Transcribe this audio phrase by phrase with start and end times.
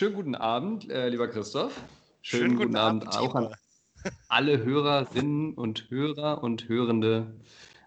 [0.00, 1.74] Schönen guten Abend, äh, lieber Christoph.
[2.22, 3.54] Schönen, schönen guten, guten, Abend, Abend auch an
[4.28, 7.38] alle Hörerinnen und Hörer und Hörende.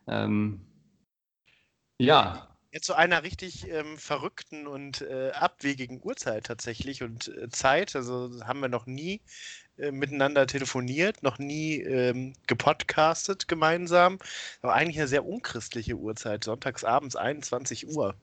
[0.06, 0.62] Ähm,
[1.98, 2.56] ja.
[2.70, 7.96] Jetzt zu einer richtig ähm, verrückten und äh, abwegigen Uhrzeit tatsächlich und äh, Zeit.
[7.96, 9.20] Also haben wir noch nie
[9.80, 14.20] äh, miteinander telefoniert, noch nie ähm, gepodcastet gemeinsam.
[14.62, 18.14] Aber eigentlich eine sehr unchristliche Uhrzeit, sonntagsabends 21 Uhr.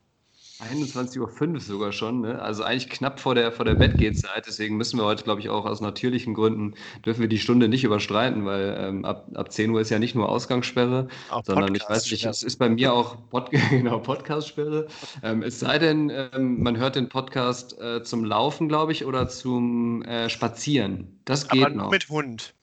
[0.69, 2.41] 21.05 Uhr sogar schon, ne?
[2.41, 4.45] also eigentlich knapp vor der, vor der Bettgehzeit.
[4.45, 6.75] Deswegen müssen wir heute, glaube ich, auch aus natürlichen Gründen,
[7.05, 10.13] dürfen wir die Stunde nicht überstreiten, weil ähm, ab, ab 10 Uhr ist ja nicht
[10.13, 14.87] nur Ausgangssperre, auch sondern ich weiß nicht, es ist bei mir auch Pod genau, Podcast-Sperre.
[15.23, 19.27] Ähm, es sei denn, ähm, man hört den Podcast äh, zum Laufen, glaube ich, oder
[19.27, 21.19] zum äh, Spazieren.
[21.25, 21.91] Das geht aber noch.
[21.91, 22.53] mit Hund.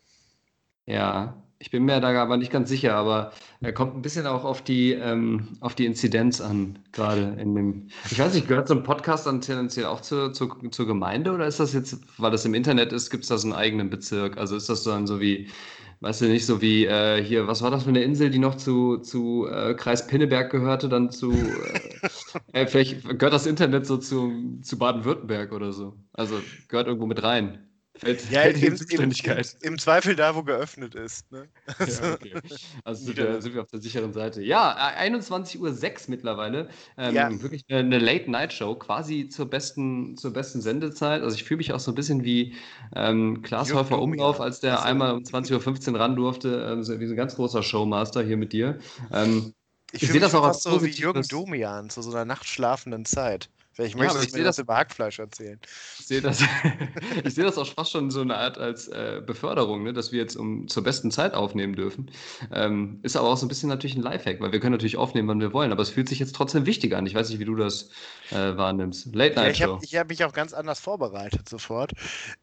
[0.86, 4.44] Ja, ich bin mir da aber nicht ganz sicher, aber er kommt ein bisschen auch
[4.44, 7.88] auf die, ähm, auf die Inzidenz an, gerade in dem.
[8.10, 11.46] Ich weiß nicht, gehört so ein Podcast dann tendenziell auch zur, zur, zur Gemeinde oder
[11.46, 14.38] ist das jetzt, weil das im Internet ist, gibt es da so einen eigenen Bezirk?
[14.38, 15.48] Also ist das dann so wie,
[16.00, 18.54] weißt du nicht, so wie äh, hier, was war das für eine Insel, die noch
[18.54, 21.80] zu, zu äh, Kreis Pinneberg gehörte, dann zu, äh,
[22.52, 25.96] äh vielleicht gehört das Internet so zu, zu Baden-Württemberg oder so.
[26.12, 27.67] Also gehört irgendwo mit rein.
[27.98, 29.56] Fällt, ja, fällt im, Zuständigkeit.
[29.60, 31.30] Im, Im, Zweifel da, wo geöffnet ist.
[31.32, 31.48] Ne?
[31.78, 32.32] Also, ja, okay.
[32.84, 34.42] also sind wir, sind wir, auf der sicheren Seite.
[34.42, 35.74] Ja, 21.06 Uhr
[36.08, 36.68] mittlerweile.
[36.96, 37.42] Ähm, ja.
[37.42, 41.22] Wirklich eine Late-Night-Show, quasi zur besten, zur besten Sendezeit.
[41.22, 42.54] Also ich fühle mich auch so ein bisschen wie
[42.94, 46.98] ähm, Klaas Häufer Umlauf, als der also, einmal um 20.15 Uhr ran durfte, ähm, so,
[47.00, 48.78] wie so ein ganz großer Showmaster hier mit dir.
[49.12, 49.54] Ähm,
[49.92, 53.48] ich, ich sehe das auch fast so wie Jürgen Domian zu so einer nachtschlafenden Zeit.
[53.78, 55.60] Vielleicht möchte ja, ich mir das über Hackfleisch erzählen.
[56.00, 56.42] Ich sehe das,
[57.24, 60.18] ich sehe das auch fast schon so eine Art als äh, Beförderung, ne, dass wir
[60.18, 62.10] jetzt um zur besten Zeit aufnehmen dürfen.
[62.52, 65.28] Ähm, ist aber auch so ein bisschen natürlich ein Lifehack, weil wir können natürlich aufnehmen,
[65.28, 67.06] wann wir wollen, aber es fühlt sich jetzt trotzdem wichtig an.
[67.06, 67.90] Ich weiß nicht, wie du das
[68.32, 69.14] äh, wahrnimmst.
[69.14, 69.78] Late Night Show.
[69.80, 71.92] ich habe hab mich auch ganz anders vorbereitet sofort.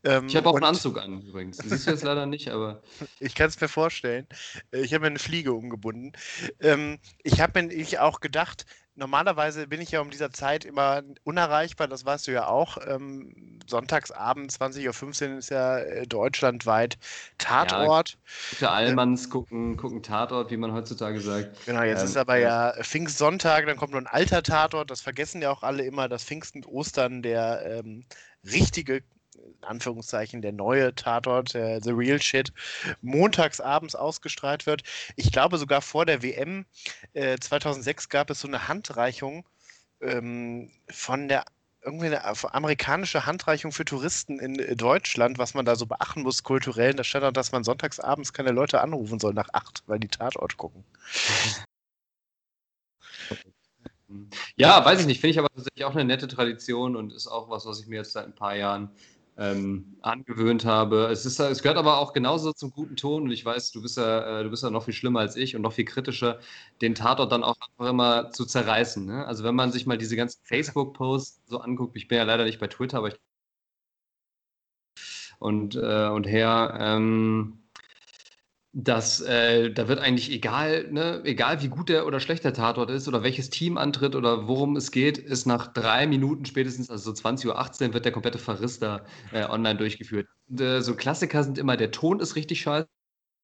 [0.06, 1.58] Ähm, ich habe auch einen Anzug an übrigens.
[1.58, 2.82] Das siehst du jetzt leider nicht, aber.
[3.20, 4.26] ich kann es mir vorstellen.
[4.72, 6.14] Ich habe mir eine Fliege umgebunden.
[6.62, 8.66] Ähm, ich habe mir auch gedacht,
[8.96, 12.78] normalerweise bin ich ja um dieser Zeit immer unerreichbar, das weißt du ja auch.
[12.88, 16.98] Ähm, Sonntagsabend 20.15 Uhr ist ja äh, deutschlandweit
[17.38, 18.12] Tatort.
[18.12, 18.18] Ja,
[18.52, 21.66] gute Allmanns äh, gucken, gucken Tatort, wie man heutzutage sagt.
[21.66, 25.42] Genau, jetzt ähm, ist aber ja Pfingstsonntag, dann kommt noch ein alter Tatort, das vergessen
[25.42, 28.06] ja auch alle immer, dass Pfingsten und Ostern der ähm,
[28.44, 29.02] richtige
[29.62, 32.52] Anführungszeichen der neue Tatort, äh, The Real Shit,
[33.02, 34.84] montags abends ausgestrahlt wird.
[35.16, 36.66] Ich glaube sogar vor der WM
[37.14, 39.46] äh, 2006 gab es so eine Handreichung
[40.02, 41.46] ähm, von der
[41.86, 46.44] irgendwie eine amerikanische Handreichung für Touristen in äh, Deutschland, was man da so beachten muss
[46.44, 46.94] kulturell.
[46.94, 50.08] Da stand auch, dass man sonntags abends keine Leute anrufen soll nach acht, weil die
[50.08, 50.84] Tatort gucken.
[54.56, 55.22] Ja, weiß ich nicht.
[55.22, 57.98] Finde ich aber tatsächlich auch eine nette Tradition und ist auch was, was ich mir
[57.98, 58.90] jetzt seit ein paar Jahren
[59.38, 61.08] ähm, angewöhnt habe.
[61.12, 63.98] Es, ist, es gehört aber auch genauso zum guten Ton und ich weiß, du bist
[63.98, 66.40] ja, äh, du bist ja noch viel schlimmer als ich und noch viel kritischer,
[66.82, 69.06] den Tatort dann auch einfach immer zu zerreißen.
[69.06, 69.26] Ne?
[69.26, 72.60] Also wenn man sich mal diese ganzen Facebook-Posts so anguckt, ich bin ja leider nicht
[72.60, 73.16] bei Twitter, aber ich
[75.40, 77.65] und, äh, und her, ähm,
[78.78, 82.90] dass äh, da wird eigentlich egal, ne, egal wie gut der oder schlecht der Tatort
[82.90, 87.14] ist oder welches Team antritt oder worum es geht, ist nach drei Minuten spätestens, also
[87.14, 90.28] so 20.18 Uhr, wird der komplette Verriss da äh, online durchgeführt.
[90.50, 92.90] Und, äh, so Klassiker sind immer, der Ton ist richtig scheiße.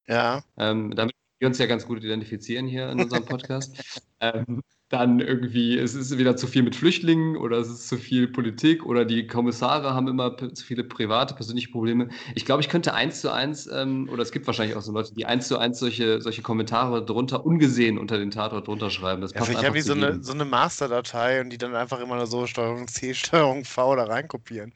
[0.07, 0.43] Ja.
[0.57, 3.73] Ähm, damit wir uns ja ganz gut identifizieren hier in unserem Podcast.
[4.19, 4.61] ähm,
[4.91, 8.85] dann irgendwie, es ist wieder zu viel mit Flüchtlingen oder es ist zu viel Politik
[8.85, 12.09] oder die Kommissare haben immer zu viele private, persönliche Probleme.
[12.35, 15.13] Ich glaube, ich könnte eins zu eins, ähm, oder es gibt wahrscheinlich auch so Leute,
[15.13, 19.22] die eins zu eins solche, solche Kommentare drunter ungesehen unter den Tatort drunter schreiben.
[19.22, 22.02] Das ja, passt ich habe wie so eine, so eine Masterdatei und die dann einfach
[22.02, 24.73] immer nur so Steuerung C, Steuerung V da reinkopieren.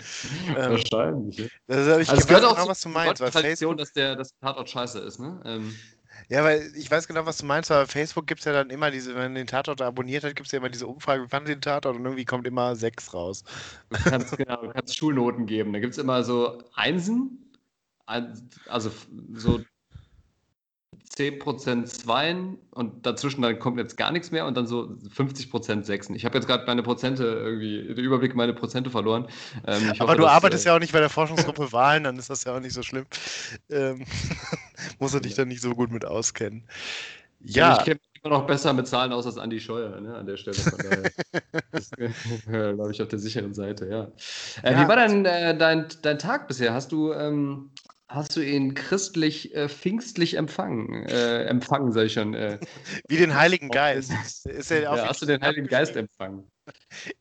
[0.56, 1.38] Ähm, Wahrscheinlich.
[1.38, 1.46] Ja.
[1.68, 3.22] Das, ich also es gehört auch genau, was du meinst.
[3.22, 5.42] Tradition, dass der dass Tatort scheiße ist, ne?
[5.44, 5.76] Ähm,
[6.30, 8.92] ja, weil ich weiß genau, was du meinst, aber Facebook gibt es ja dann immer
[8.92, 11.50] diese, wenn man den Tatort abonniert hat, gibt es ja immer diese Umfrage, wie fanden
[11.50, 11.96] den Tatort?
[11.96, 13.44] Und irgendwie kommt immer sechs raus.
[13.90, 15.74] Du kannst, genau, du kannst Schulnoten geben.
[15.74, 17.52] Da gibt es immer so Einsen,
[18.06, 18.92] also
[19.34, 19.62] so
[21.14, 26.16] 10% Zweien und dazwischen dann kommt jetzt gar nichts mehr und dann so 50% Sechsen.
[26.16, 29.28] Ich habe jetzt gerade meine Prozente irgendwie, den Überblick meine Prozente verloren.
[29.66, 32.18] Ähm, Aber hoffe, du dass, arbeitest äh, ja auch nicht bei der Forschungsgruppe Wahlen, dann
[32.18, 33.06] ist das ja auch nicht so schlimm.
[33.70, 34.06] Ähm,
[35.00, 36.64] muss er dich dann nicht so gut mit auskennen.
[37.42, 37.78] Ja.
[37.78, 40.58] Ich kenne immer noch besser mit Zahlen aus als Andi Scheuer ne, an der Stelle.
[40.58, 44.08] Von daher glaube ich, auf der sicheren Seite, ja.
[44.64, 44.84] Äh, ja.
[44.84, 46.74] Wie war denn äh, dein, dein Tag bisher?
[46.74, 47.70] Hast du ähm,
[48.08, 51.06] Hast du ihn christlich, äh, pfingstlich empfangen?
[51.06, 52.34] Äh, empfangen, sag ich schon.
[52.36, 52.60] Äh,
[53.08, 54.22] Wie den Heiligen Geist.
[54.46, 56.52] Ist er ja, hast du den Heiligen Geist empfangen?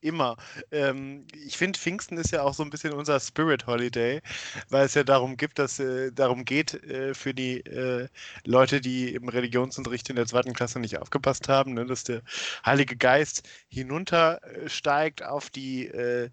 [0.01, 0.37] Immer.
[0.71, 4.21] Ähm, ich finde, Pfingsten ist ja auch so ein bisschen unser Spirit Holiday,
[4.69, 8.09] weil es ja darum gibt, dass äh, darum geht äh, für die äh,
[8.45, 12.23] Leute, die im Religionsunterricht in der zweiten Klasse nicht aufgepasst haben, ne, dass der
[12.65, 16.31] Heilige Geist hinuntersteigt auf die äh,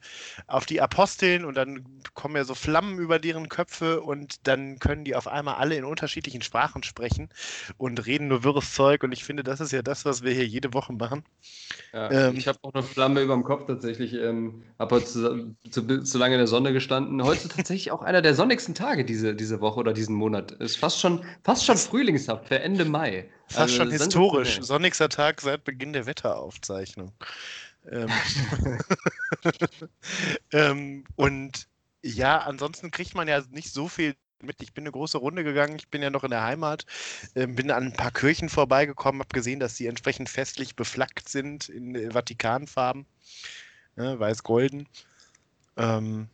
[0.48, 5.04] auf die Aposteln und dann kommen ja so Flammen über deren Köpfe und dann können
[5.04, 7.30] die auf einmal alle in unterschiedlichen Sprachen sprechen
[7.78, 10.48] und reden nur wirres Zeug und ich finde, das ist ja das, was wir hier
[10.48, 11.24] jede Woche machen.
[11.94, 14.13] Ja, ähm, ich habe auch eine Flamme über dem Kopf tatsächlich.
[14.13, 17.24] Ähm, habe heute zu, zu, zu, lange in der Sonne gestanden.
[17.24, 20.51] Heute tatsächlich auch einer der sonnigsten Tage diese, diese Woche oder diesen Monat.
[20.51, 23.27] Ist fast schon, fast schon frühlingshaft für Ende Mai.
[23.48, 24.59] Fast also, schon historisch.
[24.62, 27.12] Sonnigster Tag seit Beginn der Wetteraufzeichnung.
[27.89, 28.07] Ähm,
[30.51, 31.68] ähm, und
[32.04, 34.13] ja, ansonsten kriegt man ja nicht so viel
[34.44, 34.62] mit.
[34.62, 35.76] Ich bin eine große Runde gegangen.
[35.78, 36.86] Ich bin ja noch in der Heimat,
[37.36, 41.70] äh, bin an ein paar Kirchen vorbeigekommen, habe gesehen, dass sie entsprechend festlich beflaggt sind
[41.70, 43.06] in äh, Vatikanfarben,
[43.96, 44.88] ne, weiß-golden.
[45.78, 46.28] Ähm,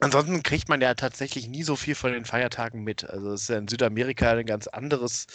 [0.00, 3.08] ansonsten kriegt man ja tatsächlich nie so viel von den Feiertagen mit.
[3.08, 5.26] Also es ist ja in Südamerika ein ganz anderes,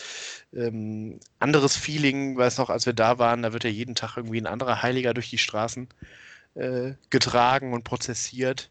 [0.54, 4.42] ähm, anderes Feeling, weiß noch, als wir da waren, da wird ja jeden Tag irgendwie
[4.42, 5.88] ein anderer Heiliger durch die Straßen
[6.56, 8.70] äh, getragen und prozessiert.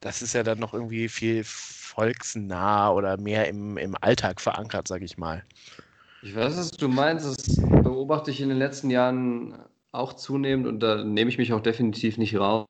[0.00, 5.04] Das ist ja dann noch irgendwie viel volksnah oder mehr im, im Alltag verankert, sage
[5.04, 5.44] ich mal.
[6.22, 7.26] Ich weiß, was du meinst.
[7.26, 9.58] Das beobachte ich in den letzten Jahren
[9.92, 12.66] auch zunehmend und da nehme ich mich auch definitiv nicht raus.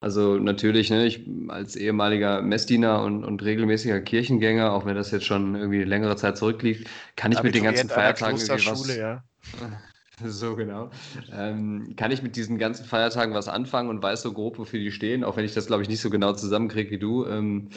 [0.00, 5.26] Also natürlich, ne, ich als ehemaliger Messdiener und, und regelmäßiger Kirchengänger, auch wenn das jetzt
[5.26, 9.22] schon irgendwie längere Zeit zurückliegt, kann ich mit den ganzen Feiertagen irgendwie was, ja.
[10.24, 10.90] So genau.
[11.32, 14.92] Ähm, kann ich mit diesen ganzen Feiertagen was anfangen und weiß so grob, wofür die
[14.92, 17.70] stehen, auch wenn ich das, glaube ich, nicht so genau zusammenkriege wie du ähm,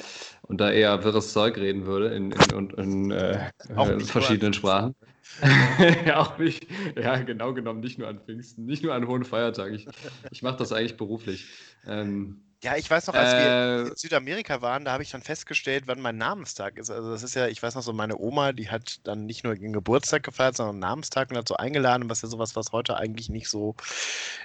[0.43, 4.95] und da eher wirres Zeug reden würde in, in, in, in äh, äh verschiedenen Sprachen.
[6.05, 9.75] ja, auch nicht, ja, genau genommen, nicht nur an Pfingsten, nicht nur an hohen Feiertagen.
[9.75, 9.87] Ich,
[10.31, 11.47] ich mache das eigentlich beruflich.
[11.87, 15.21] Ähm, ja, ich weiß noch, als äh, wir in Südamerika waren, da habe ich dann
[15.21, 16.89] festgestellt, wann mein Namenstag ist.
[16.89, 19.53] Also das ist ja, ich weiß noch so, meine Oma, die hat dann nicht nur
[19.53, 22.97] den Geburtstag gefeiert, sondern einen Namenstag und hat so eingeladen, was ja sowas, was heute
[22.97, 23.75] eigentlich nicht so,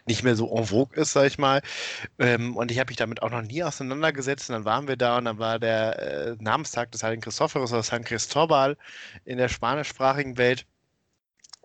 [0.05, 1.63] nicht mehr so en vogue ist, sag ich mal.
[2.19, 4.51] Ähm, und ich habe mich damit auch noch nie auseinandergesetzt.
[4.51, 7.83] Und dann waren wir da und dann war der äh, Namenstag des Heiligen Christophorus oder
[7.83, 8.77] San Cristobal
[9.25, 10.67] in der spanischsprachigen Welt.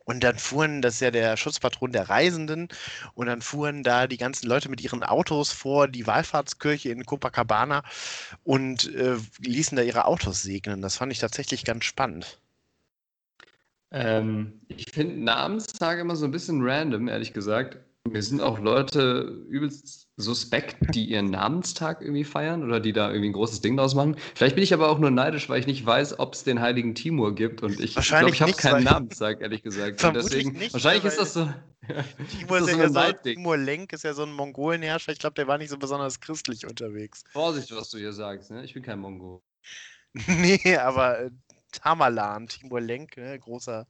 [0.05, 2.69] Und dann fuhren, das ist ja der Schutzpatron der Reisenden,
[3.15, 7.83] und dann fuhren da die ganzen Leute mit ihren Autos vor die Wallfahrtskirche in Copacabana
[8.43, 10.81] und äh, ließen da ihre Autos segnen.
[10.81, 12.39] Das fand ich tatsächlich ganz spannend.
[13.91, 17.77] Ähm, ich finde Namenstage immer so ein bisschen random, ehrlich gesagt.
[18.07, 23.29] Mir sind auch Leute übelst suspekt, die ihren Namenstag irgendwie feiern oder die da irgendwie
[23.29, 24.15] ein großes Ding draus machen.
[24.35, 26.95] Vielleicht bin ich aber auch nur neidisch, weil ich nicht weiß, ob es den heiligen
[26.95, 30.01] Timur gibt und ich glaube, ich habe keinen Namenstag, ehrlich gesagt.
[30.13, 31.49] deswegen, nicht, wahrscheinlich ist das so.
[32.39, 35.11] Timur ist, ist ja so ein Timur Lenk ist ja so ein Mongolenherrscher.
[35.11, 37.23] Ich glaube, der war nicht so besonders christlich unterwegs.
[37.31, 38.63] Vorsicht, was du hier sagst, ne?
[38.63, 39.41] Ich bin kein Mongol.
[40.27, 41.31] nee, aber äh,
[41.71, 43.37] Tamerlan, Timur Lenk, ne?
[43.37, 43.87] großer,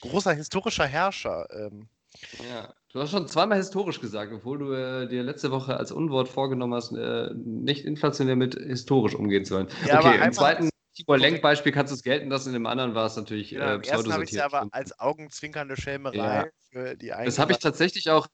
[0.00, 1.46] großer historischer Herrscher.
[1.52, 1.88] Ähm,
[2.50, 6.28] ja, du hast schon zweimal historisch gesagt, obwohl du äh, dir letzte Woche als Unwort
[6.28, 9.68] vorgenommen hast, äh, nicht inflationär mit historisch umgehen zu sollen.
[9.86, 13.06] Ja, okay, im zweiten Tibor Lenk-Beispiel kannst du es gelten lassen, in dem anderen war
[13.06, 14.12] es natürlich genau, äh, pseudosortiert.
[14.14, 16.46] habe ich es aber als augenzwinkernde Schelmerei ja.
[16.70, 18.26] für die Das habe ich tatsächlich auch,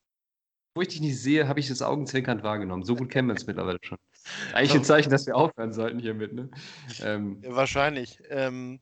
[0.75, 2.82] wo ich dich nicht sehe, habe ich das augenzwinkernd wahrgenommen.
[2.82, 3.99] So gut kennen wir es mittlerweile schon.
[4.54, 6.50] Eigentlich ein Zeichen, dass wir aufhören sollten hiermit, ne?
[7.02, 8.18] Ähm, ja, wahrscheinlich.
[8.30, 8.80] Ähm,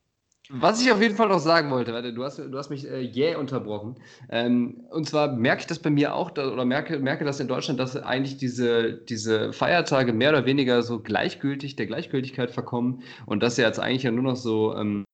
[0.49, 2.99] was ich auf jeden Fall noch sagen wollte, warte, du hast, du hast mich äh,
[2.99, 3.95] jäh yeah unterbrochen.
[4.29, 7.47] Ähm, und zwar merke ich das bei mir auch, da, oder merke, merke das in
[7.47, 13.41] Deutschland, dass eigentlich diese, diese Feiertage mehr oder weniger so gleichgültig, der Gleichgültigkeit verkommen und
[13.41, 15.05] dass ja jetzt eigentlich ja nur noch so, ähm,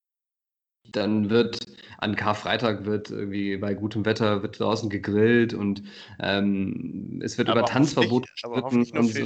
[0.91, 1.59] dann wird
[1.99, 5.83] an Karfreitag wird irgendwie bei gutem Wetter wird draußen gegrillt und
[6.19, 8.83] ähm, es wird aber über Tanzverbot gesprochen.
[8.85, 9.25] so.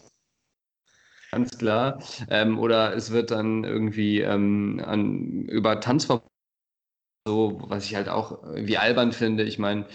[1.34, 1.98] Ganz klar.
[2.30, 6.30] Ähm, oder es wird dann irgendwie ähm, an, über Tanzverbot
[7.26, 9.44] so, was ich halt auch wie albern finde.
[9.44, 9.86] Ich meine,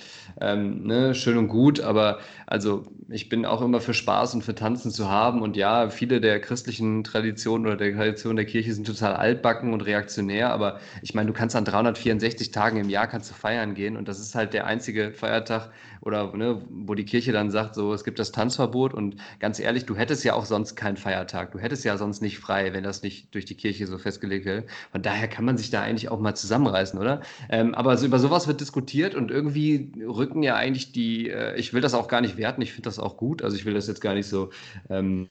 [0.41, 4.55] ähm, ne, schön und gut, aber also ich bin auch immer für Spaß und für
[4.55, 5.43] Tanzen zu haben.
[5.43, 9.81] Und ja, viele der christlichen Traditionen oder der Tradition der Kirche sind total altbacken und
[9.81, 10.51] reaktionär.
[10.51, 14.07] Aber ich meine, du kannst an 364 Tagen im Jahr kannst du feiern gehen und
[14.07, 15.69] das ist halt der einzige Feiertag
[16.01, 18.93] oder ne, wo die Kirche dann sagt, so es gibt das Tanzverbot.
[18.93, 21.51] Und ganz ehrlich, du hättest ja auch sonst keinen Feiertag.
[21.51, 24.65] Du hättest ja sonst nicht frei, wenn das nicht durch die Kirche so festgelegt wäre.
[24.91, 27.21] Von daher kann man sich da eigentlich auch mal zusammenreißen, oder?
[27.49, 31.73] Ähm, aber so, über sowas wird diskutiert und irgendwie rücken ja eigentlich die, äh, ich
[31.73, 33.87] will das auch gar nicht werten, ich finde das auch gut, also ich will das
[33.87, 34.49] jetzt gar nicht so
[34.89, 35.29] ähm,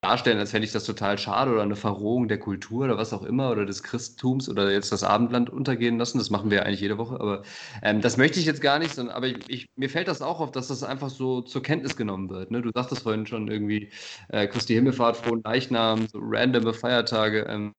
[0.00, 3.22] darstellen, als fände ich das total schade oder eine Verrohung der Kultur oder was auch
[3.22, 6.18] immer oder des Christentums oder jetzt das Abendland untergehen lassen.
[6.18, 7.42] Das machen wir ja eigentlich jede Woche, aber
[7.82, 10.40] ähm, das möchte ich jetzt gar nicht, sondern aber ich, ich, mir fällt das auch
[10.40, 12.50] auf, dass das einfach so zur Kenntnis genommen wird.
[12.50, 12.62] Ne?
[12.62, 13.90] Du sagtest vorhin schon irgendwie
[14.28, 17.46] äh, Christi Himmelfahrt, Frohen Leichnam, so randome Feiertage.
[17.48, 17.74] Ähm,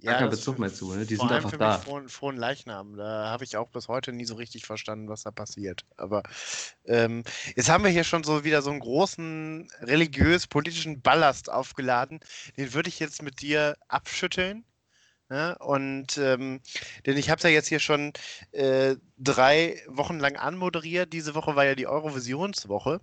[0.00, 0.94] ja, keinen Bezug mehr zu.
[0.94, 1.04] Ne?
[1.04, 1.78] Die sind einfach da.
[1.78, 2.96] Frohen, frohen Leichnam.
[2.96, 5.84] Da habe ich auch bis heute nie so richtig verstanden, was da passiert.
[5.96, 6.22] Aber
[6.84, 7.24] ähm,
[7.56, 12.20] jetzt haben wir hier schon so wieder so einen großen religiös-politischen Ballast aufgeladen.
[12.56, 14.64] Den würde ich jetzt mit dir abschütteln.
[15.30, 15.58] Ne?
[15.58, 16.62] und ähm,
[17.04, 18.14] denn ich habe es ja jetzt hier schon
[18.52, 21.12] äh, drei Wochen lang anmoderiert.
[21.12, 23.02] Diese Woche war ja die Eurovisionswoche.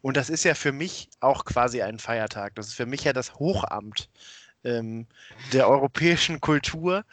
[0.00, 2.56] Und das ist ja für mich auch quasi ein Feiertag.
[2.56, 4.10] Das ist für mich ja das Hochamt
[4.64, 5.06] ähm,
[5.52, 7.04] der europäischen Kultur.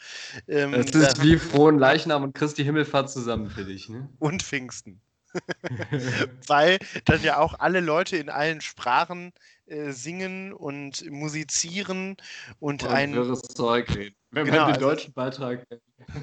[0.48, 4.08] Ähm, das ist da, wie Frohen Leichnam und Christi Himmelfahrt zusammen für dich, ne?
[4.18, 5.00] Und Pfingsten.
[6.46, 9.32] Weil dann ja auch alle Leute in allen Sprachen
[9.66, 12.16] äh, singen und musizieren
[12.58, 13.14] und, und ein.
[13.14, 14.16] Wirres Zeug reden.
[14.32, 15.66] Wenn genau, man den also deutschen Beitrag,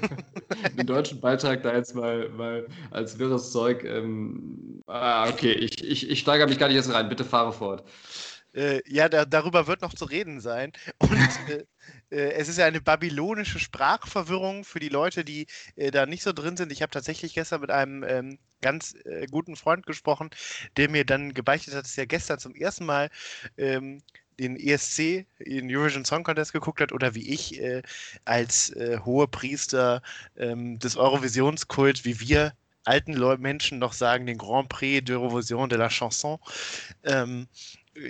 [0.76, 3.84] den deutschen Beitrag da jetzt mal, mal als wirres Zeug.
[3.84, 7.08] Ähm, ah, okay, ich, ich, ich steigere mich gar nicht erst rein.
[7.08, 7.84] Bitte fahre fort.
[8.58, 10.72] Äh, ja, da, darüber wird noch zu reden sein.
[10.98, 11.10] Und
[11.48, 11.64] äh,
[12.10, 15.46] äh, es ist ja eine babylonische Sprachverwirrung für die Leute, die
[15.76, 16.72] äh, da nicht so drin sind.
[16.72, 20.30] Ich habe tatsächlich gestern mit einem ähm, ganz äh, guten Freund gesprochen,
[20.76, 23.10] der mir dann gebeichtet hat, dass er gestern zum ersten Mal
[23.56, 24.02] ähm,
[24.40, 27.60] den ESC, den Eurovision Song Contest geguckt hat oder wie ich
[28.24, 28.98] als äh,
[29.30, 30.02] Priester
[30.36, 32.54] ähm, des Eurovisionskult, wie wir
[32.88, 36.38] alten Menschen noch sagen, den Grand Prix d'Eurovision de la Chanson.
[37.04, 37.46] Ähm,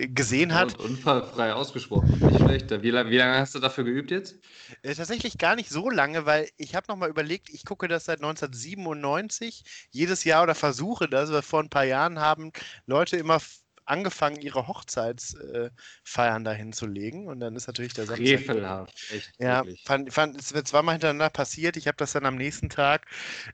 [0.09, 0.79] gesehen hat.
[0.79, 2.71] Und unfallfrei ausgesprochen, nicht schlecht.
[2.71, 4.39] Wie, wie, lange hast du dafür geübt jetzt?
[4.83, 8.19] Äh, tatsächlich gar nicht so lange, weil ich habe nochmal überlegt, ich gucke das seit
[8.19, 12.53] 1997 jedes Jahr oder versuche das, weil vor ein paar Jahren haben
[12.87, 13.41] Leute immer
[13.89, 17.27] angefangen, ihre Hochzeitsfeiern äh, dahin zu legen.
[17.27, 18.41] Und dann ist natürlich der Samstag.
[18.41, 19.33] Frevelhaft, echt.
[19.39, 21.77] Ja, fand, fand, es wird zweimal hintereinander passiert.
[21.77, 23.07] Ich habe das dann am nächsten Tag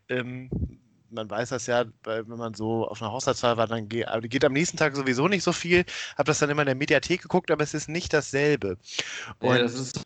[0.08, 0.50] ähm,
[1.14, 4.52] man weiß das ja, wenn man so auf einer Hochzeitsfeier war, dann geht, geht, am
[4.52, 5.84] nächsten Tag sowieso nicht so viel.
[6.16, 8.76] Habe das dann immer in der Mediathek geguckt, aber es ist nicht dasselbe.
[9.38, 10.00] Und ja, das ist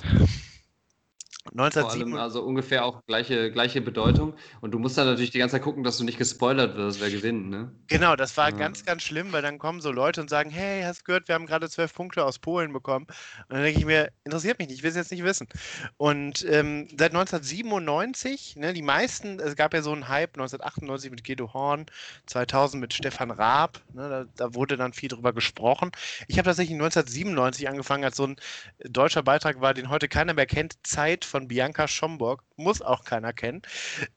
[1.52, 2.12] 1907.
[2.12, 4.35] Allem, also ungefähr auch gleiche, gleiche Bedeutung.
[4.61, 7.11] Und du musst dann natürlich die ganze Zeit gucken, dass du nicht gespoilert wirst, wer
[7.11, 7.73] gewinnt, ne?
[7.88, 8.57] Genau, das war ja.
[8.57, 11.35] ganz, ganz schlimm, weil dann kommen so Leute und sagen, hey, hast du gehört, wir
[11.35, 13.07] haben gerade zwölf Punkte aus Polen bekommen.
[13.49, 15.49] Und dann denke ich mir, interessiert mich nicht, ich will es jetzt nicht wissen.
[15.97, 21.25] Und ähm, seit 1997, ne, die meisten, es gab ja so einen Hype, 1998 mit
[21.25, 21.87] Guido Horn,
[22.26, 25.93] 2000 mit Stefan Raab, ne, da, da wurde dann viel drüber gesprochen.
[26.26, 28.37] Ich habe tatsächlich 1997 angefangen, als so ein
[28.85, 33.04] deutscher Beitrag war, den heute keiner mehr kennt, Zeit von von Bianca Schomburg, muss auch
[33.04, 33.62] keiner kennen.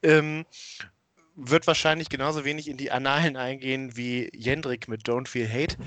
[0.01, 0.45] Ähm,
[1.35, 5.77] wird wahrscheinlich genauso wenig in die Annalen eingehen wie Jendrik mit Don't Feel Hate.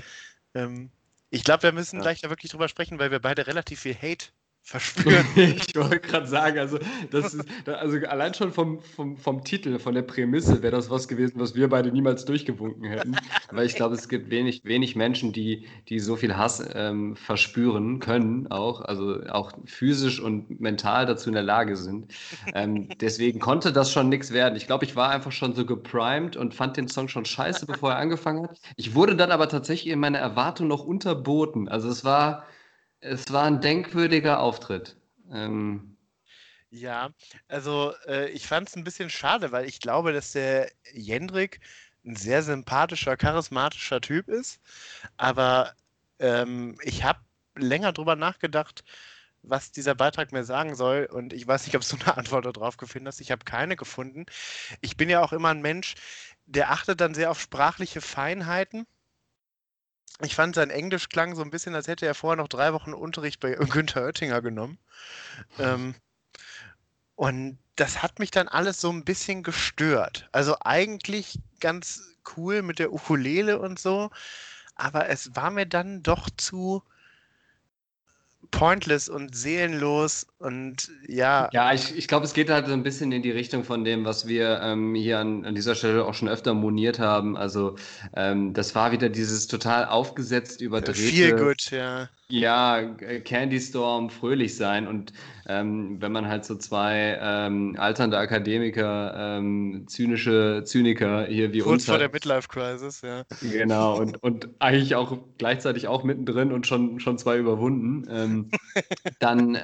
[0.53, 0.91] Ähm,
[1.29, 2.03] ich glaube, wir müssen ja.
[2.03, 4.27] gleich da wirklich drüber sprechen, weil wir beide relativ viel Hate
[4.65, 5.25] verspüren.
[5.35, 6.79] ich wollte gerade sagen, also,
[7.11, 11.07] das ist, also allein schon vom, vom, vom Titel, von der Prämisse wäre das was
[11.07, 13.15] gewesen, was wir beide niemals durchgewunken hätten.
[13.51, 17.99] Weil ich glaube, es gibt wenig, wenig Menschen, die, die so viel Hass ähm, verspüren
[17.99, 22.11] können, auch, also auch physisch und mental dazu in der Lage sind.
[22.55, 24.55] Ähm, deswegen konnte das schon nichts werden.
[24.55, 27.91] Ich glaube, ich war einfach schon so geprimed und fand den Song schon scheiße, bevor
[27.91, 28.59] er angefangen hat.
[28.77, 31.69] Ich wurde dann aber tatsächlich in meiner Erwartung noch unterboten.
[31.69, 32.47] Also es war
[33.05, 34.97] es war ein denkwürdiger Auftritt.
[35.31, 35.95] Ähm,
[36.69, 37.11] ja,
[37.47, 41.59] also äh, ich fand es ein bisschen schade, weil ich glaube, dass der Jendrik
[42.05, 44.59] ein sehr sympathischer, charismatischer Typ ist.
[45.17, 45.73] Aber
[46.19, 47.19] ähm, ich habe
[47.55, 48.83] länger drüber nachgedacht,
[49.43, 51.07] was dieser Beitrag mir sagen soll.
[51.11, 53.21] Und ich weiß nicht, ob du eine Antwort darauf gefunden hast.
[53.21, 54.25] Ich habe keine gefunden.
[54.81, 55.95] Ich bin ja auch immer ein Mensch,
[56.45, 58.85] der achtet dann sehr auf sprachliche Feinheiten.
[60.21, 62.93] Ich fand, sein Englisch klang so ein bisschen, als hätte er vorher noch drei Wochen
[62.93, 64.77] Unterricht bei Günther Oettinger genommen.
[65.59, 65.95] Ähm,
[67.15, 70.29] und das hat mich dann alles so ein bisschen gestört.
[70.31, 72.01] Also eigentlich ganz
[72.37, 74.09] cool mit der Ukulele und so,
[74.75, 76.83] aber es war mir dann doch zu
[78.51, 81.49] pointless und seelenlos und ja.
[81.53, 84.03] Ja, ich, ich glaube, es geht halt so ein bisschen in die Richtung von dem,
[84.03, 87.37] was wir ähm, hier an, an dieser Stelle auch schon öfter moniert haben.
[87.37, 87.77] Also
[88.15, 90.93] ähm, das war wieder dieses total aufgesetzt, überdrehte.
[90.93, 92.09] Viel gut, ja.
[92.27, 94.87] Ja, äh, Candy Storm, fröhlich sein.
[94.87, 95.13] Und
[95.47, 101.73] ähm, wenn man halt so zwei ähm, alternde Akademiker, ähm, zynische Zyniker hier wie Kurz
[101.73, 101.85] uns.
[101.85, 103.23] Kurz vor der Midlife Crisis, ja.
[103.41, 108.49] Genau, und, und eigentlich auch gleichzeitig auch mittendrin und schon, schon zwei überwunden, ähm,
[109.19, 109.55] dann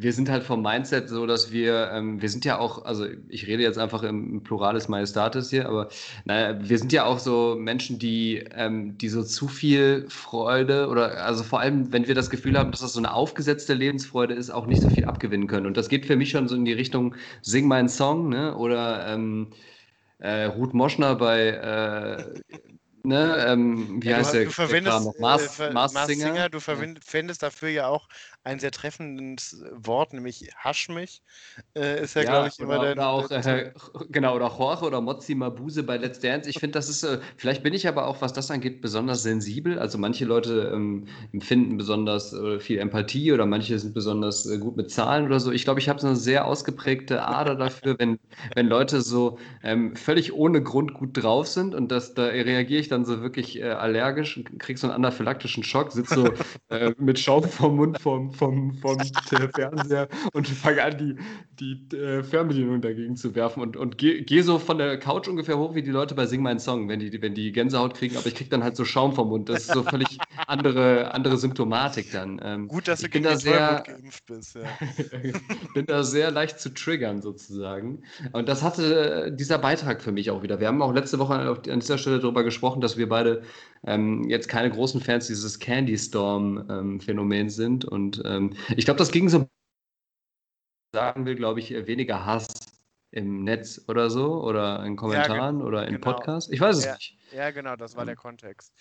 [0.00, 3.46] wir sind halt vom Mindset so, dass wir, ähm, wir sind ja auch, also ich
[3.48, 5.88] rede jetzt einfach im Pluralis Majestatis hier, aber
[6.24, 11.24] naja, wir sind ja auch so Menschen, die, ähm, die so zu viel Freude oder
[11.24, 14.50] also vor allem, wenn wir das Gefühl haben, dass das so eine aufgesetzte Lebensfreude ist,
[14.50, 15.66] auch nicht so viel abgewinnen können.
[15.66, 18.56] Und das geht für mich schon so in die Richtung Sing meinen Song, ne?
[18.56, 19.48] Oder ähm,
[20.18, 22.24] äh, Ruth Moschner bei äh,
[23.08, 24.46] ne, ähm, wie ja, heißt du, der?
[24.46, 26.32] Du verwendest, der Mars, äh, Mars, Mars Singer.
[26.32, 26.48] Singer.
[26.48, 28.08] Du verwendest dafür ja auch
[28.48, 31.22] ein sehr treffendes Wort, nämlich Hasch mich.
[31.76, 32.92] Äh, ist ja, ja glaube ich, immer der.
[32.92, 33.72] Oder auch, äh,
[34.08, 36.48] genau, oder Jorge oder Mozzi Mabuse bei Let's Dance.
[36.48, 39.78] Ich finde, das ist, äh, vielleicht bin ich aber auch, was das angeht, besonders sensibel.
[39.78, 44.78] Also manche Leute ähm, empfinden besonders äh, viel Empathie oder manche sind besonders äh, gut
[44.78, 45.52] mit Zahlen oder so.
[45.52, 48.18] Ich glaube, ich habe so eine sehr ausgeprägte Ader dafür, wenn,
[48.54, 52.88] wenn Leute so ähm, völlig ohne Grund gut drauf sind und das, da reagiere ich
[52.88, 56.30] dann so wirklich äh, allergisch und kriege so einen anaphylaktischen Schock, sitze so
[56.98, 58.98] mit Schaum vom Mund vom, vom, vom
[59.54, 61.16] Fernseher und fange an, die,
[61.60, 65.58] die äh, Fernbedienung dagegen zu werfen und, und gehe geh so von der Couch ungefähr
[65.58, 68.26] hoch wie die Leute bei Sing meinen Song, wenn die, wenn die Gänsehaut kriegen, aber
[68.26, 69.48] ich kriege dann halt so Schaum vom Mund.
[69.48, 72.40] Das ist so völlig andere, andere Symptomatik dann.
[72.42, 74.56] Ähm, Gut, dass du gegen da sehr, geimpft bist.
[74.56, 74.62] Ja.
[75.74, 78.02] bin da sehr leicht zu triggern sozusagen.
[78.32, 80.60] Und das hatte äh, dieser Beitrag für mich auch wieder.
[80.60, 83.42] Wir haben auch letzte Woche an dieser Stelle darüber gesprochen, dass wir beide
[83.86, 87.84] ähm, jetzt keine großen Fans dieses Candy Storm-Phänomen ähm, sind.
[87.84, 89.46] Und ähm, ich glaube, das ging so,
[90.92, 92.48] sagen will, glaube ich, weniger Hass
[93.10, 96.12] im Netz oder so oder in Kommentaren ja, oder in genau.
[96.12, 96.50] Podcasts.
[96.52, 97.16] Ich weiß es ja, nicht.
[97.34, 98.72] Ja, genau, das war der Kontext.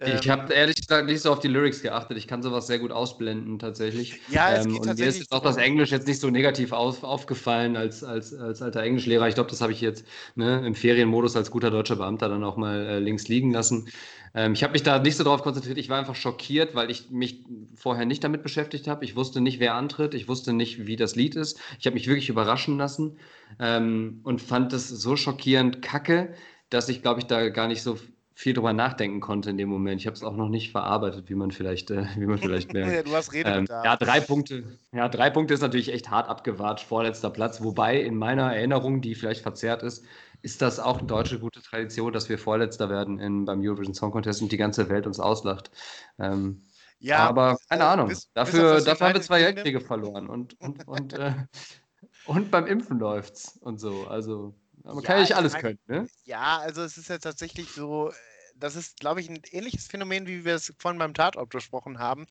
[0.00, 2.16] Ich habe ähm, ehrlich gesagt nicht so auf die Lyrics geachtet.
[2.16, 4.20] Ich kann sowas sehr gut ausblenden tatsächlich.
[4.28, 6.72] Ja, es ähm, geht und mir ist jetzt auch das Englisch jetzt nicht so negativ
[6.72, 9.28] auf, aufgefallen als, als, als alter Englischlehrer.
[9.28, 12.56] Ich glaube, das habe ich jetzt ne, im Ferienmodus als guter deutscher Beamter dann auch
[12.56, 13.88] mal äh, links liegen lassen.
[14.36, 15.78] Ähm, ich habe mich da nicht so drauf konzentriert.
[15.78, 17.42] Ich war einfach schockiert, weil ich mich
[17.74, 19.04] vorher nicht damit beschäftigt habe.
[19.04, 20.12] Ich wusste nicht, wer antritt.
[20.12, 21.58] Ich wusste nicht, wie das Lied ist.
[21.80, 23.18] Ich habe mich wirklich überraschen lassen
[23.58, 26.34] ähm, und fand es so schockierend kacke,
[26.68, 27.98] dass ich, glaube ich, da gar nicht so
[28.38, 29.98] viel drüber nachdenken konnte in dem Moment.
[29.98, 32.92] Ich habe es auch noch nicht verarbeitet, wie man vielleicht, äh, wie man vielleicht merkt.
[32.94, 34.64] ja, du hast Rede ähm, Ja, drei Punkte.
[34.92, 37.62] Ja, drei Punkte ist natürlich echt hart abgewatscht, vorletzter Platz.
[37.62, 40.04] Wobei in meiner Erinnerung, die vielleicht verzerrt ist,
[40.42, 44.10] ist das auch eine deutsche gute Tradition, dass wir Vorletzter werden in, beim Eurovision Song
[44.10, 45.70] Contest und die ganze Welt uns auslacht.
[46.18, 46.62] Ähm,
[46.98, 48.08] ja, aber keine äh, Ahnung.
[48.08, 51.34] Bis, dafür bis dafür haben wir zwei Weltkriege verloren und, und, und, äh,
[52.26, 54.06] und beim Impfen läuft's und so.
[54.08, 56.06] Also man ja, kann ja nicht alles können, ne?
[56.24, 58.12] Ja, also es ist ja tatsächlich so,
[58.58, 62.26] das ist, glaube ich, ein ähnliches Phänomen, wie wir es vorhin beim Tatort besprochen haben.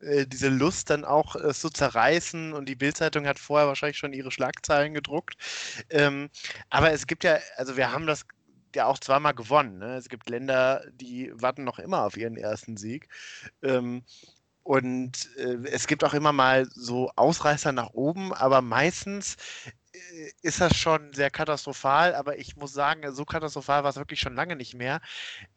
[0.00, 4.12] Äh, diese Lust dann auch äh, zu zerreißen und die Bildzeitung hat vorher wahrscheinlich schon
[4.12, 5.36] ihre Schlagzeilen gedruckt.
[5.90, 6.30] Ähm,
[6.70, 8.24] aber es gibt ja, also wir haben das
[8.74, 9.78] ja auch zweimal gewonnen.
[9.78, 9.96] Ne?
[9.96, 13.08] Es gibt Länder, die warten noch immer auf ihren ersten Sieg.
[13.62, 14.04] Ähm,
[14.62, 19.36] und äh, es gibt auch immer mal so Ausreißer nach oben, aber meistens
[20.42, 24.34] ist das schon sehr katastrophal, aber ich muss sagen, so katastrophal war es wirklich schon
[24.34, 25.00] lange nicht mehr.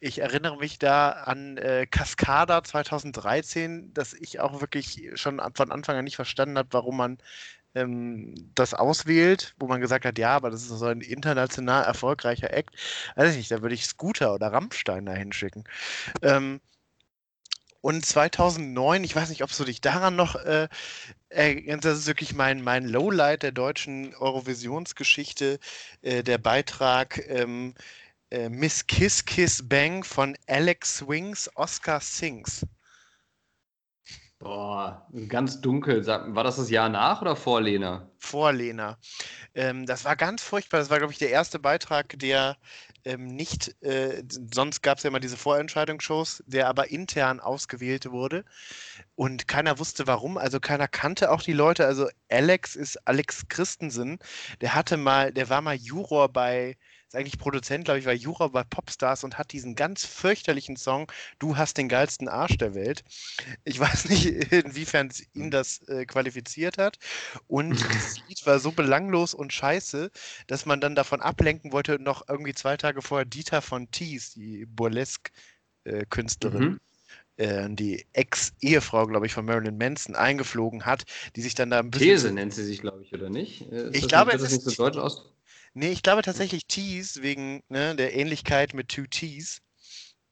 [0.00, 5.96] Ich erinnere mich da an äh, Cascada 2013, dass ich auch wirklich schon von Anfang
[5.96, 7.18] an nicht verstanden habe, warum man
[7.74, 12.52] ähm, das auswählt, wo man gesagt hat, ja, aber das ist so ein international erfolgreicher
[12.52, 12.74] Act.
[13.16, 15.64] Weiß ich nicht, da würde ich Scooter oder Rammstein da hinschicken.
[16.22, 16.60] Ähm,
[17.80, 20.68] und 2009, ich weiß nicht, ob du dich daran noch äh,
[21.28, 25.58] erinnerst, das ist wirklich mein, mein Lowlight der deutschen Eurovisionsgeschichte,
[26.02, 27.74] äh, der Beitrag ähm,
[28.30, 32.66] äh, Miss Kiss Kiss Bang von Alex Swings, Oscar Sings.
[34.40, 36.06] Boah, ganz dunkel.
[36.06, 38.10] War das das Jahr nach oder vor Lena?
[38.18, 38.96] Vor Lena.
[39.54, 40.78] Ähm, das war ganz furchtbar.
[40.78, 42.56] Das war, glaube ich, der erste Beitrag, der
[43.04, 44.22] ähm, nicht, äh,
[44.54, 48.46] sonst gab es ja immer diese Vorentscheidungsshows, der aber intern ausgewählt wurde.
[49.14, 51.84] Und keiner wusste warum, also keiner kannte auch die Leute.
[51.84, 54.18] Also Alex ist Alex Christensen,
[54.62, 56.78] der hatte mal, der war mal Juror bei
[57.10, 61.10] ist eigentlich Produzent, glaube ich, war Juror bei Popstars und hat diesen ganz fürchterlichen Song
[61.40, 63.02] Du hast den geilsten Arsch der Welt.
[63.64, 65.50] Ich weiß nicht, inwiefern ihn hm.
[65.50, 66.98] das äh, qualifiziert hat.
[67.48, 70.12] Und das Lied war so belanglos und scheiße,
[70.46, 74.64] dass man dann davon ablenken wollte, noch irgendwie zwei Tage vorher Dieter von Thies, die
[74.66, 76.80] Burlesque-Künstlerin, mhm
[77.38, 81.90] äh, die Ex-Ehefrau, glaube ich, von Marilyn Manson eingeflogen hat, die sich dann da ein
[81.90, 82.08] bisschen.
[82.08, 83.62] These nennt sie sich, glaube ich, oder nicht?
[83.72, 84.66] Äh, ist ich glaube, nicht, es ist.
[84.66, 85.32] Nicht so deutsch aus?
[85.74, 89.60] Nee, ich glaube tatsächlich Tees, wegen ne, der Ähnlichkeit mit Two Tees.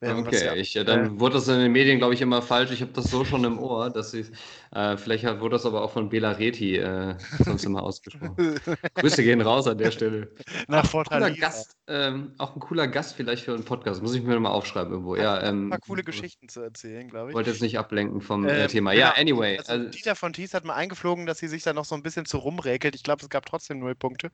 [0.00, 2.70] Okay, ja, ich, ja, dann äh, wurde das in den Medien, glaube ich, immer falsch.
[2.70, 4.28] Ich habe das so schon im Ohr, dass ich,
[4.70, 8.36] äh, vielleicht wurde das aber auch von Bela Reti äh, sonst immer ausgesprochen.
[8.94, 10.30] Grüße gehen raus an der Stelle.
[10.68, 11.34] Nach Vorteil.
[11.34, 14.00] Gast, ähm, auch ein cooler Gast vielleicht für einen Podcast.
[14.00, 15.16] Muss ich mir mal aufschreiben irgendwo.
[15.16, 17.34] Ja, ähm, ein paar coole Geschichten zu erzählen, glaube ich.
[17.34, 18.92] Wollte jetzt nicht ablenken vom äh, ähm, Thema.
[18.92, 19.02] Genau.
[19.02, 19.58] Ja, anyway.
[19.58, 22.04] Also, also, Dieter von Thies hat mal eingeflogen, dass sie sich da noch so ein
[22.04, 22.94] bisschen zu rumräkelt.
[22.94, 24.30] Ich glaube, es gab trotzdem null Punkte.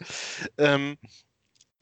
[0.58, 0.98] Ähm,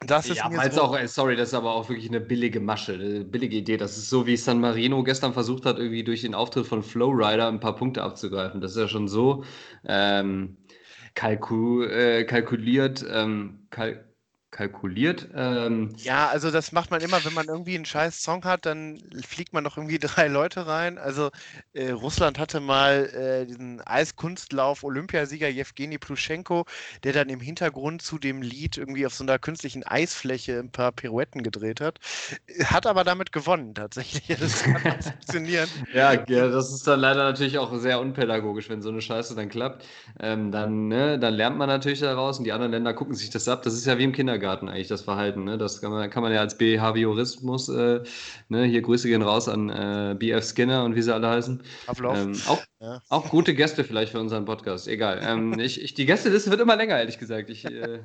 [0.06, 3.24] das ist ja, so auch, sorry, das ist aber auch wirklich eine billige Masche, eine
[3.24, 3.76] billige Idee.
[3.76, 7.48] Das ist so, wie San Marino gestern versucht hat, irgendwie durch den Auftritt von Flowrider
[7.48, 8.60] ein paar Punkte abzugreifen.
[8.60, 9.44] Das ist ja schon so
[9.86, 10.56] ähm,
[11.14, 14.12] kalku äh, kalkuliert, ähm, kal
[14.52, 15.28] kalkuliert.
[15.34, 19.02] Ähm, ja, also das macht man immer, wenn man irgendwie einen scheiß Song hat, dann
[19.26, 20.98] fliegt man noch irgendwie drei Leute rein.
[20.98, 21.30] Also
[21.72, 26.66] äh, Russland hatte mal äh, diesen Eiskunstlauf Olympiasieger Jewgeni Pluschenko,
[27.02, 30.92] der dann im Hintergrund zu dem Lied irgendwie auf so einer künstlichen Eisfläche ein paar
[30.92, 31.98] Pirouetten gedreht hat.
[32.64, 34.22] Hat aber damit gewonnen tatsächlich.
[34.42, 35.68] Das kann funktionieren.
[35.94, 39.48] ja, ja, das ist dann leider natürlich auch sehr unpädagogisch, wenn so eine Scheiße dann
[39.48, 39.86] klappt.
[40.18, 43.46] Ähm, dann, ne, dann lernt man natürlich daraus und die anderen Länder gucken sich das
[43.48, 43.62] ab.
[43.62, 44.41] Das ist ja wie im Kindergarten.
[44.42, 45.44] Kindergarten eigentlich, das Verhalten.
[45.44, 45.57] Ne?
[45.57, 48.02] Das kann man, kann man ja als Behaviorismus, äh,
[48.48, 48.64] ne?
[48.64, 51.62] hier Grüße gehen raus an äh, BF Skinner und wie sie alle heißen.
[52.05, 53.00] Ähm, auch, ja.
[53.09, 55.20] auch gute Gäste vielleicht für unseren Podcast, egal.
[55.24, 57.50] Ähm, ich, ich, die Gästeliste wird immer länger, ehrlich gesagt.
[57.50, 58.00] Ich, äh,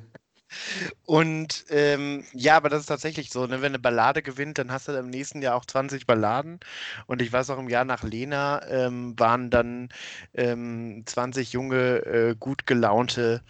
[1.04, 3.60] und ähm, ja, aber das ist tatsächlich so, ne?
[3.60, 6.60] wenn eine Ballade gewinnt, dann hast du im nächsten Jahr auch 20 Balladen.
[7.06, 9.88] Und ich weiß auch, im Jahr nach Lena ähm, waren dann
[10.34, 13.42] ähm, 20 junge, äh, gut gelaunte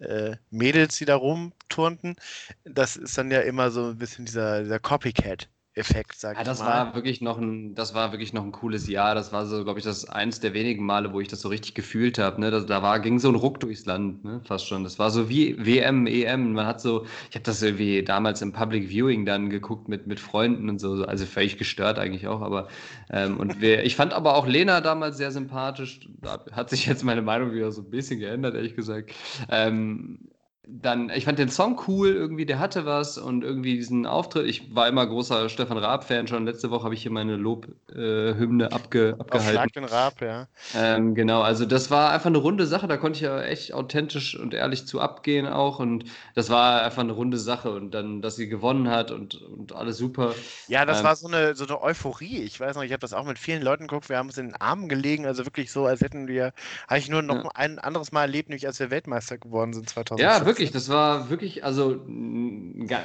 [0.00, 2.16] äh, Mädels, die da rumturnten.
[2.64, 5.48] Das ist dann ja immer so ein bisschen dieser, dieser Copycat.
[5.76, 6.68] Effekt, sag ja, ich das mal.
[6.68, 9.14] war wirklich noch ein, das war wirklich noch ein cooles Jahr.
[9.14, 11.74] Das war so, glaube ich, das eins der wenigen Male, wo ich das so richtig
[11.74, 12.40] gefühlt habe.
[12.40, 12.50] Ne?
[12.50, 14.40] Da, da, war, ging so ein Ruck durchs Land, ne?
[14.44, 14.84] fast schon.
[14.84, 16.54] Das war so wie WM, EM.
[16.54, 20.18] Man hat so, ich habe das irgendwie damals im Public Viewing dann geguckt mit, mit
[20.18, 22.40] Freunden und so, also völlig gestört eigentlich auch.
[22.40, 22.68] Aber
[23.10, 26.08] ähm, und wir, ich fand aber auch Lena damals sehr sympathisch.
[26.22, 29.12] Da hat sich jetzt meine Meinung wieder so ein bisschen geändert, ehrlich gesagt.
[29.50, 30.20] Ähm,
[30.68, 34.46] dann, ich fand den Song cool, irgendwie, der hatte was und irgendwie diesen Auftritt.
[34.46, 38.74] Ich war immer großer Stefan Raab-Fan, schon letzte Woche habe ich hier meine Lobhymne äh,
[38.74, 39.52] abge, abgehalten.
[39.52, 40.48] Schlag den Raab, ja.
[40.74, 44.36] Ähm, genau, also das war einfach eine runde Sache, da konnte ich ja echt authentisch
[44.36, 48.34] und ehrlich zu abgehen auch und das war einfach eine runde Sache und dann, dass
[48.34, 50.34] sie gewonnen hat und, und alles super.
[50.66, 52.42] Ja, das ähm, war so eine, so eine Euphorie.
[52.42, 54.46] Ich weiß noch, ich habe das auch mit vielen Leuten geguckt, wir haben uns in
[54.46, 56.52] den Armen gelegen, also wirklich so, als hätten wir,
[56.88, 57.50] habe ich nur noch ja.
[57.54, 60.20] ein anderes Mal erlebt, nämlich als wir Weltmeister geworden sind 2000.
[60.20, 62.00] Ja, wirklich wirklich, das war wirklich, also,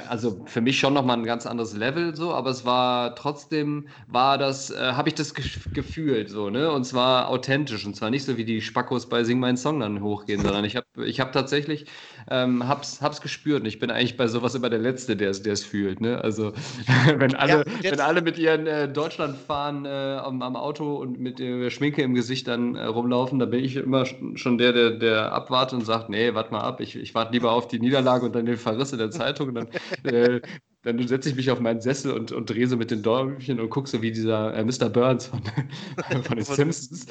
[0.08, 4.38] also für mich schon nochmal ein ganz anderes Level so, aber es war trotzdem, war
[4.38, 6.72] das, äh, habe ich das gefühlt so, ne?
[6.72, 10.00] Und zwar authentisch und zwar nicht so wie die Spackos bei Sing meinen Song dann
[10.00, 11.84] hochgehen, sondern ich habe ich hab tatsächlich,
[12.30, 15.64] ähm, hab's, hab's gespürt und ich bin eigentlich bei sowas immer der Letzte, der es
[15.64, 16.22] fühlt, ne?
[16.22, 16.52] Also,
[17.16, 21.38] wenn alle, ja, wenn alle mit ihren äh, Deutschlandfahren äh, am, am, Auto und mit
[21.38, 25.32] der Schminke im Gesicht dann äh, rumlaufen, da bin ich immer schon der, der, der
[25.32, 28.34] abwartet und sagt, nee, warte mal ab, ich, ich warte lieber auf die Niederlage und
[28.34, 29.48] dann den Verriss in der Zeitung.
[29.48, 29.68] Und dann,
[30.04, 30.40] äh,
[30.82, 33.70] dann setze ich mich auf meinen Sessel und, und drehe so mit den Däumchen und
[33.70, 34.88] gucke so wie dieser äh, Mr.
[34.88, 35.42] Burns von,
[36.22, 37.06] von den Simpsons.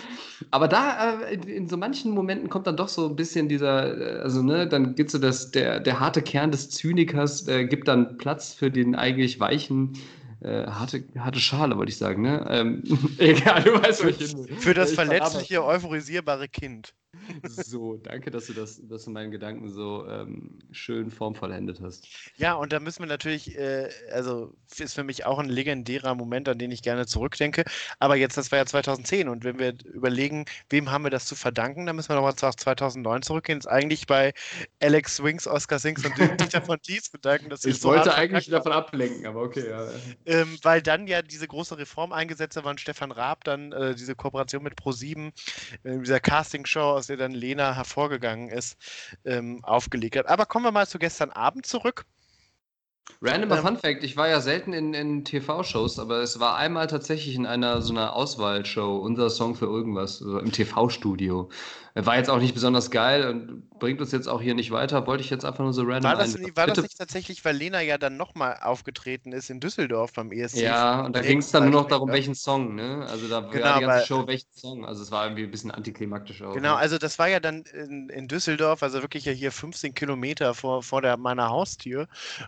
[0.52, 4.18] Aber da, äh, in, in, so manchen Momenten kommt dann doch so ein bisschen dieser,
[4.18, 7.88] äh, also ne, dann gibt so das, der, der harte Kern des Zynikers, äh, gibt
[7.88, 9.94] dann Platz für den eigentlich weichen,
[10.42, 12.24] äh, harte, harte Schale, wollte ich sagen.
[12.24, 12.46] Ne?
[12.50, 12.84] Ähm,
[13.18, 14.48] egal, du weißt, wo ich hin.
[14.60, 16.94] Für das verletzliche, euphorisierbare Kind.
[17.44, 22.08] So, danke, dass du das, dass du meinen Gedanken so ähm, schön formvollendet hast.
[22.38, 26.48] Ja, und da müssen wir natürlich, äh, also ist für mich auch ein legendärer Moment,
[26.48, 27.66] an den ich gerne zurückdenke.
[28.00, 31.36] Aber jetzt, das war ja 2010 und wenn wir überlegen, wem haben wir das zu
[31.36, 33.60] verdanken, dann müssen wir nochmal auf 2009 zurückgehen.
[33.60, 34.34] Das ist eigentlich bei
[34.82, 37.50] Alex Swings, Oscar Sings und Dieter von Thies bedanken.
[37.50, 39.70] Dass ich so wollte eigentlich davon ablenken, aber okay.
[39.70, 39.90] Ja.
[40.32, 44.64] Ähm, weil dann ja diese große Reform eingesetzt war, Stefan Raab dann äh, diese Kooperation
[44.64, 45.34] mit Pro7,
[45.84, 48.78] äh, dieser Castingshow aus der dann Lena hervorgegangen ist,
[49.26, 50.28] ähm, aufgelegt hat.
[50.28, 52.06] Aber kommen wir mal zu gestern Abend zurück.
[53.22, 56.88] Randomer ähm, Fun Fact: Ich war ja selten in, in TV-Shows, aber es war einmal
[56.88, 61.50] tatsächlich in einer so einer Auswahlshow, unser Song für irgendwas, so im TV-Studio.
[61.94, 65.06] War jetzt auch nicht besonders geil und bringt uns jetzt auch hier nicht weiter.
[65.08, 67.82] Wollte ich jetzt einfach nur so random War das, war das nicht tatsächlich, weil Lena
[67.82, 70.62] ja dann nochmal aufgetreten ist in Düsseldorf beim ESC?
[70.62, 73.06] Ja, und da ging es dann nur noch darum, welchen Song, ne?
[73.10, 74.86] Also da genau, war die ganze Show, welchen Song.
[74.86, 76.54] Also es war irgendwie ein bisschen antiklimaktisch auch.
[76.54, 76.78] Genau, ne?
[76.78, 80.84] also das war ja dann in, in Düsseldorf, also wirklich ja hier 15 Kilometer vor,
[80.84, 82.08] vor der, meiner Haustür.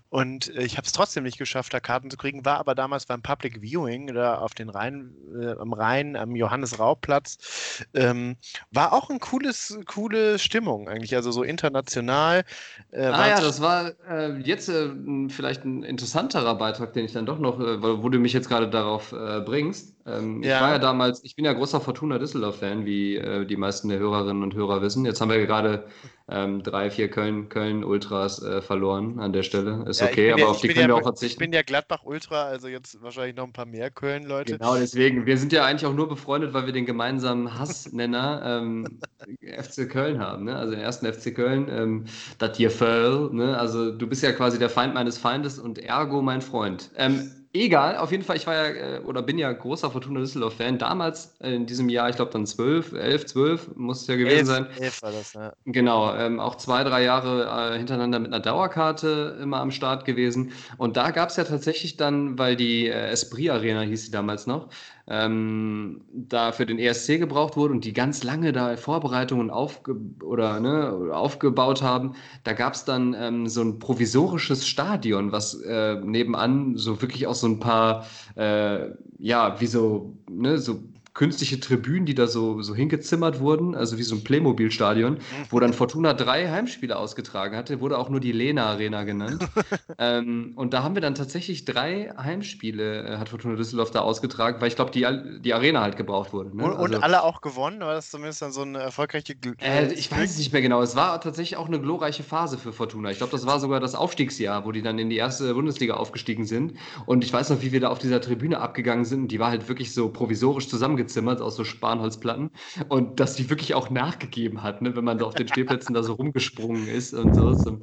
[0.09, 3.07] Und äh, ich habe es trotzdem nicht geschafft, da Karten zu kriegen, war aber damals
[3.07, 7.83] beim Public Viewing da auf den Rhein, äh, am Rhein, am Johannes-Raub-Platz.
[7.93, 8.37] Ähm,
[8.71, 12.43] war auch ein cooler cooles, coole Stimmung eigentlich, also so international.
[12.91, 14.89] Äh, ah ja, das war äh, jetzt äh,
[15.29, 18.69] vielleicht ein interessanterer Beitrag, den ich dann doch noch, äh, wo du mich jetzt gerade
[18.69, 19.92] darauf äh, bringst.
[20.05, 20.57] Ähm, ja.
[20.57, 23.99] Ich war ja damals, ich bin ja großer Fortuna Düsseldorf-Fan, wie äh, die meisten der
[23.99, 25.05] Hörerinnen und Hörer wissen.
[25.05, 25.85] Jetzt haben wir gerade
[26.29, 29.85] ähm, drei, vier Köln, Köln äh, verloren an der Stelle.
[29.87, 31.33] Ist ja, okay, aber ja, auf die können wir auch verzichten.
[31.33, 34.57] Ich bin ja Gladbach-Ultra, also jetzt wahrscheinlich noch ein paar mehr Köln-Leute.
[34.57, 35.25] Genau, deswegen.
[35.25, 38.99] Wir sind ja eigentlich auch nur befreundet, weil wir den gemeinsamen Hassnenner ähm,
[39.41, 40.45] FC Köln haben.
[40.45, 40.55] Ne?
[40.55, 42.05] Also den ersten FC Köln, ähm,
[42.39, 43.29] das hier Föll.
[43.33, 43.57] Ne?
[43.57, 46.91] Also du bist ja quasi der Feind meines Feindes und ergo mein Freund.
[46.97, 50.79] Ähm, Egal, auf jeden Fall, ich war ja äh, oder bin ja großer Fortuna Düsseldorf-Fan.
[50.79, 54.37] Damals äh, in diesem Jahr, ich glaube dann 12, 11, 12 muss es ja gewesen
[54.37, 54.67] elf, sein.
[54.79, 55.53] 11 war das, ja.
[55.65, 60.51] Genau, ähm, auch zwei, drei Jahre äh, hintereinander mit einer Dauerkarte immer am Start gewesen.
[60.77, 64.47] Und da gab es ja tatsächlich dann, weil die äh, Esprit Arena hieß sie damals
[64.47, 64.69] noch,
[65.07, 70.59] ähm, da für den ESC gebraucht wurde und die ganz lange da Vorbereitungen aufge oder,
[70.59, 72.13] ne, aufgebaut haben,
[72.43, 77.35] da gab es dann ähm, so ein provisorisches Stadion, was äh, nebenan so wirklich auch
[77.35, 78.89] so ein paar, äh,
[79.19, 80.79] ja, wie so, ne, so
[81.13, 85.19] künstliche Tribünen, die da so, so hingezimmert wurden, also wie so ein Playmobil-Stadion,
[85.51, 89.47] wo dann Fortuna drei Heimspiele ausgetragen hatte, wurde auch nur die Lena Arena genannt.
[89.99, 94.59] ähm, und da haben wir dann tatsächlich drei Heimspiele, äh, hat Fortuna Düsseldorf da ausgetragen,
[94.59, 95.05] weil ich glaube, die,
[95.41, 96.55] die Arena halt gebraucht wurde.
[96.57, 96.63] Ne?
[96.63, 97.81] Und, also, und, alle auch gewonnen?
[97.81, 99.35] War das zumindest dann so eine erfolgreiche.
[99.35, 100.81] Gl äh, ich weiß es nicht mehr genau.
[100.81, 103.11] Es war tatsächlich auch eine glorreiche Phase für Fortuna.
[103.11, 106.45] Ich glaube, das war sogar das Aufstiegsjahr, wo die dann in die erste Bundesliga aufgestiegen
[106.45, 106.73] sind.
[107.05, 109.21] Und ich weiß noch, wie wir da auf dieser Tribüne abgegangen sind.
[109.21, 112.51] Und die war halt wirklich so provisorisch zusammengezogen gezimmert aus so Spanholzplatten
[112.89, 116.03] und dass die wirklich auch nachgegeben hat, ne, wenn man da auf den Stehplätzen da
[116.03, 117.53] so rumgesprungen ist und so.
[117.53, 117.79] so.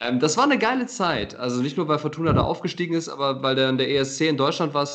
[0.00, 1.34] Ähm, das war eine geile Zeit.
[1.34, 4.74] Also nicht nur, weil Fortuna da aufgestiegen ist, aber weil dann der ESC in Deutschland
[4.74, 4.88] war,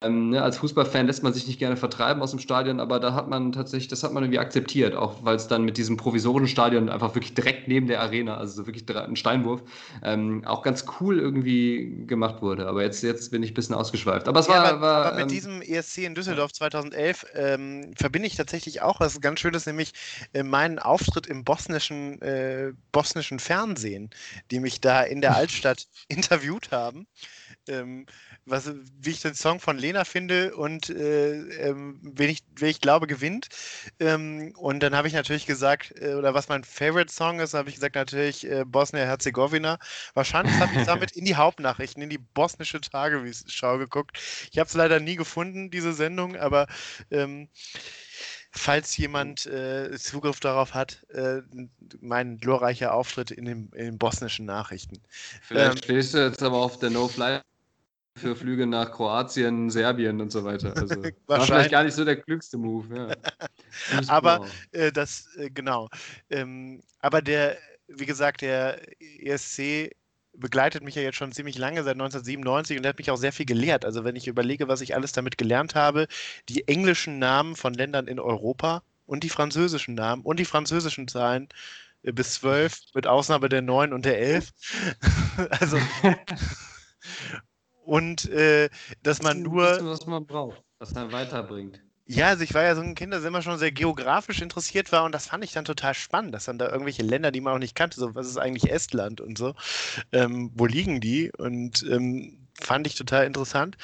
[0.00, 3.14] ähm, ne, als Fußballfan lässt man sich nicht gerne vertreiben aus dem Stadion, aber da
[3.14, 6.46] hat man tatsächlich, das hat man irgendwie akzeptiert, auch weil es dann mit diesem provisorischen
[6.46, 9.62] Stadion einfach wirklich direkt neben der Arena, also so wirklich ein Steinwurf,
[10.04, 12.68] ähm, auch ganz cool irgendwie gemacht wurde.
[12.68, 14.28] Aber jetzt, jetzt bin ich ein bisschen ausgeschweift.
[14.28, 14.64] Aber es ja, war.
[14.66, 19.00] Aber, war, aber mit ähm, diesem ESC in Düsseldorf 2011 ähm, verbinde ich tatsächlich auch
[19.00, 19.92] was ganz Schönes, nämlich
[20.32, 24.10] äh, meinen Auftritt im bosnischen, äh, bosnischen Fernsehen,
[24.52, 27.08] die mich da in der Altstadt interviewt haben.
[28.48, 31.34] Was, wie ich den Song von Lena finde und äh,
[31.68, 33.48] ähm, wen, ich, wen ich glaube gewinnt.
[34.00, 37.68] Ähm, und dann habe ich natürlich gesagt, äh, oder was mein Favorite Song ist, habe
[37.68, 39.78] ich gesagt natürlich äh, Bosnia-Herzegowina.
[40.14, 44.18] Wahrscheinlich habe ich damit in die Hauptnachrichten, in die bosnische Tagesschau geguckt.
[44.50, 46.66] Ich habe es leider nie gefunden, diese Sendung, aber
[47.10, 47.48] ähm,
[48.50, 51.40] falls jemand äh, Zugriff darauf hat, äh,
[52.00, 55.00] mein glorreicher Auftritt in, dem, in den bosnischen Nachrichten.
[55.42, 57.40] Vielleicht ähm, stehst du jetzt aber auf der No-Fly
[58.18, 60.76] für Flüge nach Kroatien, Serbien und so weiter.
[60.76, 62.94] Also war vielleicht gar nicht so der klügste Move.
[62.94, 63.16] Ja.
[64.08, 65.88] aber äh, das, äh, genau.
[66.30, 67.56] Ähm, aber der,
[67.88, 68.80] wie gesagt, der
[69.20, 69.90] ESC
[70.38, 73.46] begleitet mich ja jetzt schon ziemlich lange, seit 1997 und hat mich auch sehr viel
[73.46, 73.84] gelehrt.
[73.84, 76.06] Also wenn ich überlege, was ich alles damit gelernt habe,
[76.48, 81.48] die englischen Namen von Ländern in Europa und die französischen Namen und die französischen Zahlen
[82.02, 84.52] äh, bis zwölf, mit Ausnahme der neun und der elf.
[85.60, 85.78] also
[87.88, 88.68] und äh,
[89.02, 89.64] dass man nur.
[89.64, 91.80] Das, was man braucht, was dann weiterbringt.
[92.04, 95.04] Ja, also ich war ja so ein Kind, das immer schon sehr geografisch interessiert war
[95.04, 97.58] und das fand ich dann total spannend, dass dann da irgendwelche Länder, die man auch
[97.58, 99.54] nicht kannte, so was ist eigentlich Estland und so,
[100.12, 101.30] ähm, wo liegen die?
[101.36, 103.76] Und ähm, fand ich total interessant.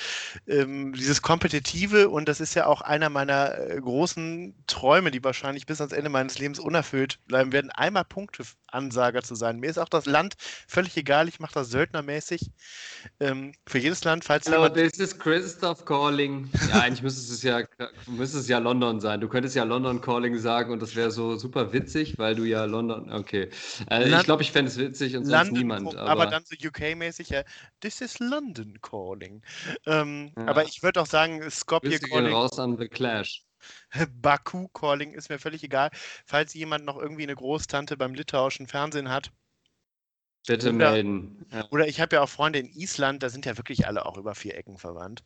[0.47, 5.67] Ähm, dieses Kompetitive, und das ist ja auch einer meiner äh, großen Träume, die wahrscheinlich
[5.67, 8.05] bis ans Ende meines Lebens unerfüllt bleiben werden, einmal
[8.75, 9.61] Punkteansager zu sein.
[9.61, 10.35] Mir ist auch das Land
[10.67, 12.51] völlig egal, ich mache das söldnermäßig.
[13.21, 14.75] Ähm, für jedes Land, falls Hello, jemand...
[14.75, 16.51] this is Christoph calling.
[16.69, 17.63] Ja, eigentlich müsste es ja,
[18.07, 19.21] müsste es ja London sein.
[19.21, 22.65] Du könntest ja London calling sagen und das wäre so super witzig, weil du ja
[22.65, 23.49] London, okay.
[23.91, 25.97] Äh, Land, ich glaube, ich fände es witzig und sonst London, niemand.
[25.97, 27.43] Aber, aber dann so UK-mäßig, ja,
[27.81, 28.79] this is London.
[28.83, 29.43] Calling.
[29.87, 30.47] Ähm, ja.
[30.47, 32.33] Aber ich würde auch sagen, Skopje Calling.
[32.33, 33.45] raus an The Clash.
[34.21, 35.91] Baku Calling ist mir völlig egal.
[36.25, 39.33] Falls jemand noch irgendwie eine Großtante beim litauischen Fernsehen hat,
[40.47, 41.47] Bitte oder, melden.
[41.51, 41.65] Ja.
[41.71, 44.35] Oder ich habe ja auch Freunde in Island, da sind ja wirklich alle auch über
[44.35, 45.23] vier Ecken verwandt.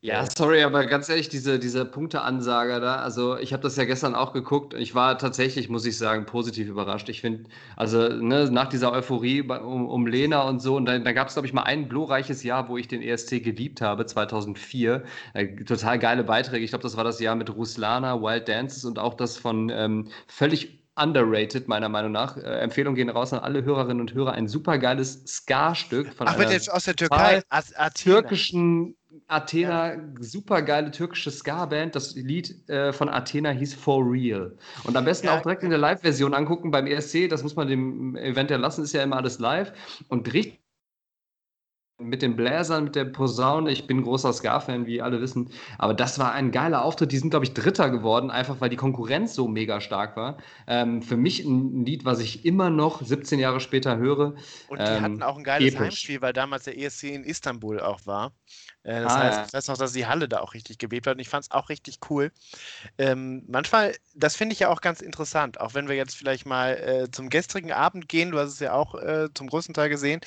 [0.00, 4.14] Ja, sorry, aber ganz ehrlich, diese, diese Punkteansager da, also ich habe das ja gestern
[4.14, 4.74] auch geguckt.
[4.74, 7.08] Ich war tatsächlich, muss ich sagen, positiv überrascht.
[7.10, 11.14] Ich finde, also ne, nach dieser Euphorie um, um Lena und so, und dann, dann
[11.14, 15.04] gab es, glaube ich, mal ein glorreiches Jahr, wo ich den ESC geliebt habe, 2004.
[15.34, 16.64] Äh, total geile Beiträge.
[16.64, 20.08] Ich glaube, das war das Jahr mit Ruslana, Wild Dances und auch das von ähm,
[20.26, 22.36] völlig underrated, meiner Meinung nach.
[22.36, 24.32] Äh, Empfehlungen gehen raus an alle Hörerinnen und Hörer.
[24.32, 27.42] Ein super geiles Ska-Stück von Ach, einer aus der Türkei,
[27.94, 28.96] türkischen
[29.28, 31.94] Athena, super geile türkische Ska-Band.
[31.94, 34.56] Das Lied äh, von Athena hieß For Real.
[34.84, 37.28] Und am besten Ja, auch direkt in der Live-Version angucken beim ESC.
[37.28, 39.72] Das muss man dem Event ja lassen, ist ja immer alles live.
[40.08, 40.61] Und richtig
[42.04, 43.70] mit den Bläsern, mit der Posaune.
[43.70, 45.50] Ich bin großer Ska-Fan, wie alle wissen.
[45.78, 47.12] Aber das war ein geiler Auftritt.
[47.12, 50.38] Die sind, glaube ich, Dritter geworden, einfach weil die Konkurrenz so mega stark war.
[50.66, 54.34] Ähm, für mich ein Lied, was ich immer noch 17 Jahre später höre.
[54.66, 55.78] Und die Ähm, hatten auch ein geiles episch.
[55.78, 58.32] Heimspiel, weil damals der ESC in Istanbul auch war.
[58.84, 59.46] Äh, das Ah, heißt, ja.
[59.46, 61.50] ich weiß noch, dass die Halle da auch richtig gebebt hat und ich fand es
[61.50, 62.32] auch richtig cool.
[62.98, 66.72] Ähm, manchmal, das finde ich ja auch ganz interessant, auch wenn wir jetzt vielleicht mal
[66.78, 70.20] äh, zum gestrigen Abend gehen, du hast es ja auch äh, zum größten Teil gesehen,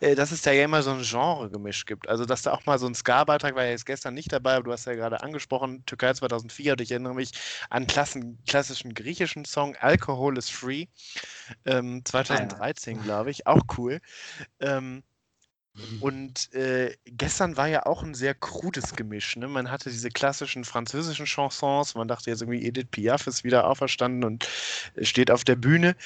[0.00, 2.08] äh, dass es da ja immer so ein Genre-Gemisch gibt.
[2.08, 4.64] Also, dass da auch mal so ein Ska-Beitrag war ja jetzt gestern nicht dabei, aber
[4.64, 7.32] du hast ja gerade angesprochen, Türkei 2004 und ich erinnere mich
[7.70, 10.86] an einen klassen, klassischen griechischen Song, Alcohol is Free,
[11.64, 14.00] ähm, 2013, glaube ich, auch cool.
[14.60, 15.02] Ähm,
[15.98, 19.36] und äh, gestern war ja auch ein sehr krudes Gemisch.
[19.36, 19.48] Ne?
[19.48, 21.94] Man hatte diese klassischen französischen Chansons.
[21.94, 24.46] Man dachte jetzt irgendwie, Edith Piaf ist wieder auferstanden und
[24.94, 25.96] äh, steht auf der Bühne.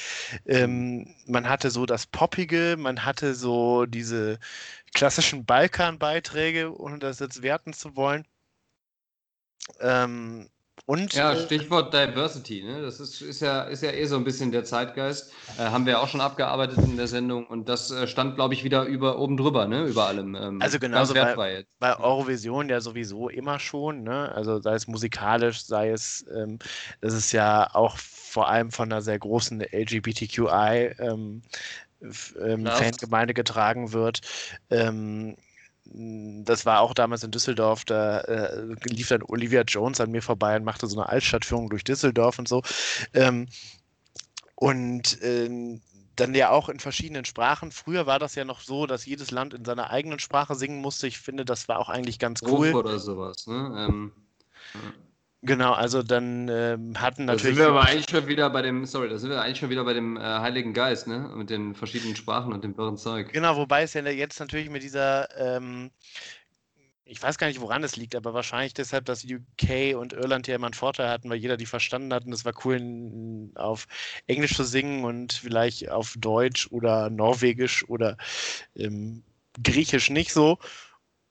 [0.46, 4.38] Ähm, man hatte so das Poppige, man hatte so diese
[4.94, 8.26] klassischen Balkan-Beiträge, ohne das jetzt werten zu wollen.
[9.80, 10.48] Ähm,
[10.90, 12.83] und Ja, äh, Stichwort Diversity, ne?
[12.83, 15.31] Das ist, ist, ja, ist ja eh so ein bisschen der Zeitgeist.
[15.57, 18.55] Äh, haben wir ja auch schon abgearbeitet in der Sendung und das äh, stand, glaube
[18.55, 19.85] ich, wieder über oben drüber, ne?
[19.85, 20.35] Über allem.
[20.35, 21.79] Ähm, Also genauso bei- wertfrei jetzt.
[21.79, 24.33] bei Eurovision ja sowieso immer schon, ne?
[24.35, 26.59] Also sei es musikalisch, sei es, ähm,
[27.00, 31.42] das ist ja auch vor allem von einer sehr großen LGBTQI ähm,
[32.42, 32.66] ähm.
[32.66, 34.22] Fangemeinde getragen wird.
[34.70, 35.37] Ähm,
[35.92, 40.57] das war auch damals in Düsseldorf, da äh, lief dann Olivia Jones an mir vorbei
[40.57, 42.62] und machte so eine Altstadtführung durch Düsseldorf und so.
[43.12, 43.48] Ähm,
[44.55, 45.81] und ähm,
[46.16, 47.72] dann ja auch in verschiedenen Sprachen.
[47.72, 51.07] Früher war das ja noch so, dass jedes Land in seiner eigenen Sprache singen musste.
[51.07, 52.74] Ich finde, das war auch eigentlich ganz cool.
[52.74, 53.87] oder sowas, ne?
[53.88, 54.12] Ähm,
[55.42, 57.57] Genau, also dann ähm, hatten da natürlich.
[57.57, 59.85] sind wir aber eigentlich schon wieder bei dem, sorry, da sind wir eigentlich schon wieder
[59.85, 61.31] bei dem äh, Heiligen Geist, ne?
[61.35, 63.33] Mit den verschiedenen Sprachen und dem wirren Zeug.
[63.33, 65.90] Genau, wobei es ja jetzt natürlich mit dieser, ähm,
[67.05, 70.57] ich weiß gar nicht, woran es liegt, aber wahrscheinlich deshalb, dass UK und Irland ja
[70.57, 73.87] immer einen Vorteil hatten, weil jeder die verstanden hat und es war cool, auf
[74.26, 78.18] Englisch zu singen und vielleicht auf Deutsch oder Norwegisch oder
[78.76, 79.22] ähm,
[79.62, 80.59] Griechisch nicht so.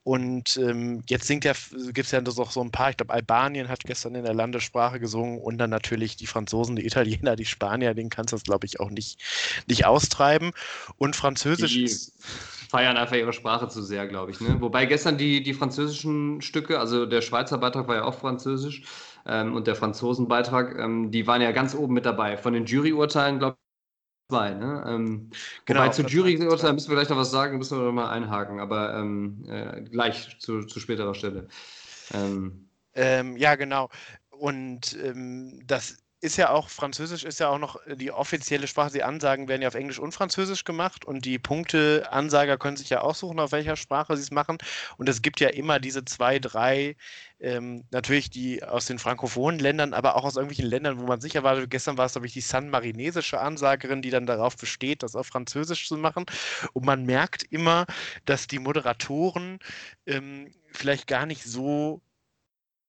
[0.09, 1.53] Und ähm, jetzt singt ja,
[1.93, 4.99] gibt es ja doch so ein paar, ich glaube, Albanien hat gestern in der Landessprache
[4.99, 8.65] gesungen und dann natürlich die Franzosen, die Italiener, die Spanier, denen kannst du das, glaube
[8.65, 9.21] ich, auch nicht,
[9.67, 10.53] nicht austreiben.
[10.97, 14.41] Und Französisch Die feiern einfach ihre Sprache zu sehr, glaube ich.
[14.41, 14.59] Ne?
[14.61, 18.81] Wobei gestern die, die französischen Stücke, also der Schweizer Beitrag war ja auch französisch
[19.27, 22.35] ähm, und der Franzosenbeitrag, ähm, die waren ja ganz oben mit dabei.
[22.35, 23.59] Von den Juryurteilen, glaube
[24.29, 24.51] zwei.
[24.53, 24.83] Ne?
[24.87, 25.31] Ähm,
[25.65, 28.09] Genau, wobei zu Juryurteilen waren müssen wir gleich noch was sagen, müssen wir noch mal
[28.09, 31.47] einhaken, aber ähm, äh, gleich zu, zu späterer Stelle.
[32.13, 33.89] Ähm, Ähm, ja, genau.
[34.29, 38.91] Und ähm, das ist ja auch, Französisch ist ja auch noch die offizielle Sprache.
[38.91, 43.01] Die Ansagen werden ja auf Englisch und Französisch gemacht und die Punkteansager können sich ja
[43.01, 44.57] aussuchen, auf welcher Sprache sie es machen.
[44.97, 46.97] Und es gibt ja immer diese zwei, drei,
[47.39, 51.43] ähm, natürlich die aus den frankophonen Ländern, aber auch aus irgendwelchen Ländern, wo man sicher
[51.43, 55.27] war, gestern war es, glaube ich, die San-Marinesische Ansagerin, die dann darauf besteht, das auf
[55.27, 56.25] Französisch zu machen.
[56.73, 57.85] Und man merkt immer,
[58.25, 59.59] dass die Moderatoren
[60.05, 62.01] ähm, vielleicht gar nicht so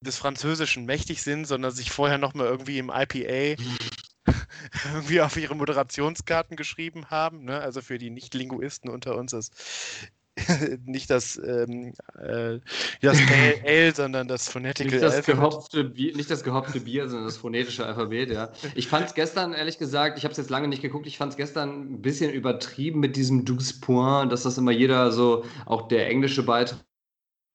[0.05, 3.61] des Französischen mächtig sind, sondern sich vorher nochmal irgendwie im IPA
[4.95, 7.45] irgendwie auf ihre Moderationskarten geschrieben haben.
[7.45, 7.61] Ne?
[7.61, 9.53] Also für die Nicht-Linguisten unter uns ist
[10.87, 12.61] nicht das, ähm, äh,
[13.03, 15.27] das Pale Ale, sondern das Nicht das, Alphabet.
[15.27, 18.51] gehopfte Bier, nicht das gehopfte Bier, sondern das phonetische Alphabet, ja.
[18.75, 21.33] Ich fand es gestern, ehrlich gesagt, ich habe es jetzt lange nicht geguckt, ich fand
[21.33, 25.89] es gestern ein bisschen übertrieben mit diesem Douze Point, dass das immer jeder so, auch
[25.89, 26.81] der englische Beitrag,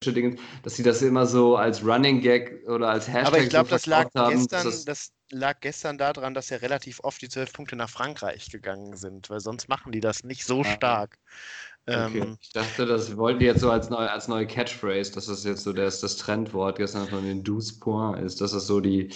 [0.04, 3.70] Dinge, dass sie das immer so als Running Gag oder als Hashtag Aber ich glaube,
[3.70, 7.30] so das lag haben, gestern, dass das lag gestern daran, dass ja relativ oft die
[7.30, 10.66] zwölf Punkte nach Frankreich gegangen sind, weil sonst machen die das nicht so Ah.
[10.66, 11.18] stark.
[11.88, 12.20] Okay.
[12.20, 15.44] Ähm, Ich dachte, das wollten die jetzt so als, neu, als neue Catchphrase, dass das
[15.44, 19.10] jetzt so das, das Trendwort gestern von den Douze Point ist, dass das so die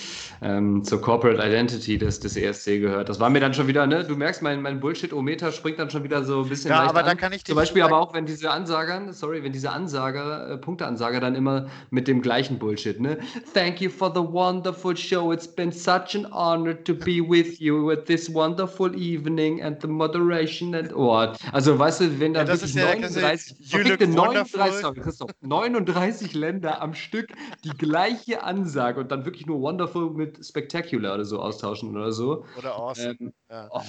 [0.44, 3.10] ähm, zur Corporate Identity des, des ESC gehört.
[3.10, 4.04] Das war mir dann schon wieder, ne?
[4.04, 7.02] Du merkst, mein, mein Bullshit-O-Meter springt dann schon wieder so ein bisschen Ja, leicht aber
[7.02, 7.18] da an.
[7.18, 11.20] kann ich Zum Beispiel aber auch, wenn diese Ansager, sorry, wenn diese Ansager, äh, Punkteansager
[11.20, 13.18] dann immer mit dem gleichen Bullshit, ne?
[13.54, 15.32] Thank you for the wonderful show.
[15.32, 19.88] It's been such an honor to be with you with this wonderful evening and the
[19.88, 21.10] moderation and oh.
[21.52, 26.34] Also weißt du, wenn da Ja, das ist ja 39, verfickte 39, sorry, Christoph, 39
[26.34, 27.30] Länder am Stück
[27.64, 32.46] die gleiche Ansage und dann wirklich nur Wonderful mit Spectacular oder so austauschen oder so.
[32.58, 33.16] Oder Awesome.
[33.20, 33.70] Ähm, ja.
[33.72, 33.82] Oh.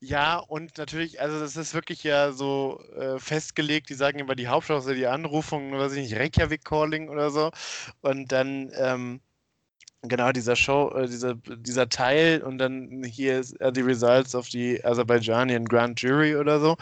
[0.00, 0.38] ja.
[0.38, 4.94] und natürlich, also das ist wirklich ja so äh, festgelegt, die sagen immer die Hauptstraße,
[4.94, 7.50] die Anrufung, weiß ich nicht, Reykjavik Calling oder so.
[8.00, 9.20] Und dann ähm,
[10.06, 14.46] Genau, dieser Show, äh, dieser, dieser Teil und dann hier ist uh, the results of
[14.48, 16.76] the Aserbaijanian Grand Jury oder so.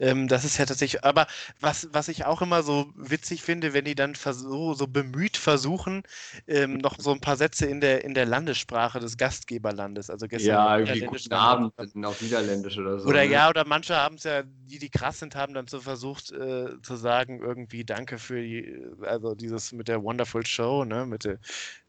[0.00, 1.26] Ähm, das ist ja tatsächlich, aber
[1.60, 6.02] was, was ich auch immer so witzig finde, wenn die dann so, so bemüht versuchen,
[6.48, 10.48] ähm, noch so ein paar Sätze in der, in der Landessprache des Gastgeberlandes, also gestern.
[10.48, 11.72] Ja, irgendwie guten Abend
[12.04, 13.08] auf Niederländisch oder so.
[13.08, 13.30] Oder ne?
[13.30, 16.80] ja, oder manche haben es ja, die, die krass sind, haben dann so versucht äh,
[16.82, 21.38] zu sagen, irgendwie Danke für die, also dieses mit der Wonderful Show, ne, mit der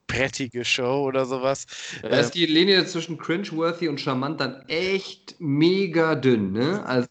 [0.07, 1.65] prettige Show oder sowas.
[2.09, 6.85] Da ist ähm, die Linie zwischen cringeworthy und charmant dann echt mega dünn, ne?
[6.85, 7.07] Also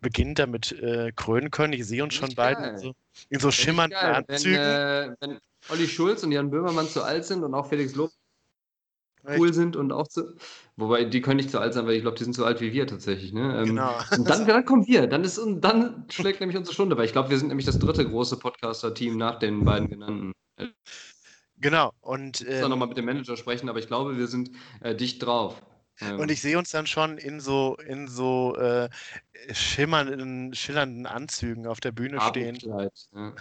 [0.00, 1.72] beginnt, damit äh, krönen können.
[1.72, 2.92] Ich sehe uns schon beide in so,
[3.30, 4.58] in so schimmernden Anzügen.
[4.58, 8.10] Wenn, äh, wenn Olli Schulz und Jan Böhmermann zu alt sind und auch Felix Lob
[9.38, 10.34] cool sind und auch zu.
[10.76, 12.72] Wobei, die können nicht zu alt sein, weil ich glaube, die sind so alt wie
[12.72, 13.32] wir tatsächlich.
[13.32, 13.58] Ne?
[13.58, 13.98] Ähm, genau.
[14.16, 15.06] Und dann, dann kommen wir.
[15.06, 17.78] Dann, ist, und dann schlägt nämlich unsere Stunde, weil ich glaube, wir sind nämlich das
[17.78, 20.32] dritte große Podcaster-Team nach den beiden genannten.
[21.58, 21.92] Genau.
[22.00, 24.50] Und, ich muss ähm, nochmal mit dem Manager sprechen, aber ich glaube, wir sind
[24.80, 25.62] äh, dicht drauf.
[26.00, 26.20] Ähm.
[26.20, 28.88] Und ich sehe uns dann schon in so, in so äh,
[29.52, 32.56] schimmernden, schillernden Anzügen auf der Bühne stehen.
[32.56, 32.88] Ja.
[33.12, 33.34] und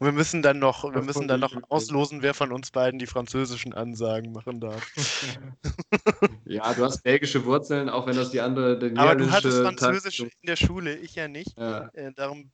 [0.00, 3.72] wir müssen dann noch, wir müssen dann noch auslosen, wer von uns beiden die französischen
[3.72, 4.86] Ansagen machen darf.
[6.44, 8.78] ja, du hast belgische Wurzeln, auch wenn das die andere.
[8.78, 11.56] Die Aber du hattest Französisch Tag in der Schule, ich ja nicht.
[11.58, 11.88] Ja.
[11.94, 12.50] Äh, darum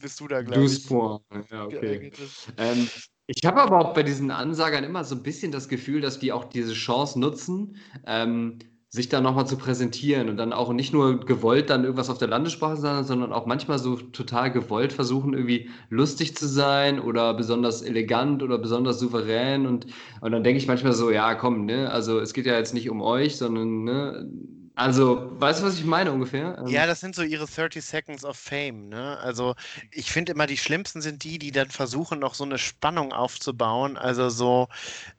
[0.00, 0.88] bist du da, glaube ich.
[0.88, 2.12] Ja, okay.
[2.56, 2.88] Ähm,
[3.26, 6.32] ich habe aber auch bei diesen Ansagern immer so ein bisschen das Gefühl, dass die
[6.32, 8.58] auch diese Chance nutzen, ähm,
[8.90, 12.28] sich da nochmal zu präsentieren und dann auch nicht nur gewollt dann irgendwas auf der
[12.28, 17.82] Landessprache sagen, sondern auch manchmal so total gewollt versuchen, irgendwie lustig zu sein oder besonders
[17.82, 19.66] elegant oder besonders souverän.
[19.66, 19.86] Und,
[20.20, 22.88] und dann denke ich manchmal so, ja komm, ne, also es geht ja jetzt nicht
[22.88, 24.30] um euch, sondern ne,
[24.74, 26.58] also, weißt du, was ich meine ungefähr?
[26.58, 29.18] Ähm, ja, das sind so ihre 30 Seconds of Fame, ne?
[29.18, 29.54] Also,
[29.90, 33.96] ich finde immer, die schlimmsten sind die, die dann versuchen, noch so eine Spannung aufzubauen.
[33.98, 34.68] Also so,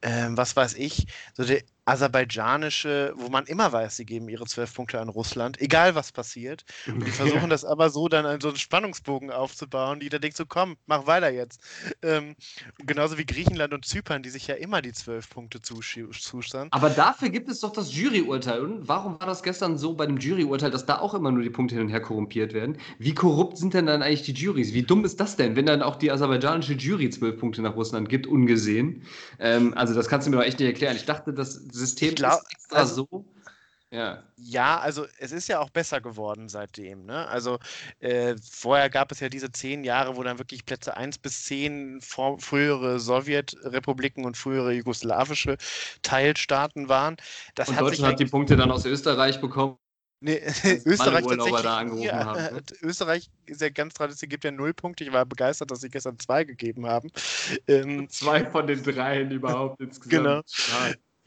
[0.01, 4.73] ähm, was weiß ich, so der aserbaidschanische, wo man immer weiß, sie geben ihre zwölf
[4.73, 6.65] Punkte an Russland, egal was passiert.
[6.87, 10.45] Und die versuchen das aber so dann so einen Spannungsbogen aufzubauen, die da denkt so,
[10.47, 11.61] komm, mach weiter jetzt.
[12.01, 12.35] Ähm,
[12.85, 16.71] genauso wie Griechenland und Zypern, die sich ja immer die zwölf Punkte zustanden.
[16.71, 18.61] Aber dafür gibt es doch das Juryurteil.
[18.61, 21.51] Und warum war das gestern so bei dem Juryurteil, dass da auch immer nur die
[21.51, 22.77] Punkte hin und her korrumpiert werden?
[22.97, 24.73] Wie korrupt sind denn dann eigentlich die Juries?
[24.73, 28.09] Wie dumm ist das denn, wenn dann auch die aserbaidschanische Jury zwölf Punkte nach Russland
[28.09, 29.03] gibt, ungesehen?
[29.37, 30.95] Ähm, also das kannst du mir doch echt nicht erklären.
[30.95, 33.25] Ich dachte, das System glaub, ist extra also, so.
[33.91, 34.23] Ja.
[34.35, 37.05] ja, also es ist ja auch besser geworden seitdem.
[37.05, 37.27] Ne?
[37.27, 37.59] Also
[37.99, 42.01] äh, vorher gab es ja diese zehn Jahre, wo dann wirklich Plätze 1 bis 10
[42.01, 45.57] vor, frühere Sowjetrepubliken und frühere jugoslawische
[46.01, 47.15] Teilstaaten waren.
[47.53, 49.77] Das und hat Deutschland hat die Punkte dann aus Österreich bekommen.
[50.19, 50.41] Nee,
[50.85, 52.03] Österreich tatsächlich.
[52.03, 52.63] Ja, haben, ne?
[52.81, 55.03] Österreich ist ja ganz traditionell, gibt ja null Punkte.
[55.03, 57.11] Ich war begeistert, dass sie gestern zwei gegeben haben.
[57.67, 60.11] Ähm, zwei von den dreien überhaupt insgesamt.
[60.11, 60.41] Genau.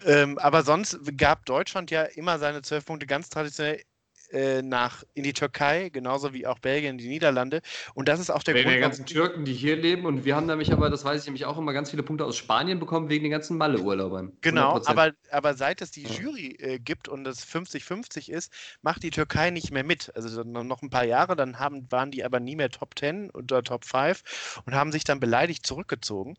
[0.05, 3.83] Ähm, aber sonst gab Deutschland ja immer seine zwölf Punkte ganz traditionell
[4.31, 7.63] äh, nach in die Türkei, genauso wie auch Belgien, die Niederlande.
[7.95, 8.75] Und das ist auch der wegen Grund.
[8.75, 10.05] der ganzen Türken, die hier leben.
[10.05, 12.37] Und wir haben nämlich aber, das weiß ich nämlich auch immer, ganz viele Punkte aus
[12.37, 14.33] Spanien bekommen wegen den ganzen Malle-Urlaubern.
[14.43, 19.11] Genau, aber, aber seit es die Jury äh, gibt und es 50-50 ist, macht die
[19.11, 20.13] Türkei nicht mehr mit.
[20.15, 23.63] Also noch ein paar Jahre, dann haben, waren die aber nie mehr Top 10 oder
[23.63, 26.37] Top 5 und haben sich dann beleidigt zurückgezogen.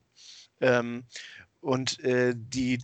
[0.62, 1.06] Ähm,
[1.62, 2.80] und äh, die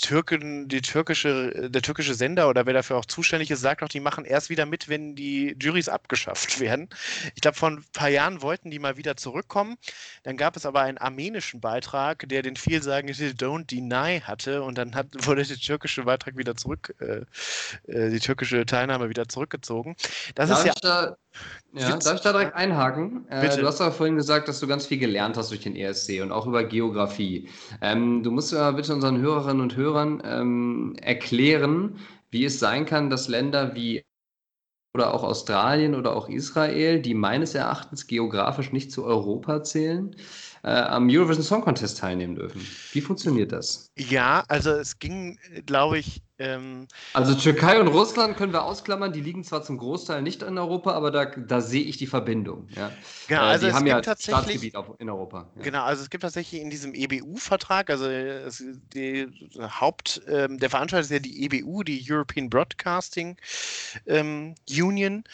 [0.00, 4.00] Türken, die türkische, der türkische Sender oder wer dafür auch zuständig ist, sagt auch, die
[4.00, 6.88] machen erst wieder mit, wenn die Juries abgeschafft werden.
[7.34, 9.76] Ich glaube, vor ein paar Jahren wollten die mal wieder zurückkommen.
[10.22, 14.94] Dann gab es aber einen armenischen Beitrag, der den vielsagenden Don't Deny hatte und dann
[14.94, 17.22] hat, wurde der türkische Beitrag wieder zurück, äh,
[17.90, 19.96] äh die türkische Teilnahme wieder zurückgezogen.
[20.34, 21.16] Das Darf ist ja.
[21.74, 23.28] Ja, darf ich da direkt einhaken?
[23.28, 26.22] Äh, du hast aber vorhin gesagt, dass du ganz viel gelernt hast durch den ESC
[26.22, 27.48] und auch über Geografie.
[27.82, 31.98] Ähm, du musst ja bitte unseren Hörerinnen und Hörern ähm, erklären,
[32.30, 34.02] wie es sein kann, dass Länder wie
[34.94, 40.16] oder auch Australien oder auch Israel, die meines Erachtens geografisch nicht zu Europa zählen, äh,
[40.68, 42.60] am Eurovision Song Contest teilnehmen dürfen.
[42.92, 43.90] Wie funktioniert das?
[43.96, 46.22] Ja, also es ging, glaube ich.
[46.40, 50.56] Ähm, also Türkei und Russland können wir ausklammern, die liegen zwar zum Großteil nicht in
[50.56, 52.68] Europa, aber da, da sehe ich die Verbindung.
[52.76, 52.92] Ja.
[53.26, 55.50] Genau, also die es haben gibt ja tatsächlich, Staatsgebiet auf, in Europa.
[55.56, 55.62] Ja.
[55.62, 58.62] Genau, also es gibt tatsächlich in diesem EBU-Vertrag, also es,
[58.94, 59.26] die
[59.58, 63.36] Haupt, ähm, der Veranstalter ist ja die EBU, die European Broadcasting
[64.06, 65.24] ähm, Union,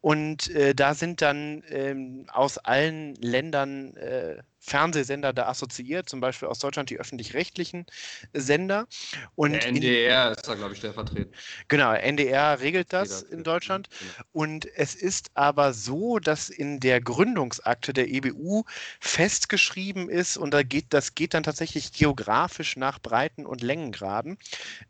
[0.00, 6.48] und äh, da sind dann ähm, aus allen Ländern äh, Fernsehsender da assoziiert, zum Beispiel
[6.48, 7.84] aus Deutschland die öffentlich-rechtlichen
[8.32, 8.86] Sender.
[9.34, 11.34] Und der NDR in, ist da, glaube ich, stellvertretend.
[11.68, 13.90] Genau, NDR regelt das in Deutschland.
[13.90, 14.24] Genau.
[14.32, 18.64] Und es ist aber so, dass in der Gründungsakte der EBU
[19.00, 24.38] festgeschrieben ist, und da geht, das geht dann tatsächlich geografisch nach Breiten- und Längengraden,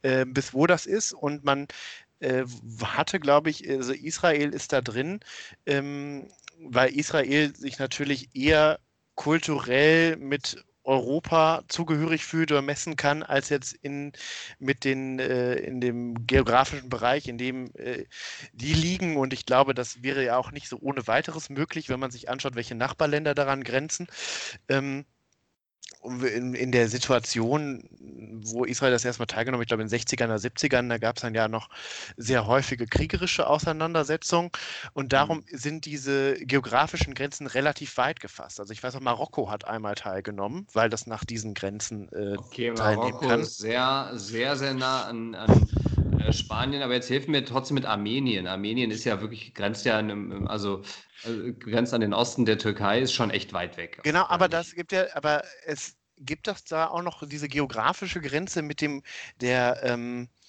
[0.02, 1.12] äh, bis wo das ist.
[1.12, 1.66] Und man
[2.20, 2.44] äh,
[2.84, 5.18] hatte, glaube ich, also Israel ist da drin,
[5.66, 6.28] ähm,
[6.60, 8.78] weil Israel sich natürlich eher
[9.14, 14.12] kulturell mit Europa zugehörig fühlt oder messen kann, als jetzt in,
[14.58, 18.04] mit den, äh, in dem geografischen Bereich, in dem äh,
[18.52, 19.16] die liegen.
[19.16, 22.28] Und ich glaube, das wäre ja auch nicht so ohne weiteres möglich, wenn man sich
[22.28, 24.06] anschaut, welche Nachbarländer daran grenzen.
[24.68, 25.06] Ähm,
[26.04, 27.88] in, in der Situation,
[28.44, 31.16] wo Israel das erstmal teilgenommen hat, ich glaube in den 60ern oder 70ern, da gab
[31.16, 31.68] es dann ja noch
[32.16, 34.50] sehr häufige kriegerische Auseinandersetzungen
[34.92, 35.56] und darum mhm.
[35.56, 38.60] sind diese geografischen Grenzen relativ weit gefasst.
[38.60, 42.70] Also ich weiß auch, Marokko hat einmal teilgenommen, weil das nach diesen Grenzen äh, okay,
[42.72, 43.40] Marokko kann.
[43.40, 45.68] ist sehr, sehr, sehr nah an, an
[46.32, 48.46] Spanien, aber jetzt hilft mir trotzdem mit Armenien.
[48.46, 50.82] Armenien ist ja wirklich, grenzt ja, einem, also
[51.24, 54.00] äh, grenzt an den Osten der Türkei, ist schon echt weit weg.
[54.02, 58.62] Genau, aber das gibt ja, aber es gibt das da auch noch diese geografische Grenze
[58.62, 59.02] mit dem,
[59.40, 60.43] der, ähm, äh,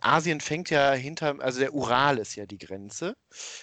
[0.00, 3.14] Asien fängt ja hinter, also der Ural ist ja die Grenze.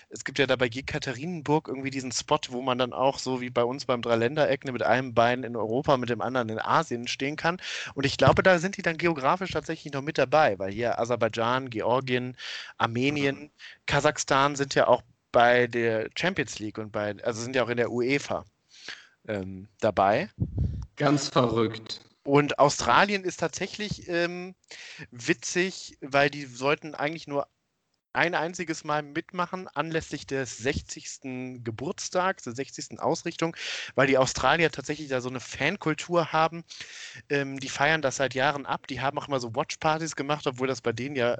[0.09, 3.49] Es gibt ja da bei Jekaterinenburg irgendwie diesen Spot, wo man dann auch so wie
[3.49, 7.35] bei uns beim Dreiländereck mit einem Bein in Europa, mit dem anderen in Asien stehen
[7.35, 7.59] kann.
[7.95, 11.71] Und ich glaube, da sind die dann geografisch tatsächlich noch mit dabei, weil hier Aserbaidschan,
[11.71, 12.37] Georgien,
[12.77, 13.51] Armenien, mhm.
[13.87, 15.01] Kasachstan sind ja auch
[15.31, 18.45] bei der Champions League und bei, also sind ja auch in der UEFA
[19.27, 20.29] ähm, dabei.
[20.95, 22.01] Ganz verrückt.
[22.23, 24.55] Und Australien ist tatsächlich ähm,
[25.11, 27.47] witzig, weil die sollten eigentlich nur
[28.13, 31.63] ein einziges Mal mitmachen, anlässlich des 60.
[31.63, 32.99] Geburtstags, der 60.
[32.99, 33.55] Ausrichtung,
[33.95, 36.63] weil die Australier tatsächlich da so eine Fankultur haben.
[37.29, 38.87] Ähm, die feiern das seit Jahren ab.
[38.87, 41.39] Die haben auch immer so Watchpartys gemacht, obwohl das bei denen ja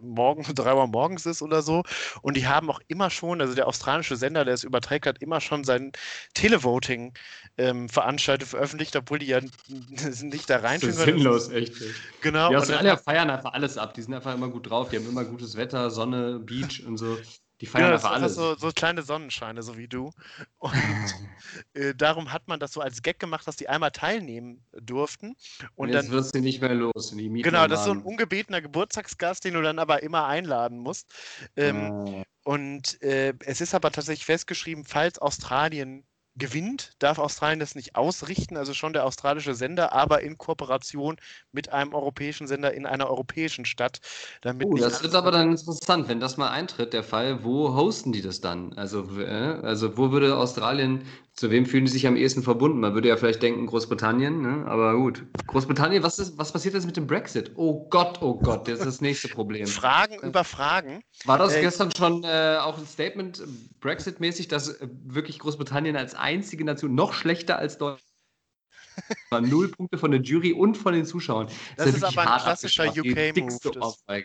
[0.00, 1.82] morgen, drei Uhr morgens ist oder so.
[2.22, 5.40] Und die haben auch immer schon, also der australische Sender, der es überträgt hat, immer
[5.40, 5.92] schon sein
[6.34, 7.12] Televoting
[7.58, 9.40] ähm, veranstaltet, veröffentlicht, obwohl die ja
[10.22, 10.80] nicht da rein.
[10.80, 11.74] Das ist sinnlos, echt.
[12.20, 12.50] Genau.
[12.50, 13.94] Die Australier feiern einfach alles ab.
[13.94, 14.88] Die sind einfach immer gut drauf.
[14.90, 17.18] Die haben immer gutes Wetter, Sonne, Beach und so.
[17.62, 18.34] Die feiern ja, einfach alles.
[18.34, 20.10] So, so kleine Sonnenscheine, so wie du.
[20.58, 20.74] Und
[21.74, 25.36] äh, darum hat man das so als Gag gemacht, dass die einmal teilnehmen durften.
[25.76, 27.14] Und, jetzt dann wirst du nicht mehr los.
[27.16, 31.14] genau, das ist so ein ungebetener Geburtstagsgast, den du dann aber immer einladen musst.
[31.54, 32.22] Ähm, ah.
[32.42, 36.04] Und äh, es ist aber tatsächlich festgeschrieben, falls Australien
[36.36, 41.16] gewinnt, darf Australien das nicht ausrichten, also schon der australische Sender, aber in Kooperation
[41.52, 44.00] mit einem europäischen Sender in einer europäischen Stadt.
[44.40, 47.44] Damit oh, das wird aber dann interessant, wenn das mal eintritt, der Fall.
[47.44, 48.72] Wo hosten die das dann?
[48.74, 51.02] Also, äh, also wo würde Australien
[51.42, 52.78] zu wem fühlen die sich am ehesten verbunden?
[52.78, 54.64] Man würde ja vielleicht denken Großbritannien, ne?
[54.68, 55.24] aber gut.
[55.48, 57.50] Großbritannien, was, ist, was passiert jetzt mit dem Brexit?
[57.56, 59.66] Oh Gott, oh Gott, das ist das nächste Problem.
[59.66, 61.02] Fragen äh, über Fragen.
[61.24, 63.46] War das äh, gestern schon äh, auch ein Statement äh,
[63.80, 68.06] Brexit-mäßig, dass äh, wirklich Großbritannien als einzige Nation noch schlechter als Deutschland
[69.50, 71.48] Null Punkte von der Jury und von den Zuschauern.
[71.76, 74.24] Das, das ist, ist aber ein klassischer UK-Move.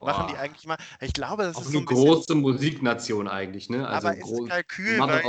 [0.00, 0.78] Machen die eigentlich mal.
[1.00, 3.86] Ich glaube, das auch ist eine so ein große Musiknation eigentlich, ne?
[3.86, 5.22] Also aber ist Kalkül, weil,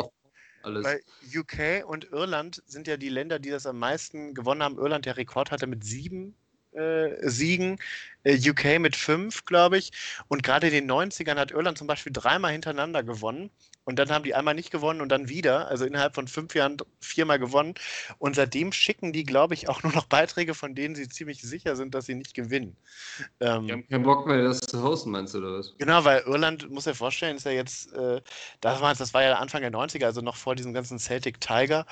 [0.68, 0.86] alles.
[0.86, 1.02] Weil
[1.36, 4.78] UK und Irland sind ja die Länder, die das am meisten gewonnen haben.
[4.78, 6.36] Irland der Rekord hatte mit sieben
[6.72, 7.80] äh, Siegen,
[8.24, 9.92] äh, UK mit fünf, glaube ich.
[10.28, 13.50] Und gerade in den 90ern hat Irland zum Beispiel dreimal hintereinander gewonnen.
[13.88, 15.70] Und dann haben die einmal nicht gewonnen und dann wieder.
[15.70, 17.74] Also innerhalb von fünf Jahren viermal gewonnen.
[18.18, 21.78] Und seitdem schicken die, glaube ich, auch nur noch Beiträge, von denen sie ziemlich sicher
[21.78, 22.76] sind, dass sie nicht gewinnen.
[23.40, 25.74] Ähm, die haben keinen Bock mehr, das zu hosten, meinst du, oder was?
[25.78, 28.20] Genau, weil Irland, muss ja vorstellen, ist ja jetzt, äh,
[28.60, 31.86] das, war, das war ja Anfang der 90er, also noch vor diesem ganzen Celtic Tiger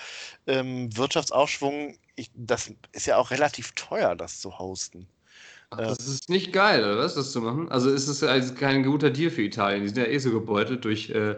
[0.47, 1.97] ähm, Wirtschaftsaufschwung.
[2.17, 5.07] Ich, das ist ja auch relativ teuer, das zu hosten.
[5.77, 7.69] Ach, das ist nicht geil, oder was, das zu machen?
[7.69, 9.81] Also ist es also kein guter Deal für Italien.
[9.81, 11.35] Die sind ja eh so gebeutelt durch, äh,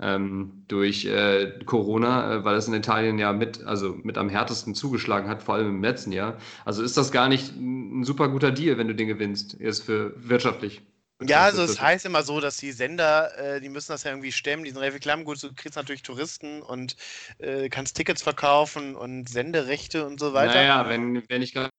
[0.00, 4.74] ähm, durch äh, Corona, äh, weil es in Italien ja mit, also mit am härtesten
[4.74, 6.38] zugeschlagen hat, vor allem im letzten Jahr.
[6.64, 10.14] Also ist das gar nicht ein super guter Deal, wenn du den gewinnst, erst für
[10.16, 10.82] wirtschaftlich.
[11.28, 14.32] Ja, also es heißt immer so, dass die Sender, äh, die müssen das ja irgendwie
[14.32, 15.24] stemmen, die sind relativ klamm.
[15.24, 16.96] Gut, du kriegst natürlich Touristen und
[17.38, 20.54] äh, kannst Tickets verkaufen und Senderechte und so weiter.
[20.54, 21.70] Naja, wenn, wenn ich gerade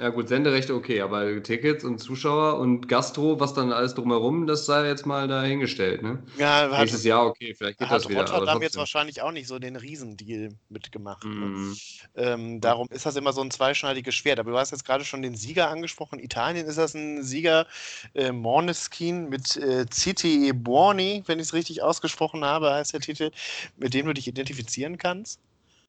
[0.00, 4.64] ja gut, Senderechte okay, aber Tickets und Zuschauer und Gastro, was dann alles drumherum, das
[4.64, 6.22] sei jetzt mal dahingestellt, ne?
[6.36, 8.20] Ja, hat, Nächstes Jahr okay, vielleicht geht hat das wieder.
[8.20, 11.24] Rotterdam jetzt wahrscheinlich auch nicht so den Riesendeal mitgemacht.
[11.24, 11.30] Ne?
[11.30, 11.76] Mhm.
[12.14, 14.38] Ähm, darum ist das immer so ein zweischneidiges Schwert.
[14.38, 16.18] Aber du hast jetzt gerade schon den Sieger angesprochen.
[16.18, 17.66] Italien ist das ein Sieger,
[18.14, 23.00] äh, Morneskin mit äh, Citi e Buoni, wenn ich es richtig ausgesprochen habe, heißt der
[23.00, 23.30] Titel,
[23.76, 25.40] mit dem du dich identifizieren kannst.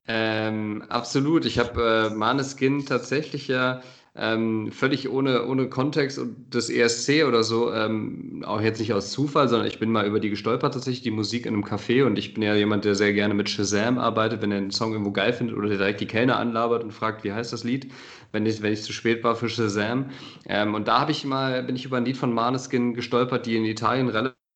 [0.07, 1.45] Ähm, absolut.
[1.45, 3.83] Ich habe äh, Maneskin tatsächlich ja
[4.15, 9.11] ähm, völlig ohne, ohne Kontext und das ESC oder so, ähm, auch jetzt nicht aus
[9.11, 12.17] Zufall, sondern ich bin mal über die gestolpert tatsächlich, die Musik in einem Café und
[12.17, 15.11] ich bin ja jemand, der sehr gerne mit Shazam arbeitet, wenn er einen Song irgendwo
[15.11, 17.91] geil findet oder direkt die Kellner anlabert und fragt, wie heißt das Lied,
[18.31, 20.09] wenn ich, wenn ich zu spät war für Shazam.
[20.47, 23.55] Ähm, und da habe ich mal, bin ich über ein Lied von Maneskin gestolpert, die
[23.55, 24.48] in Italien relativ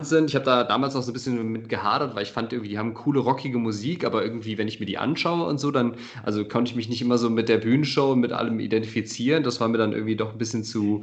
[0.00, 0.30] sind.
[0.30, 2.78] Ich habe da damals noch so ein bisschen mit gehadert, weil ich fand irgendwie, die
[2.78, 6.44] haben coole, rockige Musik, aber irgendwie, wenn ich mir die anschaue und so, dann, also
[6.44, 9.42] konnte ich mich nicht immer so mit der Bühnenshow und mit allem identifizieren.
[9.42, 11.00] Das war mir dann irgendwie doch ein bisschen zu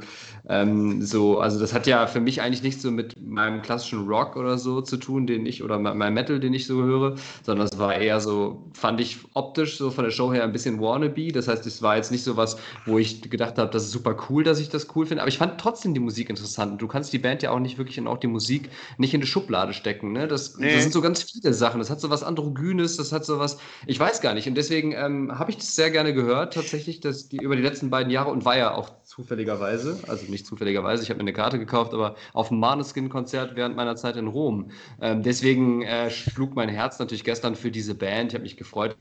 [0.48, 4.34] ähm, so, also das hat ja für mich eigentlich nichts so mit meinem klassischen Rock
[4.34, 7.78] oder so zu tun, den ich, oder meinem Metal, den ich so höre, sondern es
[7.78, 11.32] war eher so, fand ich optisch so von der Show her ein bisschen wannabe.
[11.32, 14.16] Das heißt, es war jetzt nicht so was, wo ich gedacht habe, das ist super
[14.30, 16.80] cool, dass ich das cool finde, aber ich fand trotzdem die Musik interessant.
[16.80, 19.26] Du kannst die Band ja auch nicht wirklich und auch die Musik nicht in die
[19.26, 20.12] Schublade stecken.
[20.12, 20.28] Ne?
[20.28, 20.72] Das, nee.
[20.72, 21.78] das sind so ganz viele Sachen.
[21.78, 24.48] Das hat so was Androgynes, das hat so was, ich weiß gar nicht.
[24.48, 27.90] Und deswegen ähm, habe ich das sehr gerne gehört, tatsächlich, dass die über die letzten
[27.90, 31.58] beiden Jahre und war ja auch zufälligerweise, also nicht zufälligerweise, ich habe mir eine Karte
[31.58, 34.70] gekauft, aber auf dem Maneskin-Konzert während meiner Zeit in Rom.
[35.00, 38.32] Ähm, deswegen äh, schlug mein Herz natürlich gestern für diese Band.
[38.32, 38.96] Ich habe mich gefreut,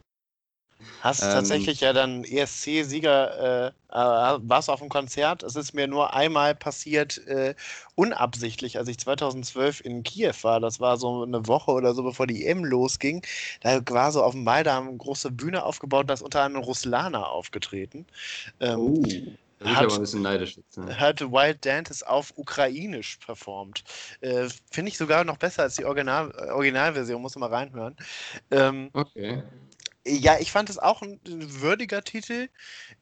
[1.02, 5.44] Hast ähm, tatsächlich ja dann ESC-Sieger, äh, äh, warst auf dem Konzert.
[5.44, 7.54] Es ist mir nur einmal passiert, äh,
[7.96, 10.60] unabsichtlich, als ich 2012 in Kiew war.
[10.60, 13.24] Das war so eine Woche oder so, bevor die EM losging.
[13.62, 16.66] Da war so auf dem Ball, da eine große Bühne aufgebaut, da ist unter anderem
[16.66, 18.06] Ruslana aufgetreten.
[18.60, 19.04] Ähm, oh.
[19.64, 21.00] Hat, aber ein bisschen neidisch jetzt, ne?
[21.00, 23.84] hat Wild Dantes auf Ukrainisch performt.
[24.20, 27.96] Äh, Finde ich sogar noch besser als die Original, Originalversion, muss man mal reinhören.
[28.52, 29.44] Ähm, okay.
[30.08, 32.49] Ja, ich fand es auch ein würdiger Titel,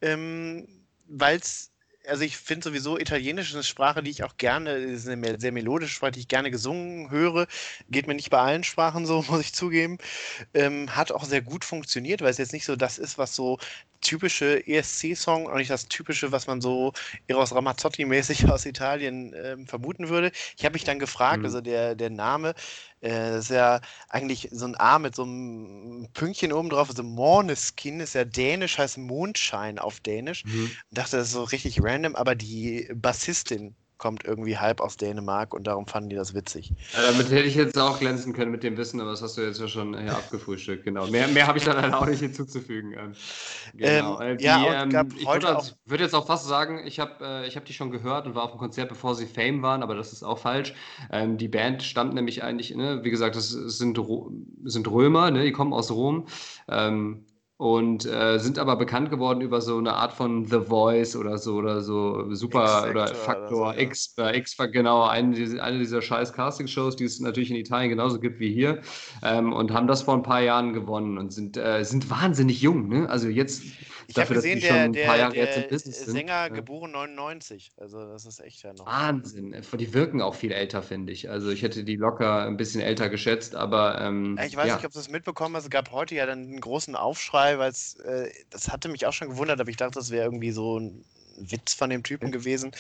[0.02, 0.68] ähm,
[1.08, 1.72] weil es,
[2.08, 5.52] also ich finde sowieso Italienisch ist eine Sprache, die ich auch gerne, ist eine sehr
[5.52, 7.48] melodische Sprache, die ich gerne gesungen höre.
[7.90, 9.98] Geht mir nicht bei allen Sprachen so, muss ich zugeben.
[10.54, 13.60] Ähm, hat auch sehr gut funktioniert, weil es jetzt nicht so das ist, was so
[14.04, 16.94] typische ESC-Song und nicht das typische, was man so
[17.28, 20.32] Eros Ramazzotti-mäßig aus Italien ähm, vermuten würde.
[20.58, 21.46] Ich habe mich dann gefragt, mhm.
[21.46, 22.54] also der, der Name,
[23.10, 28.00] das ist ja eigentlich so ein A mit so einem Pünktchen oben drauf, also Morneskin
[28.00, 30.46] ist ja dänisch, heißt Mondschein auf Dänisch.
[30.46, 30.78] Mhm.
[30.90, 35.54] Ich dachte, das ist so richtig random, aber die Bassistin kommt irgendwie halb aus Dänemark
[35.54, 36.74] und darum fanden die das witzig.
[36.92, 39.42] Ja, damit hätte ich jetzt auch glänzen können mit dem Wissen, aber das hast du
[39.44, 41.08] jetzt ja schon ja, abgefrühstückt, genau.
[41.08, 42.92] Mehr, mehr habe ich da leider auch nicht hinzuzufügen.
[42.92, 43.14] Ähm,
[43.74, 44.20] genau.
[44.20, 47.64] Ähm, die, ja, ähm, ich würde, würde, jetzt auch fast sagen, ich habe äh, hab
[47.64, 50.24] die schon gehört und war auf dem Konzert, bevor sie Fame waren, aber das ist
[50.24, 50.74] auch falsch.
[51.10, 53.98] Ähm, die Band stammt nämlich eigentlich, ne, wie gesagt, das sind,
[54.66, 56.28] sind Römer, ne, die kommen aus Rom.
[56.68, 57.24] Ähm,
[57.64, 61.56] und äh, sind aber bekannt geworden über so eine Art von The Voice oder so
[61.56, 64.32] oder so Super oder Faktor oder so, X, ja.
[64.32, 68.42] äh, X genau, eine, eine dieser scheiß Casting-Shows, die es natürlich in Italien genauso gibt
[68.42, 68.82] wie hier
[69.24, 72.90] ähm, und haben das vor ein paar Jahren gewonnen und sind, äh, sind wahnsinnig jung,
[72.90, 73.10] ne?
[73.10, 73.64] Also jetzt
[74.08, 76.56] ich habe gesehen, der, der, der Sänger sind.
[76.56, 77.72] geboren 99.
[77.78, 78.86] Also das ist echt ja noch.
[78.86, 79.56] Wahnsinn.
[79.74, 81.30] Die wirken auch viel älter, finde ich.
[81.30, 84.00] Also ich hätte die locker ein bisschen älter geschätzt, aber.
[84.02, 84.76] Ähm, ich weiß ja.
[84.76, 85.66] nicht, ob du es mitbekommen hast.
[85.66, 89.14] Es gab heute ja dann einen großen Aufschrei, weil es, äh, das hatte mich auch
[89.14, 91.06] schon gewundert, aber ich dachte, das wäre irgendwie so ein
[91.38, 92.72] Witz von dem Typen gewesen,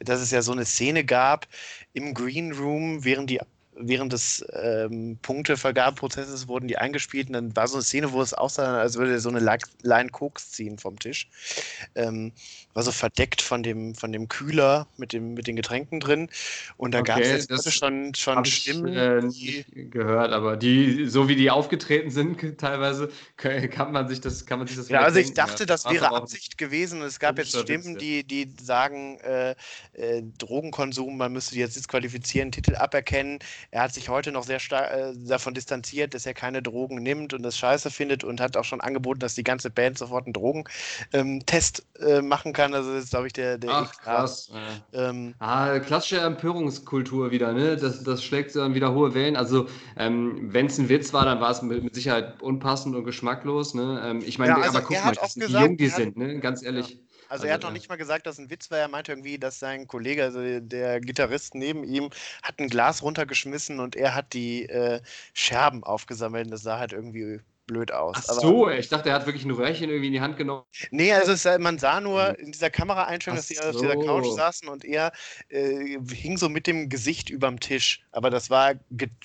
[0.00, 1.46] dass es ja so eine Szene gab
[1.92, 3.40] im Green Room, während die
[3.74, 8.34] während des ähm, Punktevergabeprozesses wurden die eingespielt und dann war so eine Szene, wo es
[8.34, 9.40] aussah, als würde er so eine
[9.82, 11.28] Line Koks ziehen vom Tisch.
[11.94, 12.32] Ähm,
[12.74, 16.28] war so verdeckt von dem, von dem Kühler mit, dem, mit den Getränken drin.
[16.76, 19.30] Und da okay, gab es jetzt schon, schon Stimmen.
[19.30, 24.46] Ich, äh, gehört, aber die, so wie die aufgetreten sind, teilweise kann man sich das,
[24.46, 27.02] kann man sich das Ja, also ich dachte, das wäre Absicht gewesen.
[27.02, 29.54] Es gab jetzt Stimmen, die, die sagen, äh,
[29.92, 33.38] äh, Drogenkonsum, man müsste jetzt disqualifizieren, Titel aberkennen.
[33.70, 37.34] Er hat sich heute noch sehr stark äh, davon distanziert, dass er keine Drogen nimmt
[37.34, 40.32] und das scheiße findet und hat auch schon angeboten, dass die ganze Band sofort einen
[40.32, 42.74] Drogentest ähm, machen kann kann.
[42.74, 44.50] Also das ist, glaube ich, der, der Ach, krass.
[44.92, 47.76] Ähm, ah, klassische Empörungskultur wieder, ne?
[47.76, 49.36] Das, das schlägt dann wieder hohe Wellen.
[49.36, 53.04] Also, ähm, wenn es ein Witz war, dann war es mit, mit, Sicherheit unpassend und
[53.04, 53.74] geschmacklos.
[53.74, 54.02] Ne?
[54.04, 56.38] Ähm, ich meine, ja, also aber guck mal, gesagt, wie jung die sind, ne?
[56.40, 56.90] Ganz ehrlich.
[56.90, 56.96] Ja.
[57.32, 58.78] Also, also, er hat noch nicht mal gesagt, dass ein Witz war.
[58.78, 62.10] Er meinte irgendwie, dass sein Kollege, also der Gitarrist neben ihm,
[62.42, 65.00] hat ein Glas runtergeschmissen und er hat die äh,
[65.32, 66.52] Scherben aufgesammelt.
[66.52, 68.16] Das sah halt irgendwie blöd aus.
[68.16, 70.64] Ach so, aber, ich dachte, er hat wirklich ein Röhrchen irgendwie in die Hand genommen.
[70.90, 72.34] Nee, also es, man sah nur hm.
[72.36, 73.62] in dieser Kameraeinstellung, dass sie so.
[73.62, 75.12] auf dieser Couch saßen und er
[75.48, 78.04] äh, hing so mit dem Gesicht überm Tisch.
[78.10, 78.74] Aber das war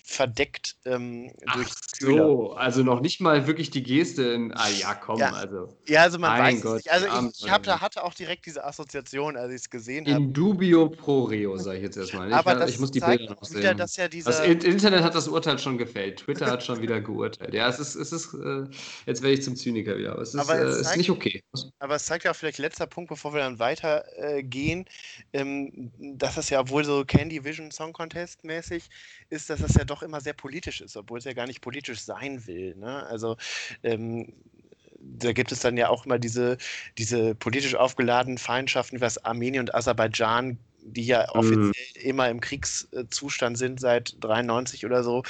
[0.03, 2.23] verdeckt ähm, durch Ach Kühler.
[2.23, 4.23] so, also noch nicht mal wirklich die Geste.
[4.23, 5.31] In, ah ja, komm, ja.
[5.31, 5.69] also.
[5.87, 6.91] Ja, also man weiß Gott, nicht.
[6.91, 10.23] Also ich, ich hab, hatte auch direkt diese Assoziation, als ich es gesehen habe.
[10.23, 12.29] In dubio pro reo, sage ich jetzt erstmal.
[12.29, 13.77] Ich, aber kann, ich muss die Bilder noch sehen.
[13.77, 16.19] Dass ja dieser das Internet hat das Urteil schon gefällt.
[16.19, 17.53] Twitter hat schon wieder geurteilt.
[17.53, 18.67] Ja, es ist, es ist äh,
[19.05, 20.13] jetzt werde ich zum Zyniker wieder.
[20.13, 21.43] Aber es ist, aber es äh, zeigt, ist nicht okay.
[21.79, 24.85] Aber es zeigt ja auch vielleicht letzter Punkt, bevor wir dann weitergehen,
[25.31, 28.89] äh, ähm, dass es ja wohl so Candy Vision Song Contest mäßig
[29.29, 32.01] ist, dass es ja doch immer sehr politisch ist, obwohl es ja gar nicht politisch
[32.01, 32.75] sein will.
[32.75, 33.05] Ne?
[33.07, 33.37] Also
[33.83, 34.33] ähm,
[34.99, 36.57] da gibt es dann ja auch immer diese,
[36.97, 40.57] diese politisch aufgeladenen Feindschaften, was Armenien und Aserbaidschan
[40.93, 41.39] die ja mhm.
[41.39, 41.65] offiziell
[41.95, 42.01] mhm.
[42.01, 45.23] immer im Kriegszustand sind seit 93 oder so,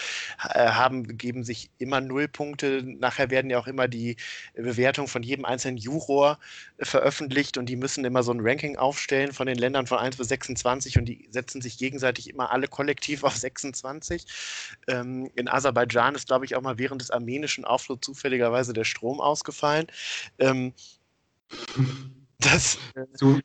[0.50, 2.84] äh, haben, geben sich immer Nullpunkte.
[2.84, 4.18] Nachher werden ja auch immer die
[4.56, 6.40] Bewertungen von jedem einzelnen Juror
[6.78, 10.18] äh, veröffentlicht und die müssen immer so ein Ranking aufstellen von den Ländern von 1
[10.18, 14.26] bis 26 und die setzen sich gegenseitig immer alle kollektiv auf 26.
[14.88, 19.20] Ähm, in Aserbaidschan ist, glaube ich, auch mal während des armenischen Aufschluss zufälligerweise der Strom
[19.20, 19.88] ausgefallen.
[20.40, 20.74] Ähm,
[22.40, 22.78] das,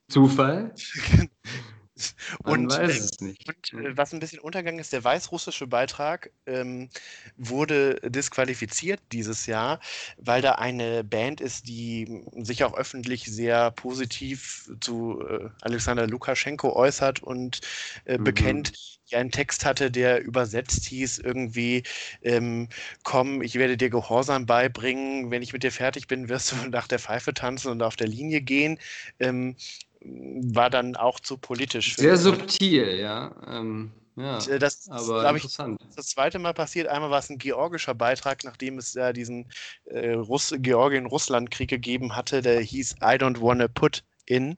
[0.09, 0.75] Zufall?
[2.45, 3.49] Man und, weiß äh, es nicht.
[3.49, 6.89] Und, äh, was ein bisschen untergegangen ist, der weißrussische Beitrag ähm,
[7.37, 9.81] wurde disqualifiziert dieses Jahr,
[10.19, 16.75] weil da eine Band ist, die sich auch öffentlich sehr positiv zu äh, Alexander Lukaschenko
[16.75, 17.61] äußert und
[18.05, 18.25] äh, mhm.
[18.25, 18.73] bekennt,
[19.11, 21.83] die einen Text hatte, der übersetzt hieß irgendwie,
[22.23, 22.69] ähm,
[23.03, 26.89] komm, ich werde dir Gehorsam beibringen, wenn ich mit dir fertig bin, wirst du nach
[26.89, 28.79] der Pfeife tanzen und auf der Linie gehen.
[29.21, 29.57] Ähm,
[30.05, 31.97] war dann auch zu politisch.
[31.97, 33.35] Sehr subtil, ja.
[33.47, 35.81] Ähm, ja äh, das aber interessant.
[35.89, 36.89] Ich, das zweite Mal passiert.
[36.89, 39.51] Einmal war es ein georgischer Beitrag, nachdem es ja diesen
[39.85, 44.57] äh, Russ Georgien-Russland-Krieg gegeben hatte, der hieß I don't wanna put in.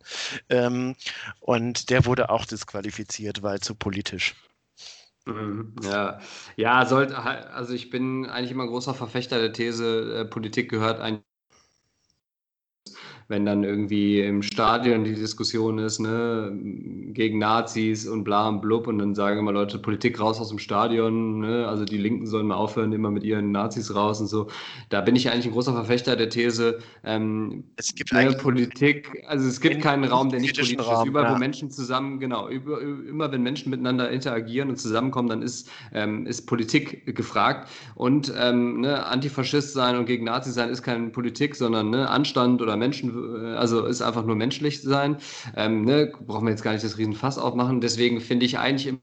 [0.49, 0.95] Ähm,
[1.41, 4.35] und der wurde auch disqualifiziert, weil zu politisch.
[5.27, 6.21] Mhm, ja,
[6.57, 11.25] ja, sollte, also ich bin eigentlich immer großer Verfechter der These, äh, Politik gehört eigentlich
[13.29, 16.53] wenn dann irgendwie im Stadion die Diskussion ist, ne,
[17.13, 20.59] gegen Nazis und bla und blub und dann sagen immer Leute, Politik raus aus dem
[20.59, 24.49] Stadion, ne, also die Linken sollen mal aufhören, immer mit ihren Nazis raus und so.
[24.91, 29.49] Da bin ich eigentlich ein großer Verfechter der These, ähm, es gibt ne, Politik, also
[29.49, 31.11] es gibt keinen Raum, der nicht politisch Raum, ist.
[31.11, 31.35] Überall, ja.
[31.35, 36.27] wo Menschen zusammen, genau, über, immer wenn Menschen miteinander interagieren und zusammenkommen, dann ist, ähm,
[36.27, 37.71] ist Politik gefragt.
[37.95, 42.61] Und ähm, ne, Antifaschist sein und gegen Nazis sein ist keine Politik, sondern ne, Anstand
[42.61, 45.19] oder Menschen also ist einfach nur menschlich sein.
[45.57, 46.13] Ähm, ne?
[46.27, 47.81] Brauchen wir jetzt gar nicht das Riesenfass aufmachen.
[47.81, 48.95] Deswegen finde ich eigentlich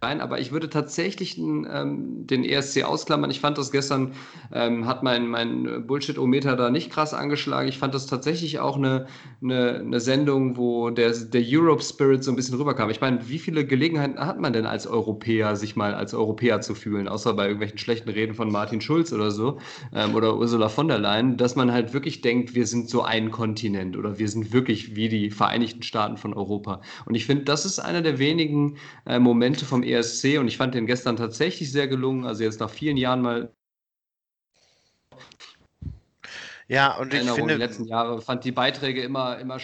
[0.00, 3.30] rein, aber ich würde tatsächlich ähm, den ESC ausklammern.
[3.30, 4.12] Ich fand das gestern,
[4.52, 7.68] ähm, hat mein, mein Bullshit-O-Meter da nicht krass angeschlagen.
[7.68, 9.06] Ich fand das tatsächlich auch eine,
[9.42, 12.90] eine, eine Sendung, wo der, der Europe-Spirit so ein bisschen rüberkam.
[12.90, 16.74] Ich meine, wie viele Gelegenheiten hat man denn als Europäer, sich mal als Europäer zu
[16.74, 19.58] fühlen, außer bei irgendwelchen schlechten Reden von Martin Schulz oder so
[19.92, 23.32] ähm, oder Ursula von der Leyen, dass man halt wirklich denkt, wir sind so ein
[23.32, 26.82] Kontinent oder wir sind wirklich wie die Vereinigten Staaten von Europa.
[27.04, 30.74] Und ich finde, das ist einer der wenigen äh, Momente vom ESC und ich fand
[30.74, 32.24] den gestern tatsächlich sehr gelungen.
[32.24, 33.52] Also jetzt nach vielen Jahren mal.
[36.68, 37.54] Ja, und ich finde.
[37.54, 39.58] Die letzten Jahre fand die Beiträge immer, immer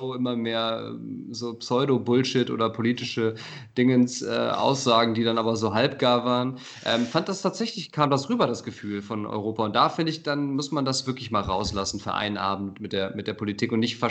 [0.00, 3.36] immer mehr ähm, so Pseudo-Bullshit oder politische
[3.78, 6.58] Dingens äh, Aussagen, die dann aber so halbgar waren.
[6.84, 9.64] Ähm, fand das tatsächlich, kam das rüber, das Gefühl von Europa.
[9.64, 12.92] Und da finde ich, dann muss man das wirklich mal rauslassen für einen Abend mit
[12.92, 14.02] der, mit der Politik und nicht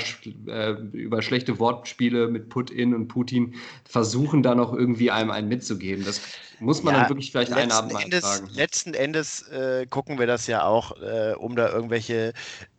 [0.47, 6.05] äh, über schlechte Wortspiele mit Putin und Putin versuchen, da noch irgendwie einem einen mitzugeben.
[6.05, 6.21] Das
[6.61, 8.43] muss man ja, dann wirklich vielleicht einen Abend mal Endes.
[8.53, 12.31] Letzten Endes äh, gucken wir das ja auch, äh, um da irgendwelche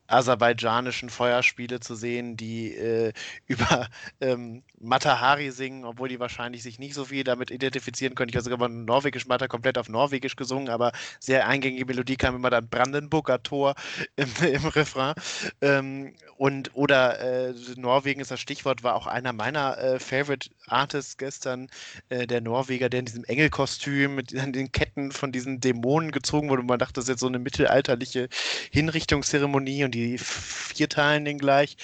[0.07, 3.13] aserbaidschanischen Feuerspiele zu sehen, die äh,
[3.47, 3.89] über
[4.21, 8.29] ähm, Matahari singen, obwohl die wahrscheinlich sich nicht so viel damit identifizieren können.
[8.29, 12.37] Ich habe sogar mal Norwegisch Mata komplett auf Norwegisch gesungen, aber sehr eingängige Melodie kam
[12.37, 13.75] immer dann Brandenburger Tor
[14.17, 15.15] im, im Refrain.
[15.61, 21.17] Ähm, und oder äh, Norwegen ist das Stichwort, war auch einer meiner äh, Favorite Artists
[21.17, 21.69] gestern,
[22.09, 26.61] äh, der Norweger, der in diesem Engelkostüm mit den Ketten von diesen Dämonen gezogen wurde.
[26.61, 28.29] Und man dachte, das ist jetzt so eine mittelalterliche
[28.71, 31.77] Hinrichtungszeremonie und die vierteilen den gleich.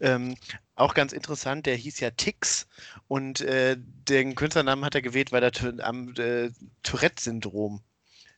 [0.00, 0.36] Ähm,
[0.76, 2.66] auch ganz interessant, der hieß ja Tix
[3.08, 5.52] und äh, den Künstlernamen hat er gewählt, weil er
[5.84, 6.50] am äh,
[6.82, 7.80] Tourette-Syndrom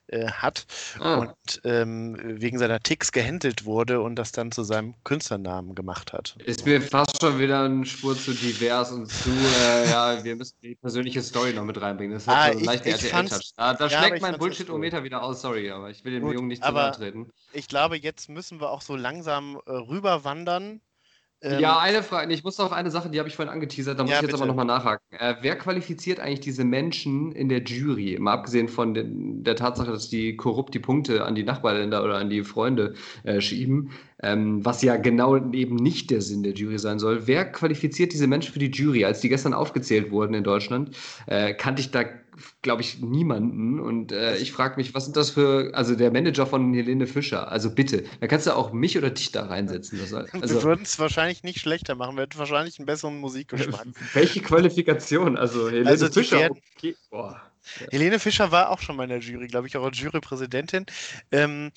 [0.07, 0.65] äh, hat
[0.99, 1.17] ah.
[1.17, 6.37] und ähm, wegen seiner Ticks gehändelt wurde und das dann zu seinem Künstlernamen gemacht hat.
[6.45, 10.55] Ist mir fast schon wieder eine Spur zu divers und zu, äh, ja, wir müssen
[10.61, 12.13] die persönliche Story noch mit reinbringen.
[12.13, 13.51] Das hat ah, so leicht RTL-Touch.
[13.57, 16.47] Da, da ja, schlägt mein Bullshit-O-Meter wieder aus, sorry, aber ich will dem Gut, Jungen
[16.47, 17.29] nicht zu nahe treten.
[17.51, 20.79] Ich glaube, jetzt müssen wir auch so langsam äh, rüberwandern
[21.41, 22.33] ähm, ja, eine Frage.
[22.33, 24.31] Ich muss auf eine Sache, die habe ich vorhin angeteasert, da muss ja, ich jetzt
[24.31, 24.41] bitte.
[24.41, 25.03] aber nochmal nachhaken.
[25.11, 28.17] Äh, wer qualifiziert eigentlich diese Menschen in der Jury?
[28.19, 32.17] Mal abgesehen von den, der Tatsache, dass die korrupt die Punkte an die Nachbarländer oder
[32.17, 33.91] an die Freunde äh, schieben,
[34.23, 37.27] ähm, was ja genau eben nicht der Sinn der Jury sein soll.
[37.27, 39.05] Wer qualifiziert diese Menschen für die Jury?
[39.05, 40.95] Als die gestern aufgezählt wurden in Deutschland,
[41.27, 42.03] äh, kannte ich da
[42.61, 43.79] glaube ich, niemanden.
[43.79, 47.51] Und äh, ich frage mich, was sind das für, also der Manager von Helene Fischer,
[47.51, 49.99] also bitte, da kannst du auch mich oder dich da reinsetzen.
[49.99, 53.87] Das, also, wir würden es wahrscheinlich nicht schlechter machen, wir hätten wahrscheinlich einen besseren Musikgeschmack.
[54.13, 55.37] Welche Qualifikation?
[55.37, 56.95] Also Helene also Fischer, werden, okay.
[57.09, 57.41] Boah.
[57.91, 60.85] Helene Fischer war auch schon mal in der Jury, glaube ich, auch als Jurypräsidentin.
[61.31, 61.71] Ähm,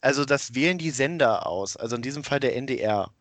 [0.00, 3.12] also das wählen die Sender aus, also in diesem Fall der NDR.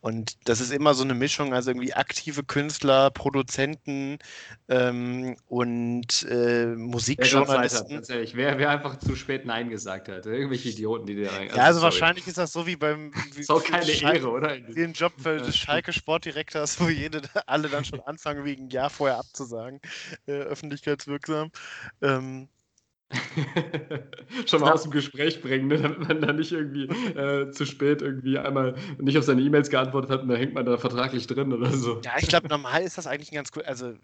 [0.00, 4.18] Und das ist immer so eine Mischung, also irgendwie aktive Künstler, Produzenten
[4.68, 7.88] ähm, und äh, Musikjournalisten.
[7.88, 10.24] Ganz ehrlich, wer, wer einfach zu spät Nein gesagt hat.
[10.26, 11.48] Irgendwelche Idioten, die da rein.
[11.48, 11.92] Ja, also sorry.
[11.92, 13.12] wahrscheinlich ist das so wie beim.
[13.34, 14.56] Wie, ist auch keine Ehre, oder?
[14.68, 18.90] Wie ein Job des Schalke Sportdirektors, wo jede, alle dann schon anfangen, wegen ein Jahr
[18.90, 19.80] vorher abzusagen,
[20.26, 21.50] äh, öffentlichkeitswirksam.
[22.02, 22.48] Ähm,
[24.46, 25.78] schon mal aus dem Gespräch bringen, ne?
[25.78, 30.10] damit man da nicht irgendwie äh, zu spät irgendwie einmal nicht auf seine E-Mails geantwortet
[30.10, 32.00] hat und da hängt man da vertraglich drin oder so.
[32.04, 33.62] Ja, ich glaube, normal ist das eigentlich ein ganz cool.
[33.62, 33.94] Also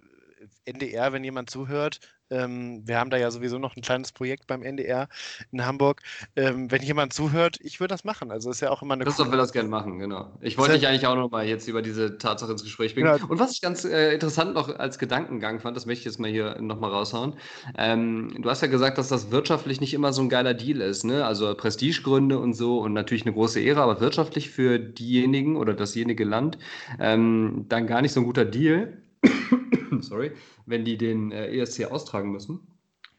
[0.64, 2.00] NDR, wenn jemand zuhört,
[2.30, 5.08] ähm, wir haben da ja sowieso noch ein kleines Projekt beim NDR
[5.52, 6.00] in Hamburg.
[6.36, 8.30] Ähm, wenn jemand zuhört, ich würde das machen.
[8.30, 9.04] Also ist ja auch immer eine.
[9.04, 10.32] Christoph will das gerne machen, genau.
[10.40, 13.12] Ich wollte dich eigentlich auch noch mal jetzt über diese Tatsache ins Gespräch bringen.
[13.12, 13.30] Genau.
[13.30, 16.30] Und was ich ganz äh, interessant noch als Gedankengang fand, das möchte ich jetzt mal
[16.30, 17.34] hier noch mal raushauen.
[17.76, 21.04] Ähm, du hast ja gesagt, dass das wirtschaftlich nicht immer so ein geiler Deal ist,
[21.04, 21.26] ne?
[21.26, 26.24] Also Prestigegründe und so und natürlich eine große Ehre, aber wirtschaftlich für diejenigen oder dasjenige
[26.24, 26.58] Land
[26.98, 29.03] ähm, dann gar nicht so ein guter Deal.
[30.00, 30.32] Sorry
[30.66, 32.60] wenn die den äh, ESC austragen müssen.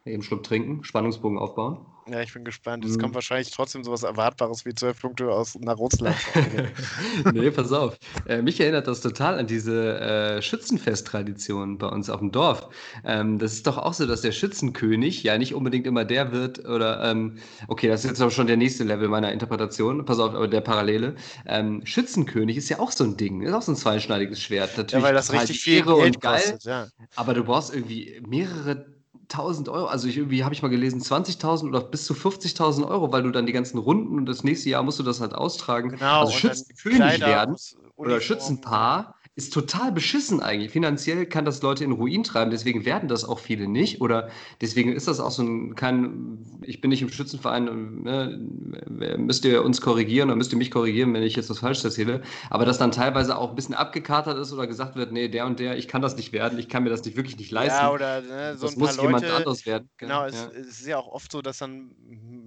[0.06, 1.86] Eben Schluck trinken, Spannungsbogen aufbauen.
[2.08, 2.86] Ja, ich bin gespannt.
[2.86, 3.02] Es mhm.
[3.02, 6.16] kommt wahrscheinlich trotzdem sowas Erwartbares wie 12 Punkte aus nach Russland.
[7.34, 7.98] nee, pass auf.
[8.28, 12.70] Äh, mich erinnert das total an diese äh, Schützenfest-Tradition bei uns auf dem Dorf.
[13.04, 16.64] Ähm, das ist doch auch so, dass der Schützenkönig ja nicht unbedingt immer der wird
[16.66, 17.40] oder, ähm,
[17.70, 20.06] okay, das ist jetzt aber schon der nächste Level meiner Interpretation.
[20.06, 21.16] Pass auf, aber der Parallele.
[21.48, 24.78] Ähm, Schützenkönig ist ja auch so ein Ding, ist auch so ein zweischneidiges Schwert.
[24.78, 26.88] Natürlich ja, weil das richtig viel Geld und geil, kostet, ja.
[27.16, 28.95] Aber du brauchst irgendwie mehrere
[29.32, 33.12] 1000 Euro, also ich, irgendwie habe ich mal gelesen, 20.000 oder bis zu 50.000 Euro,
[33.12, 35.90] weil du dann die ganzen Runden und das nächste Jahr musst du das halt austragen.
[35.90, 37.56] Genau, also Schützenkönig werden
[37.96, 40.72] oder Schützenpaar ist total beschissen eigentlich.
[40.72, 44.00] Finanziell kann das Leute in Ruin treiben, deswegen werden das auch viele nicht.
[44.00, 44.30] Oder
[44.62, 47.66] deswegen ist das auch so ein, kein, ich bin nicht im Schützenverein,
[48.04, 48.40] ne,
[49.18, 52.22] müsst ihr uns korrigieren oder müsst ihr mich korrigieren, wenn ich jetzt was falsch erzähle.
[52.50, 55.60] Aber dass dann teilweise auch ein bisschen abgekatert ist oder gesagt wird, nee, der und
[55.60, 57.78] der, ich kann das nicht werden, ich kann mir das nicht wirklich nicht leisten.
[57.78, 59.90] Ja, oder ne, so das muss Leute, jemand anderes werden.
[59.98, 60.28] Genau, ja.
[60.28, 61.92] es, es, ist ja auch oft so, dass dann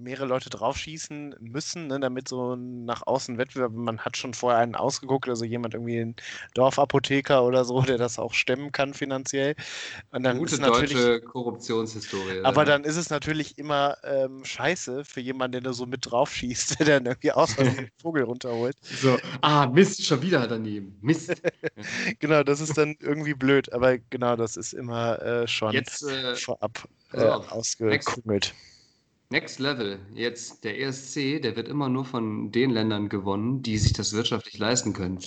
[0.01, 4.73] mehrere Leute draufschießen müssen, ne, damit so nach außen Wettbewerb, man hat schon vorher einen
[4.73, 6.15] ausgeguckt, also jemand irgendwie ein
[6.55, 9.55] Dorf Dorfapotheker oder so, der das auch stemmen kann finanziell.
[10.11, 12.41] Und dann Gute ist deutsche Korruptionshistorie.
[12.43, 16.33] Aber dann ist es natürlich immer ähm, scheiße für jemanden, der da so mit drauf
[16.33, 18.75] schießt, der dann irgendwie aus den Vogel runterholt.
[19.01, 20.97] So, ah, Mist, schon wieder daneben.
[21.01, 21.33] Mist.
[22.19, 26.35] genau, das ist dann irgendwie blöd, aber genau, das ist immer äh, schon Jetzt, äh,
[26.35, 28.53] vorab äh, ausgekungelt.
[29.31, 29.99] Next Level.
[30.15, 34.57] Jetzt der ESC, der wird immer nur von den Ländern gewonnen, die sich das wirtschaftlich
[34.57, 35.19] leisten können.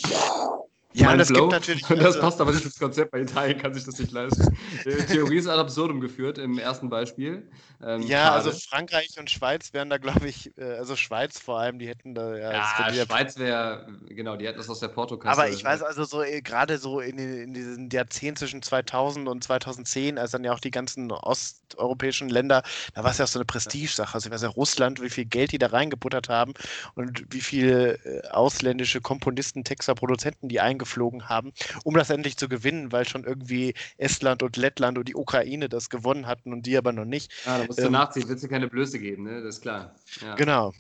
[0.95, 1.49] Ja, Mein das Flow.
[1.49, 1.82] gibt natürlich.
[1.88, 4.57] Das also- passt aber nicht ins Konzept, weil Italien kann sich das nicht leisten.
[4.84, 7.49] Die Theorie ist ad absurdum geführt im ersten Beispiel.
[7.82, 8.32] Ähm, Ja, schade.
[8.32, 12.14] also Frankreich und Schweiz wären da, glaube ich, äh, also Schweiz vor allem, die hätten
[12.14, 12.53] da ja.
[12.53, 15.40] das ja, wieder- Schweiz wäre, genau, die hätten das aus der Portokasse.
[15.40, 19.43] aber ich weiß also so äh, gerade so in, in diesem Jahrzehnt zwischen 2000 und
[19.43, 22.62] 2010, als dann ja auch die ganzen osteuropäischen Länder,
[22.95, 24.14] da war es ja auch so eine Prestige-Sache.
[24.14, 26.55] Also ich weiß ja Russland, wie viel Geld die da reingebuttert haben
[26.95, 31.52] und wie viele äh, ausländische Komponisten, Texter, Produzenten die eingeflogen haben,
[31.84, 35.88] um das endlich zu gewinnen, weil schon irgendwie Estland und Lettland und die Ukraine das
[35.90, 37.32] gewonnen hatten und die aber noch nicht.
[37.46, 39.42] Ja, da musst du ähm, nachziehen, willst du keine Blöße geben, ne?
[39.42, 39.94] Das ist klar.
[40.20, 40.34] Ja.
[40.34, 40.72] Genau.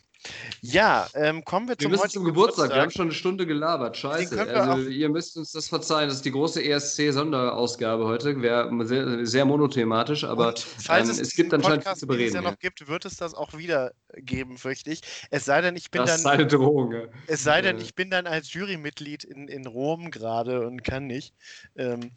[0.60, 2.70] Ja, ähm, kommen wir Wir zum müssen heutigen zum Geburtstag.
[2.70, 3.96] Wir haben schon eine Stunde gelabert.
[3.96, 4.36] Scheiße.
[4.36, 6.08] wir Also, ihr müsst uns das verzeihen.
[6.08, 8.40] Das ist die große ESC-Sonderausgabe heute.
[8.40, 12.06] Wäre sehr, sehr monothematisch, aber Und falls ähm, es, es gibt anscheinend viel Podcast zu
[12.06, 12.34] bereden.
[12.34, 12.50] Jahr Ja.
[12.50, 15.00] noch gibt, wird es das auch wieder geben, fürchte ich.
[15.30, 16.92] Es sei denn, ich bin Das ist dann, eine Drohung.
[16.92, 17.02] Ja.
[17.26, 21.06] es sei denn, äh, ich bin dann als Jurymitglied in, in Rom gerade und kann
[21.06, 21.34] nicht.
[21.76, 22.10] Ähm, äh,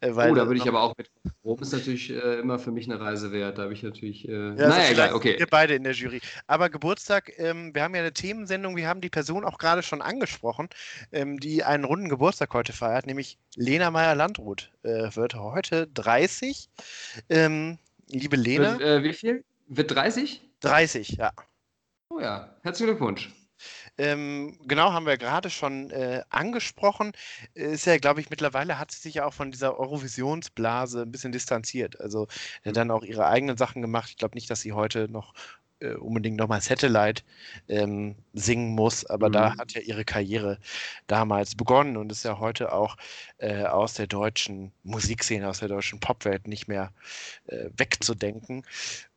[0.00, 1.10] weil, Oh, da würde ich aber auch mit.
[1.44, 3.56] Rom ist natürlich äh, immer für mich eine Reise wert.
[3.58, 4.28] Da habe ich natürlich.
[4.28, 5.38] Äh, Ja, naja, egal, okay.
[5.38, 6.20] Wir beide in der Jury.
[6.46, 10.02] Aber Geburtstag, ähm, wir haben ja eine Themensendung, wir haben die Person auch gerade schon
[10.02, 10.68] angesprochen,
[11.12, 14.70] ähm, die einen runden Geburtstag heute feiert, nämlich Lena Meyer-Landrut.
[14.82, 16.68] Äh, wird heute 30.
[17.30, 17.78] Ähm,
[18.08, 19.44] liebe Lena, Wird, äh, wie viel?
[19.68, 20.42] Wird 30?
[20.60, 21.32] 30, ja.
[22.10, 23.30] Oh ja, herzlichen Glückwunsch.
[23.98, 27.12] Ähm, genau, haben wir gerade schon äh, angesprochen.
[27.54, 31.32] Ist ja, glaube ich, mittlerweile hat sie sich ja auch von dieser Eurovisionsblase ein bisschen
[31.32, 31.98] distanziert.
[32.00, 32.26] Also
[32.64, 34.10] äh, dann auch ihre eigenen Sachen gemacht.
[34.10, 35.32] Ich glaube nicht, dass sie heute noch
[35.80, 37.22] äh, unbedingt nochmal Satellite
[37.68, 39.58] ähm, singen muss, aber da Mhm.
[39.58, 40.58] hat ja ihre Karriere
[41.06, 42.96] damals begonnen und ist ja heute auch
[43.38, 46.92] äh, aus der deutschen Musikszene, aus der deutschen Popwelt nicht mehr
[47.46, 48.64] äh, wegzudenken.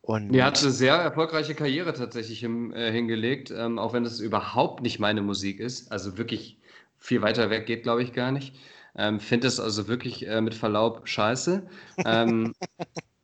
[0.10, 4.20] Und Die hat eine sehr erfolgreiche Karriere tatsächlich im, äh, hingelegt, ähm, auch wenn es
[4.20, 5.92] überhaupt nicht meine Musik ist.
[5.92, 6.60] Also wirklich
[6.98, 8.56] viel weiter weg geht, glaube ich, gar nicht.
[8.96, 11.68] Ähm, Finde es also wirklich äh, mit Verlaub scheiße.
[12.04, 12.54] Ähm,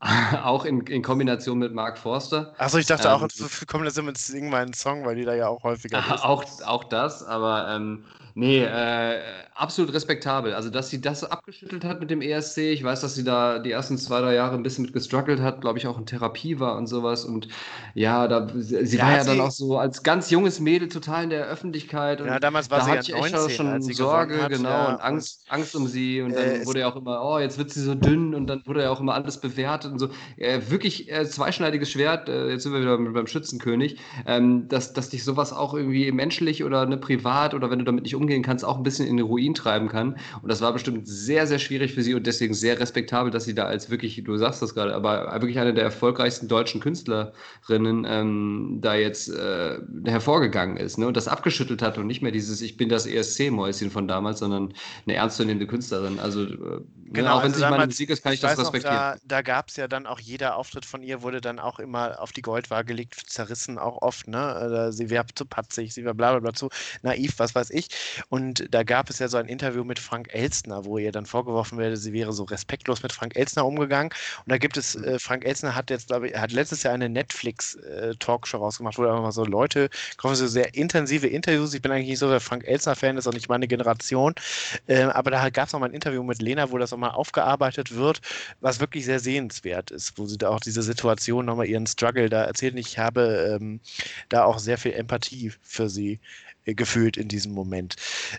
[0.00, 2.54] auch in, in Kombination mit Mark Forster.
[2.58, 5.48] Achso, ich dachte Ähm, auch, für Kombination mit Sing meinen Song, weil die da ja
[5.48, 6.24] auch häufiger ist.
[6.24, 8.04] auch, auch das, aber ähm,
[8.36, 9.22] nee, äh,
[9.54, 10.54] absolut respektabel.
[10.54, 13.70] Also, dass sie das abgeschüttelt hat mit dem ESC, ich weiß, dass sie da die
[13.72, 16.76] ersten zwei, drei Jahre ein bisschen mit gestruggelt hat, glaube ich, auch in Therapie war
[16.76, 17.24] und sowas.
[17.24, 17.48] Und
[17.94, 20.88] ja, da, sie, sie Ja, war ja dann sie- auch so als ganz junges Mädel
[20.88, 22.20] total in der Öffentlichkeit.
[22.20, 24.42] Und Ja, damals war da sie hatte ja ich echt 19, schon als sie Sorge,
[24.42, 26.20] hat, genau, ja, und Angst, Angst um sie.
[26.20, 28.46] Und dann Äh, es- wurde ja auch immer, oh, jetzt wird sie so dünn und
[28.48, 30.08] dann wurde ja auch immer alles bewertet und so.
[30.36, 35.08] Äh, wirklich äh, zweischneidiges Schwert, äh, jetzt sind wir wieder beim Schützenkönig, ähm, dass, dass
[35.10, 38.64] dich sowas auch irgendwie menschlich oder ne, privat oder wenn du damit nicht umgehen kannst,
[38.64, 40.16] auch ein bisschen in den Ruin treiben kann.
[40.42, 43.54] Und das war bestimmt sehr, sehr schwierig für sie und deswegen sehr respektabel, dass sie
[43.54, 48.78] da als wirklich, du sagst das gerade, aber wirklich eine der erfolgreichsten deutschen Künstlerinnen ähm,
[48.80, 51.06] da jetzt äh, hervorgegangen ist ne?
[51.06, 54.74] und das abgeschüttelt hat und nicht mehr dieses Ich bin das ESC-Mäuschen von damals, sondern
[55.06, 56.18] eine ernstzunehmende Künstlerin.
[56.18, 56.80] Also, äh,
[57.12, 58.58] Genau, auch wenn also es nicht meine damals- Musik ist, kann ich, ich das weiß
[58.58, 58.96] noch, respektieren.
[58.96, 62.20] da, da gab es ja dann auch jeder Auftritt von ihr, wurde dann auch immer
[62.20, 64.38] auf die Goldwaage gelegt, zerrissen auch oft, ne?
[64.66, 66.68] Oder sie wäre zu patzig, sie wäre bla bla bla zu
[67.02, 67.88] naiv, was weiß ich.
[68.28, 71.78] Und da gab es ja so ein Interview mit Frank Elstner, wo ihr dann vorgeworfen
[71.78, 74.12] werde, sie wäre so respektlos mit Frank Elstner umgegangen.
[74.44, 77.08] Und da gibt es, äh, Frank Elstner hat jetzt, glaube ich, hat letztes Jahr eine
[77.08, 81.74] Netflix-Talkshow rausgemacht, wo er einfach mal so Leute, kommen so sehr intensive Interviews.
[81.74, 84.34] Ich bin eigentlich nicht so der Frank Elstner-Fan, ist auch nicht meine Generation.
[84.88, 87.10] Ähm, aber da gab es noch mal ein Interview mit Lena, wo das auch mal
[87.10, 88.20] aufgearbeitet wird,
[88.60, 92.44] was wirklich sehr sehenswert ist, wo sie da auch diese Situation nochmal ihren Struggle da
[92.44, 92.74] erzählt.
[92.74, 93.80] Und Ich habe ähm,
[94.28, 96.20] da auch sehr viel Empathie für sie äh,
[96.74, 97.94] gefühlt in diesem Moment.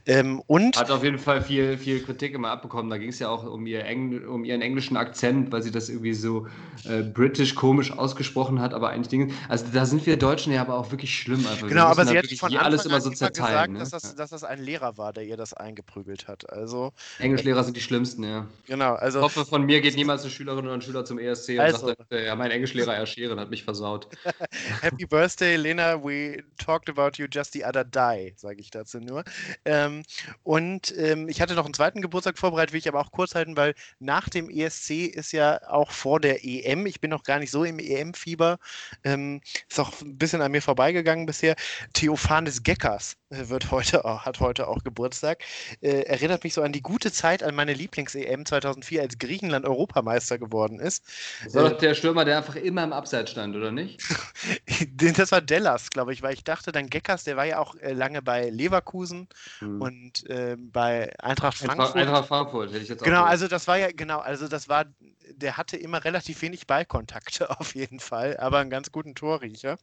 [0.05, 2.89] Ähm, und Hat auf jeden Fall viel, viel Kritik immer abbekommen.
[2.89, 5.89] Da ging es ja auch um, ihr Engl um ihren englischen Akzent, weil sie das
[5.89, 6.47] irgendwie so
[6.86, 9.34] äh, britisch komisch ausgesprochen hat, aber eigentlich Dinge.
[9.49, 11.43] Also da sind wir Deutschen ja aber auch wirklich schlimm.
[11.43, 13.73] Wir genau, aber sie hat von Anfang alles immer so zerteilen.
[13.73, 13.80] gesagt, Ne?
[13.80, 16.49] dass, das, dass das ein Lehrer war, der ihr das eingeprügelt hat.
[16.51, 18.47] Also, Englischlehrer sind die schlimmsten, ja.
[18.65, 21.49] genau, Ich also hoffe, von mir geht niemals eine Schülerin oder ein Schüler zum ESC
[21.59, 21.88] und Also.
[21.88, 24.07] sagt, äh, ja, mein Englischlehrer Herr Scheren hat mich versaut.
[24.82, 25.95] Happy Birthday, Lena.
[26.03, 29.24] We talked about you just the other day, sage ich dazu nur.
[29.65, 30.03] Ähm,
[30.43, 33.57] und ähm, ich hatte noch einen zweiten Geburtstag vorbereitet, will ich aber auch kurz halten,
[33.57, 37.51] weil nach dem ESC ist ja auch vor der EM, ich bin noch gar nicht
[37.51, 38.57] so im EM-Fieber,
[39.03, 41.55] ähm, ist auch ein bisschen an mir vorbeigegangen bisher.
[41.93, 45.43] Theophanes Geckers wird heute auch, hat heute auch Geburtstag.
[45.82, 50.38] Äh, erinnert mich so an die gute Zeit an meine Lieblings-EM 2004, als Griechenland Europameister
[50.38, 51.05] geworden ist.
[51.43, 54.01] Das war doch der Stürmer, der einfach immer im Abseits stand, oder nicht?
[54.95, 57.93] Das war Dellas, glaube ich, weil ich dachte, dann Geckers, der war ja auch äh,
[57.93, 59.28] lange bei Leverkusen
[59.59, 59.82] Hm.
[59.82, 61.95] und äh, bei Eintracht Frankfurt.
[61.95, 63.32] Eintracht Frankfurt hätte ich jetzt auch Genau, gesagt.
[63.32, 64.86] also das war ja, genau, also das war,
[65.32, 69.78] der hatte immer relativ wenig Ballkontakte auf jeden Fall, aber einen ganz guten Torriecher.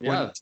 [0.00, 0.32] ja, und,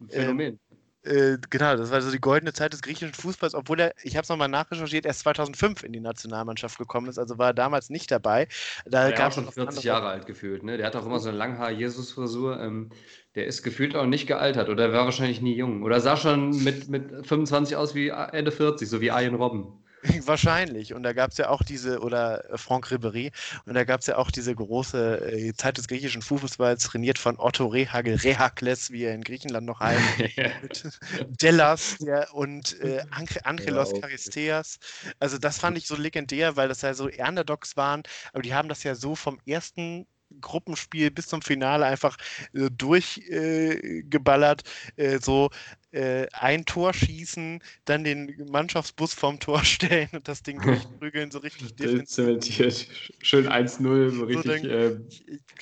[0.00, 0.60] ein Phänomen.
[1.06, 4.24] Äh, genau, das war so die goldene Zeit des griechischen Fußballs, obwohl er, ich habe
[4.24, 8.10] es nochmal nachrecherchiert, erst 2005 in die Nationalmannschaft gekommen ist, also war er damals nicht
[8.10, 8.48] dabei.
[8.84, 10.76] Da er war schon 40 Jahre alt gefühlt, ne?
[10.76, 12.60] Der hat auch immer so eine Langhaar-Jesus-Frisur.
[12.60, 12.90] Ähm,
[13.34, 15.82] der ist gefühlt auch nicht gealtert oder war wahrscheinlich nie jung.
[15.82, 19.84] Oder sah schon mit, mit 25 aus wie Ende 40, so wie Ian Robben.
[20.26, 20.94] Wahrscheinlich.
[20.94, 23.32] Und da gab es ja auch diese, oder äh, Franck Ribéry,
[23.64, 27.38] und da gab es ja auch diese große äh, Zeit des griechischen Fußballs, trainiert von
[27.38, 30.18] Otto Rehagel, Rehakles, wie er in Griechenland noch heißt,
[30.62, 30.98] mit
[31.42, 33.02] Dellas der, und äh,
[33.44, 34.78] Angelos ja, Charisteas.
[35.18, 38.02] Also das fand ich so legendär, weil das ja so Underdogs waren,
[38.32, 40.06] aber die haben das ja so vom ersten
[40.40, 42.16] Gruppenspiel bis zum Finale einfach
[42.52, 44.62] äh, durchgeballert.
[44.96, 45.50] Äh, so
[45.96, 51.38] äh, ein Tor schießen, dann den Mannschaftsbus vorm Tor stellen und das Ding durchprügeln, so
[51.38, 51.74] richtig
[52.06, 52.86] zementiert.
[53.22, 54.98] Schön 1-0, so richtig so äh,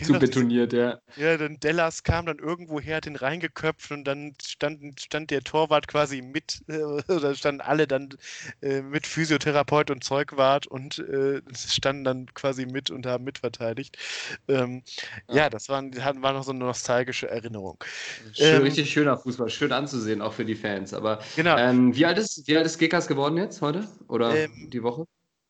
[0.03, 0.99] zu betoniert, ja.
[1.17, 5.43] Ja, dann Dellas kam dann irgendwo her, hat den reingeköpft und dann stand, stand der
[5.43, 6.83] Torwart quasi mit, äh,
[7.13, 8.09] oder standen alle dann
[8.61, 13.97] äh, mit Physiotherapeut und Zeugwart und äh, standen dann quasi mit und haben mitverteidigt.
[14.49, 14.83] Ähm,
[15.29, 15.37] ja.
[15.37, 15.51] ja.
[15.51, 17.83] das waren, war noch so eine nostalgische Erinnerung.
[18.33, 20.95] Schön, ähm, richtig schöner Fußball, schön anzusehen auch für die Fans.
[20.95, 21.57] Aber genau.
[21.57, 23.87] Ähm, wie, alt ist, wie alt ist Gekas geworden jetzt heute?
[24.09, 25.07] Oder ähm, die Woche?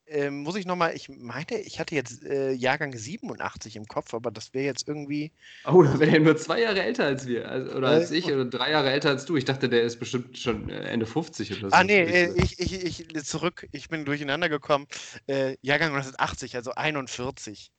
[0.06, 4.30] Ähm, muss ich nochmal, ich meinte, ich hatte jetzt äh, Jahrgang 87 im Kopf, aber
[4.30, 5.32] das wäre jetzt irgendwie.
[5.66, 7.48] Oh, da wäre er nur zwei Jahre älter als wir.
[7.48, 9.36] Also, oder als äh, ich, oder drei Jahre älter als du.
[9.36, 11.76] Ich dachte, der ist bestimmt schon äh, Ende 50 oder so.
[11.76, 14.86] Ah, nee, äh, ich, ich, ich, zurück, ich bin durcheinander gekommen.
[15.26, 17.72] Äh, Jahrgang 1980, also 41.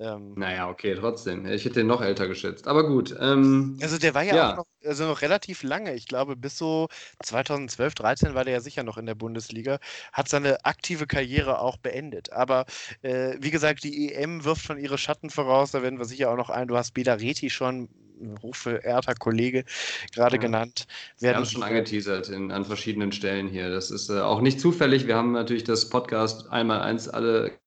[0.00, 1.44] Ähm, naja, okay, trotzdem.
[1.46, 2.68] Ich hätte ihn noch älter geschätzt.
[2.68, 3.14] Aber gut.
[3.18, 5.94] Ähm, also der war ja, ja, auch noch, also noch relativ lange.
[5.94, 6.88] Ich glaube, bis so
[7.24, 9.80] 2012, 13 war der ja sicher noch in der Bundesliga.
[10.12, 12.32] Hat seine aktive Karriere auch beendet.
[12.32, 12.66] Aber
[13.02, 15.72] äh, wie gesagt, die EM wirft schon ihre Schatten voraus.
[15.72, 16.68] Da werden wir sicher auch noch ein.
[16.68, 17.88] Du hast Bedareti schon,
[18.20, 19.64] ein hochverehrter Kollege,
[20.12, 20.42] gerade ja.
[20.42, 20.86] genannt.
[21.18, 23.70] Wir haben schon angeteasert in, an verschiedenen Stellen hier.
[23.70, 25.06] Das ist äh, auch nicht zufällig.
[25.06, 27.58] Wir haben natürlich das Podcast einmal eins alle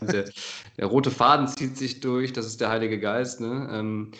[0.00, 0.24] der,
[0.78, 3.40] der, rote Faden zieht sich durch, das ist der Heilige Geist.
[3.40, 3.68] Ne?
[3.72, 4.12] Ähm,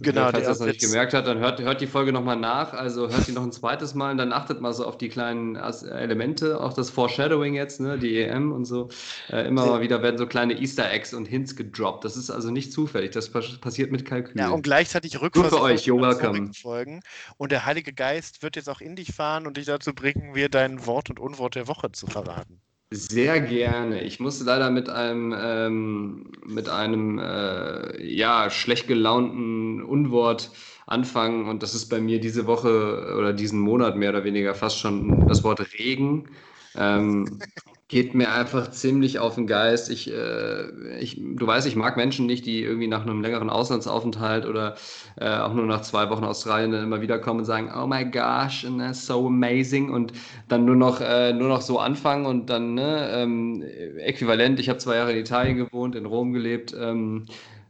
[0.00, 2.72] Genau, falls das noch nicht gemerkt hat, dann hört, hört die Folge nochmal nach.
[2.72, 5.56] Also hört die noch ein zweites Mal und dann achtet mal so auf die kleinen
[5.56, 8.88] Elemente, auch das Foreshadowing jetzt, ne, die EM und so.
[9.28, 12.04] Äh, immer mal wieder werden so kleine Easter Eggs und Hints gedroppt.
[12.04, 14.38] Das ist also nicht zufällig, das passiert mit Kalkül.
[14.38, 16.50] Ja, und gleichzeitig welcome.
[16.54, 17.00] Folgen.
[17.36, 20.48] Und der Heilige Geist wird jetzt auch in dich fahren und dich dazu bringen, mir
[20.48, 22.60] dein Wort und Unwort der Woche zu verraten.
[22.94, 24.02] Sehr gerne.
[24.02, 30.50] Ich musste leider mit einem, ähm, mit einem äh, ja, schlecht gelaunten Unwort
[30.86, 34.78] anfangen und das ist bei mir diese Woche oder diesen Monat mehr oder weniger fast
[34.78, 36.28] schon das Wort Regen.
[36.74, 37.38] Ähm,
[37.92, 39.90] geht mir einfach ziemlich auf den Geist.
[39.90, 44.46] Ich, äh, ich, du weißt, ich mag Menschen nicht, die irgendwie nach einem längeren Auslandsaufenthalt
[44.46, 44.76] oder
[45.20, 48.64] äh, auch nur nach zwei Wochen Australien immer wieder kommen und sagen, oh my gosh,
[48.64, 50.14] and that's so amazing und
[50.48, 53.62] dann nur noch, äh, nur noch so anfangen und dann ne, ähm,
[53.98, 54.58] äquivalent.
[54.58, 56.74] Ich habe zwei Jahre in Italien gewohnt, in Rom gelebt.
[56.74, 57.26] Ähm,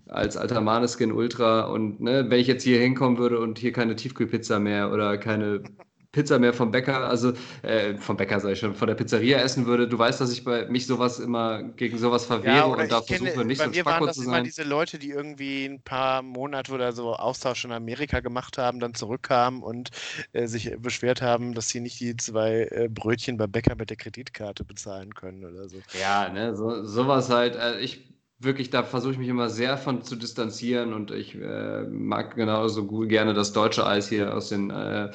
[0.06, 3.96] als alter Maneskin Ultra und ne, wenn ich jetzt hier hinkommen würde und hier keine
[3.96, 5.64] Tiefkühlpizza mehr oder keine
[6.12, 7.32] Pizza mehr vom Bäcker, also
[7.62, 9.88] äh, vom Bäcker ich schon, von der Pizzeria essen würde.
[9.88, 13.30] Du weißt, dass ich bei mich sowas immer gegen sowas verwehre ja, und da kenne,
[13.30, 16.72] versuche nicht bei so mir waren das immer diese Leute, die irgendwie ein paar Monate
[16.72, 19.90] oder so Austausch in Amerika gemacht haben, dann zurückkamen und
[20.32, 23.96] äh, sich beschwert haben, dass sie nicht die zwei äh, Brötchen beim Bäcker mit der
[23.96, 25.78] Kreditkarte bezahlen können oder so.
[25.98, 27.56] Ja, ne, so, sowas halt.
[27.56, 28.12] Äh, ich
[28.44, 32.84] wirklich, da versuche ich mich immer sehr von zu distanzieren und ich äh, mag genauso
[32.86, 35.10] gut, gerne das deutsche Eis hier aus den äh,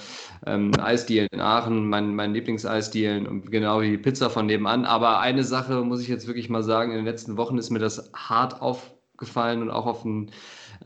[0.45, 4.86] ähm, Eisdielen in Aachen, mein, mein Lieblingseisdielen und genau wie die Pizza von nebenan.
[4.86, 7.80] Aber eine Sache muss ich jetzt wirklich mal sagen, in den letzten Wochen ist mir
[7.80, 10.32] das hart aufgefallen und auch auf den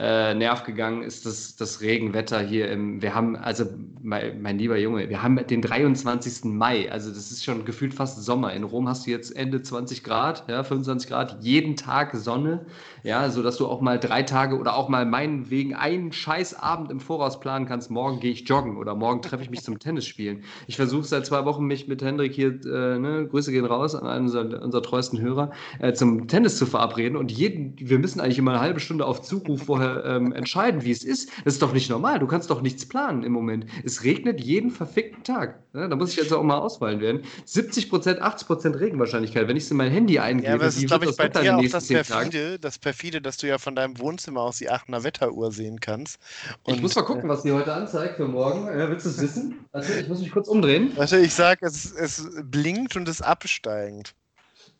[0.01, 3.65] äh, Nerv gegangen ist das, das Regenwetter hier im, wir haben, also
[4.01, 6.45] mein, mein, lieber Junge, wir haben den 23.
[6.45, 8.51] Mai, also das ist schon gefühlt fast Sommer.
[8.53, 12.65] In Rom hast du jetzt Ende 20 Grad, ja, 25 Grad, jeden Tag Sonne,
[13.03, 17.39] ja, sodass du auch mal drei Tage oder auch mal meinetwegen einen Scheißabend im Voraus
[17.39, 20.43] planen kannst, morgen gehe ich joggen oder morgen treffe ich mich zum Tennis spielen.
[20.65, 24.07] Ich versuche seit zwei Wochen mich mit Hendrik hier, äh, ne, Grüße gehen raus an
[24.07, 28.39] einen unserer, unserer treuesten Hörer, äh, zum Tennis zu verabreden und jeden, wir müssen eigentlich
[28.39, 31.29] immer eine halbe Stunde auf Zuruf vorher ähm, entscheiden, wie es ist.
[31.43, 32.19] Das ist doch nicht normal.
[32.19, 33.65] Du kannst doch nichts planen im Moment.
[33.83, 35.61] Es regnet jeden verfickten Tag.
[35.73, 37.21] Ja, da muss ich jetzt auch mal auswählen werden.
[37.45, 39.47] 70 Prozent, 80 Prozent Regenwahrscheinlichkeit.
[39.47, 41.57] Wenn ich es in mein Handy eingebe, ja, aber das ist, glaube ich, bei dir
[41.57, 45.51] auch das perfide, das perfide, dass du ja von deinem Wohnzimmer aus die Aachener Wetteruhr
[45.51, 46.19] sehen kannst.
[46.63, 48.67] Und, ich muss mal gucken, was die heute anzeigt für morgen.
[48.67, 49.65] Ja, willst du es wissen?
[49.71, 50.91] Also, ich muss mich kurz umdrehen.
[50.95, 54.13] Warte, ich sage, es, es blinkt und ist absteigend.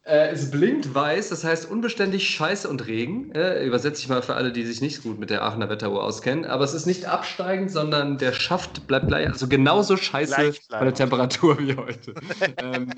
[0.03, 3.31] Äh, es blinkt weiß, das heißt unbeständig Scheiße und Regen.
[3.35, 6.45] Äh, übersetze ich mal für alle, die sich nicht gut mit der Aachener Wetteruhr auskennen.
[6.45, 10.93] Aber es ist nicht absteigend, sondern der Schaft bleibt gleich, also genauso scheiße von der
[10.93, 12.15] Temperatur wie heute.
[12.57, 12.91] ähm,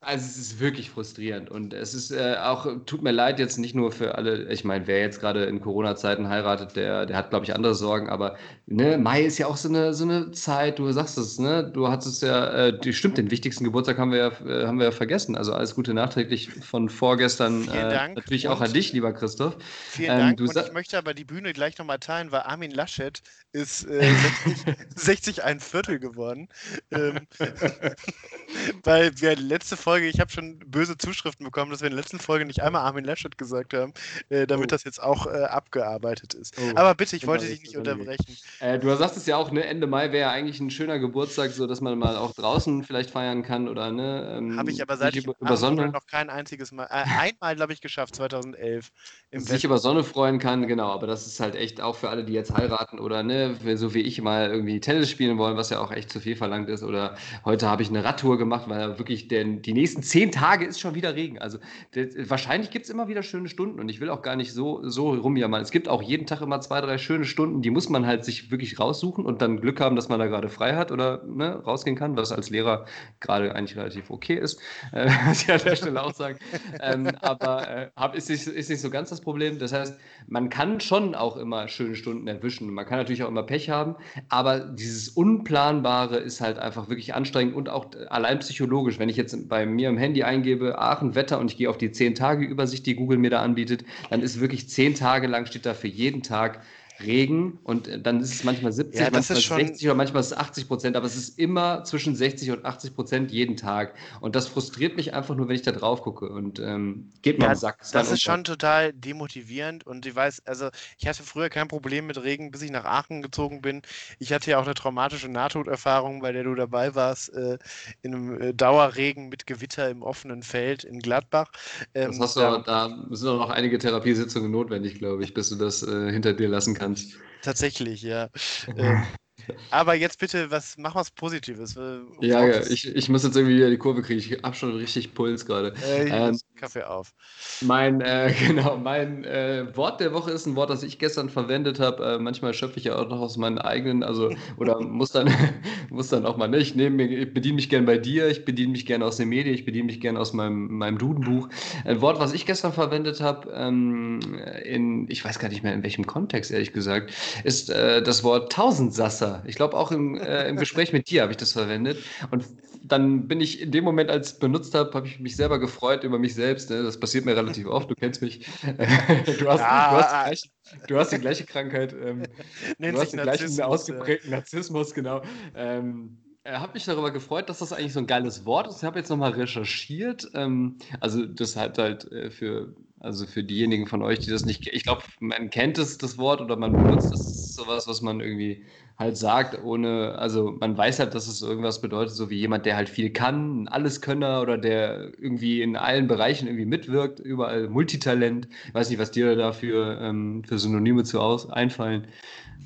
[0.00, 3.74] also es ist wirklich frustrierend und es ist äh, auch, tut mir leid jetzt nicht
[3.74, 7.44] nur für alle, ich meine, wer jetzt gerade in Corona-Zeiten heiratet, der, der hat, glaube
[7.44, 8.36] ich, andere Sorgen, aber
[8.66, 11.88] ne, Mai ist ja auch so eine, so eine Zeit, du sagst es, ne, du
[11.88, 14.92] hattest ja, äh, die, stimmt, den wichtigsten Geburtstag haben wir ja, äh, haben wir ja
[14.92, 19.56] vergessen, also alles Gute nachträglich von vorgestern, äh, natürlich auch an dich, lieber Christoph.
[19.90, 23.20] Vielen ähm, Dank und ich möchte aber die Bühne gleich nochmal teilen, weil Armin Laschet
[23.50, 26.48] ist 60, 60 ein Viertel geworden,
[26.92, 27.26] ähm,
[28.84, 32.02] weil wir letzte Folge Folge, ich habe schon böse Zuschriften bekommen, dass wir in der
[32.02, 33.94] letzten Folge nicht einmal Armin Laschet gesagt haben,
[34.28, 34.68] äh, damit oh.
[34.68, 36.56] das jetzt auch äh, abgearbeitet ist.
[36.58, 36.76] Oh.
[36.76, 38.36] Aber bitte, ich wollte dich nicht unterbrechen.
[38.60, 41.52] Äh, du sagst es ja auch, ne, Ende Mai wäre ja eigentlich ein schöner Geburtstag,
[41.52, 44.36] so dass man mal auch draußen vielleicht feiern kann oder ne.
[44.36, 47.56] Ähm, habe ich aber seit ich über, über Sonne noch kein einziges Mal, äh, einmal
[47.56, 48.90] glaube ich geschafft, 2011.
[49.30, 50.90] Im sich über Sonne freuen kann, genau.
[50.90, 54.00] Aber das ist halt echt auch für alle, die jetzt heiraten oder ne, so wie
[54.00, 56.82] ich mal irgendwie Tennis spielen wollen, was ja auch echt zu viel verlangt ist.
[56.82, 60.66] Oder heute habe ich eine Radtour gemacht, weil wirklich der, die nächste nächsten zehn Tage
[60.66, 61.38] ist schon wieder Regen.
[61.38, 61.58] Also
[61.92, 64.80] das, wahrscheinlich gibt es immer wieder schöne Stunden und ich will auch gar nicht so,
[64.88, 65.62] so rumjammern.
[65.62, 68.50] Es gibt auch jeden Tag immer zwei, drei schöne Stunden, die muss man halt sich
[68.50, 71.96] wirklich raussuchen und dann Glück haben, dass man da gerade frei hat oder ne, rausgehen
[71.96, 72.84] kann, was als Lehrer
[73.20, 74.60] gerade eigentlich relativ okay ist,
[74.92, 76.38] äh, muss ich an der Stelle auch sagen.
[76.80, 79.58] ähm, aber äh, hab, ist, nicht, ist nicht so ganz das Problem.
[79.58, 82.70] Das heißt, man kann schon auch immer schöne Stunden erwischen.
[82.72, 83.96] Man kann natürlich auch immer Pech haben,
[84.28, 88.98] aber dieses Unplanbare ist halt einfach wirklich anstrengend und auch allein psychologisch.
[88.98, 91.88] Wenn ich jetzt bei mir im Handy eingebe, Aachen Wetter und ich gehe auf die
[91.88, 95.88] 10-Tage-Übersicht, die Google mir da anbietet, dann ist wirklich 10 Tage lang steht da für
[95.88, 96.62] jeden Tag
[97.00, 100.36] Regen und äh, dann ist es manchmal 70, ja, manchmal 60 oder manchmal ist es
[100.36, 103.94] 80 Prozent, aber es ist immer zwischen 60 und 80 Prozent jeden Tag.
[104.20, 107.44] Und das frustriert mich einfach nur, wenn ich da drauf gucke und ähm, geht mir
[107.44, 107.78] ja, am Sack.
[107.92, 112.22] Das ist schon total demotivierend und ich weiß, also ich hatte früher kein Problem mit
[112.22, 113.82] Regen, bis ich nach Aachen gezogen bin.
[114.18, 117.58] Ich hatte ja auch eine traumatische Nahtoderfahrung, bei der du dabei warst, äh,
[118.02, 121.50] in einem äh, Dauerregen mit Gewitter im offenen Feld in Gladbach.
[121.94, 125.50] Ähm, das hast du, da, da sind auch noch einige Therapiesitzungen notwendig, glaube ich, bis
[125.50, 127.18] du das äh, hinter dir lassen kannst kannst.
[127.40, 128.30] Tatsächlich, ja.
[129.70, 131.76] aber jetzt bitte, was mach was Positives.
[131.76, 134.18] Äh, ja, ja ich, ich muss jetzt irgendwie wieder die Kurve kriegen.
[134.18, 135.74] Ich habe schon richtig Puls gerade.
[135.84, 137.14] Äh, ähm, Kaffee auf.
[137.60, 141.80] Mein, äh, genau, mein äh, Wort der Woche ist ein Wort, das ich gestern verwendet
[141.80, 142.04] habe.
[142.04, 145.32] Äh, manchmal schöpfe ich ja auch noch aus meinen eigenen, also oder muss dann,
[145.90, 146.76] muss dann auch mal nicht.
[146.76, 149.28] Ne, ich, nehme, ich bediene mich gern bei dir, ich bediene mich gern aus den
[149.28, 151.48] Medien, ich bediene mich gern aus meinem, meinem Dudenbuch.
[151.84, 154.20] Ein Wort, was ich gestern verwendet habe, ähm,
[154.64, 157.12] in, ich weiß gar nicht mehr in welchem Kontext, ehrlich gesagt,
[157.44, 159.37] ist äh, das Wort Tausendsasser.
[159.44, 161.98] Ich glaube, auch im, äh, im Gespräch mit dir habe ich das verwendet.
[162.30, 162.44] Und
[162.82, 165.58] dann bin ich in dem Moment, als ich es benutzt habe, habe ich mich selber
[165.58, 166.70] gefreut über mich selbst.
[166.70, 166.82] Ne?
[166.82, 168.46] Das passiert mir relativ oft, du kennst mich.
[168.62, 170.48] du, hast, ja, du, hast die gleiche,
[170.86, 171.92] du, hast, die gleiche, Krankheit.
[171.92, 172.22] Ähm,
[172.78, 175.22] du hast den gleichen ausgeprägten Narzissmus, genau.
[175.54, 178.78] Ähm, habe mich darüber gefreut, dass das eigentlich so ein geiles Wort ist.
[178.78, 180.30] Ich habe jetzt nochmal recherchiert.
[180.34, 184.66] Ähm, also das hat halt äh, für, also für diejenigen von euch, die das nicht,
[184.66, 188.64] ich glaube, man kennt es, das Wort oder man benutzt ist sowas, was man irgendwie
[188.98, 192.76] halt sagt, ohne, also man weiß halt, dass es irgendwas bedeutet, so wie jemand, der
[192.76, 198.48] halt viel kann, ein Alleskönner oder der irgendwie in allen Bereichen irgendwie mitwirkt, überall Multitalent.
[198.66, 202.08] Ich weiß nicht, was dir dafür ähm, für Synonyme zu aus einfallen.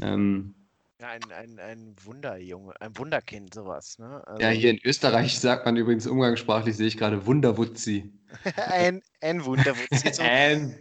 [0.01, 0.55] Ähm,
[1.03, 3.99] ja, ein, ein, ein Wunderjunge, ein Wunderkind, sowas.
[3.99, 4.23] Ne?
[4.25, 8.13] Also, ja, hier in Österreich sagt man übrigens umgangssprachlich, sehe ich gerade, Wunderwutzi.
[8.57, 10.13] ein, ein Wunderwutzi.
[10.13, 10.79] So, ein.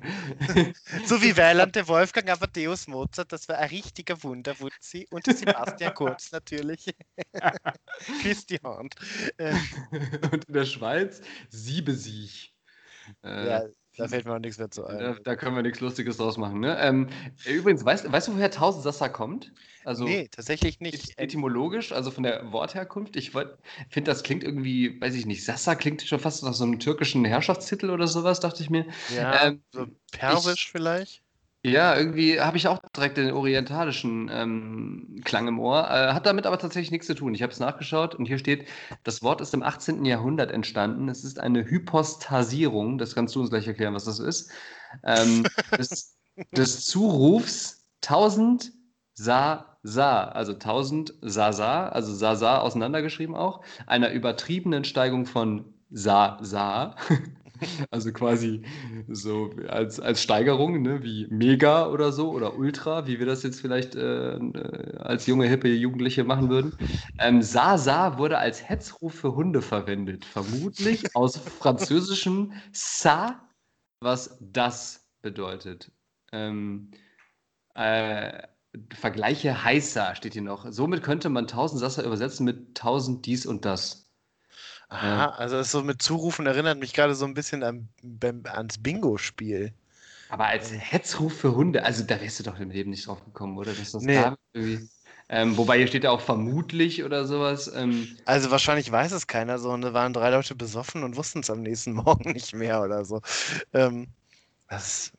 [1.05, 5.07] so wie Weiland der Wolfgang Amadeus Mozart, das war ein richtiger Wunderwutzi.
[5.09, 6.85] Und Sebastian Kurz natürlich.
[8.49, 8.95] Die Hand.
[10.31, 12.55] Und in der Schweiz Siebesiech.
[13.23, 13.63] Äh, ja,
[13.97, 14.99] da fällt mir auch nichts mehr zu ein.
[14.99, 16.59] Da, da können wir nichts Lustiges draus machen.
[16.59, 16.77] Ne?
[16.79, 17.09] Ähm,
[17.45, 19.51] übrigens, weißt, weißt du, woher Tausendsassa kommt?
[19.83, 21.17] Also nee, tatsächlich nicht.
[21.17, 23.15] Etymologisch, also von der Wortherkunft.
[23.15, 23.57] Ich finde,
[24.03, 27.89] das klingt irgendwie, weiß ich nicht, Sassa klingt schon fast nach so einem türkischen Herrschaftstitel
[27.89, 28.85] oder sowas, dachte ich mir.
[29.15, 31.23] Ja, ähm, so persisch ich, vielleicht?
[31.63, 35.87] Ja, irgendwie habe ich auch direkt den orientalischen ähm, Klang im Ohr.
[35.91, 37.35] Äh, hat damit aber tatsächlich nichts zu tun.
[37.35, 38.67] Ich habe es nachgeschaut und hier steht,
[39.03, 40.03] das Wort ist im 18.
[40.05, 41.07] Jahrhundert entstanden.
[41.07, 42.97] Es ist eine Hypostasierung.
[42.97, 44.51] Das kannst du uns gleich erklären, was das ist.
[45.03, 45.43] Ähm,
[45.77, 46.17] des,
[46.51, 48.71] des Zurufs 1000
[49.13, 55.73] Sa Sa, also 1000 Sa Sa, also Sa Sa auseinandergeschrieben auch, einer übertriebenen Steigung von
[55.91, 56.95] Sa Sa
[57.91, 58.61] Also quasi
[59.07, 63.61] so als, als Steigerung, ne, wie Mega oder so oder Ultra, wie wir das jetzt
[63.61, 66.73] vielleicht äh, äh als junge, hippe Jugendliche machen würden.
[67.19, 73.47] Ähm, Sasa wurde als Hetzruf für Hunde verwendet, vermutlich aus französischem Sa,
[73.99, 75.91] was das bedeutet.
[76.31, 76.91] Ähm,
[77.75, 78.43] äh,
[78.93, 80.65] Vergleiche heißer steht hier noch.
[80.71, 84.10] Somit könnte man 1000 Sasser übersetzen mit 1000 dies und das.
[84.91, 87.87] Aha, also das so mit Zurufen erinnert mich gerade so ein bisschen an,
[88.43, 89.73] ans Bingo-Spiel.
[90.27, 93.57] Aber als Hetzruf für Hunde, also da wärst du doch im Leben nicht drauf gekommen,
[93.57, 93.73] oder?
[93.73, 94.15] Dass das nee.
[94.15, 94.89] da irgendwie.
[95.29, 97.71] Ähm, wobei hier steht ja auch vermutlich oder sowas.
[97.73, 101.39] Ähm, also wahrscheinlich weiß es keiner so und da waren drei Leute besoffen und wussten
[101.39, 103.21] es am nächsten Morgen nicht mehr oder so.
[103.73, 104.07] Ähm,
[104.67, 105.13] das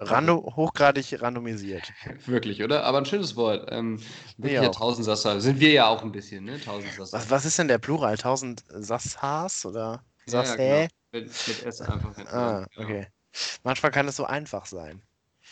[0.00, 1.92] Rando, hochgradig randomisiert.
[2.26, 2.84] Wirklich, oder?
[2.84, 3.68] Aber ein schönes Wort.
[3.70, 4.00] Ähm,
[4.36, 5.40] wirklich ja, Tausendsasser.
[5.40, 6.60] Sind wir ja auch ein bisschen, ne?
[6.60, 7.16] Tausendsasser.
[7.16, 8.16] Was, was ist denn der Plural?
[8.16, 10.62] Tausend Sassas oder Sassä?
[10.62, 10.94] Ja, ja, genau.
[11.12, 12.18] mit, mit, S einfach.
[12.26, 13.06] Ah, okay.
[13.62, 15.02] Manchmal kann es so einfach sein.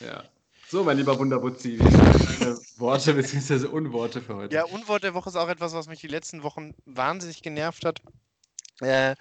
[0.01, 0.25] Ja.
[0.69, 1.85] So, mein lieber Wunderbutzi, wie
[2.45, 3.67] deine Worte bzw.
[3.67, 4.55] Unworte für heute?
[4.55, 8.01] Ja, Unwort der Woche ist auch etwas, was mich die letzten Wochen wahnsinnig genervt hat.
[8.81, 9.15] Äh,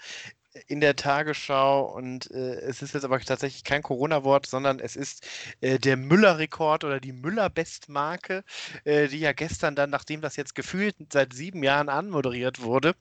[0.68, 5.28] in der Tagesschau und äh, es ist jetzt aber tatsächlich kein Corona-Wort, sondern es ist
[5.62, 8.44] äh, der Müller-Rekord oder die Müller-Bestmarke,
[8.84, 12.96] äh, die ja gestern dann, nachdem das jetzt gefühlt seit sieben Jahren anmoderiert wurde,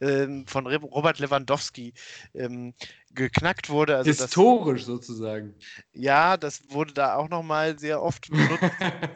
[0.00, 1.94] ähm, von Robert Lewandowski
[2.34, 2.74] ähm,
[3.12, 3.96] geknackt wurde.
[3.96, 5.54] Also Historisch das, sozusagen.
[5.92, 8.62] Ja, das wurde da auch nochmal sehr oft benutzt.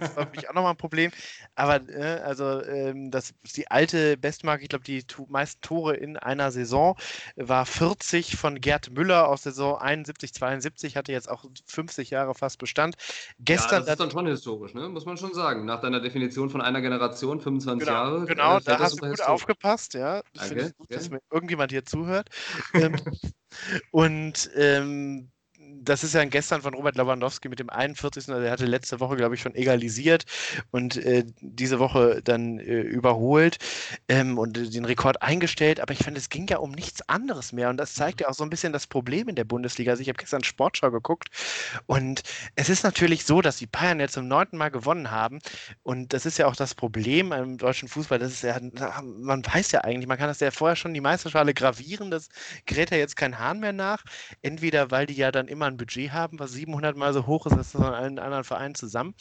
[0.01, 1.12] das war für mich auch nochmal ein Problem.
[1.55, 6.16] Aber äh, also ähm, das die alte Bestmarke, ich glaube, die to meisten Tore in
[6.16, 6.97] einer Saison
[7.37, 12.59] war 40 von Gerd Müller aus Saison 71, 72, hatte jetzt auch 50 Jahre fast
[12.59, 12.97] Bestand.
[13.39, 14.89] Gestern ja, das ist dann schon historisch, ne?
[14.89, 15.65] muss man schon sagen.
[15.65, 18.25] Nach deiner Definition von einer Generation, 25 genau, Jahre.
[18.25, 20.23] Genau, äh, da hast du gut aufgepasst, ja.
[20.35, 20.73] Danke.
[20.77, 22.29] Gut, dass mir irgendjemand hier zuhört.
[23.90, 25.31] und ähm,
[25.85, 28.28] das ist ja gestern von Robert Lewandowski mit dem 41.
[28.28, 30.24] Also er hatte letzte Woche, glaube ich, schon egalisiert
[30.70, 33.59] und äh, diese Woche dann äh, überholt
[34.09, 35.81] ähm, und äh, den Rekord eingestellt.
[35.81, 37.69] Aber ich finde, es ging ja um nichts anderes mehr.
[37.70, 39.93] Und das zeigt ja auch so ein bisschen das Problem in der Bundesliga.
[39.93, 41.28] Also ich habe gestern Sportschau geguckt
[41.86, 42.23] und
[42.56, 45.40] es ist natürlich so, dass die Bayern jetzt zum neunten Mal gewonnen haben.
[45.82, 48.19] Und das ist ja auch das Problem im deutschen Fußball.
[48.19, 48.59] Das ist ja,
[49.02, 52.11] man weiß ja eigentlich, man kann das ja vorher schon die Meisterschale gravieren.
[52.11, 52.28] Das
[52.66, 54.05] gerät ja jetzt kein Hahn mehr nach.
[54.43, 57.52] Entweder weil die ja dann immer ein Budget haben, was 700 Mal so hoch ist
[57.52, 59.14] als von allen anderen Vereinen zusammen,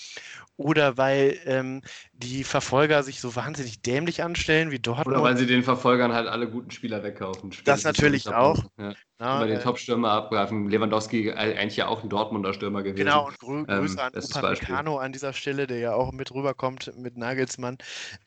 [0.57, 1.81] oder weil ähm,
[2.13, 5.17] die Verfolger sich so wahnsinnig dämlich anstellen wie Dortmund.
[5.17, 7.51] Oder weil sie den Verfolgern halt alle guten Spieler wegkaufen.
[7.65, 8.63] Das natürlich auch.
[8.77, 8.93] Ja.
[9.23, 10.67] Ja, Über den äh, Top-Stürmer abgreifen.
[10.67, 13.05] Lewandowski äh, eigentlich ja auch ein Dortmunder Stürmer gewesen.
[13.05, 16.91] Genau, und Grü ähm, Grüße an Upamecano an dieser Stelle, der ja auch mit rüberkommt
[16.97, 17.77] mit Nagelsmann.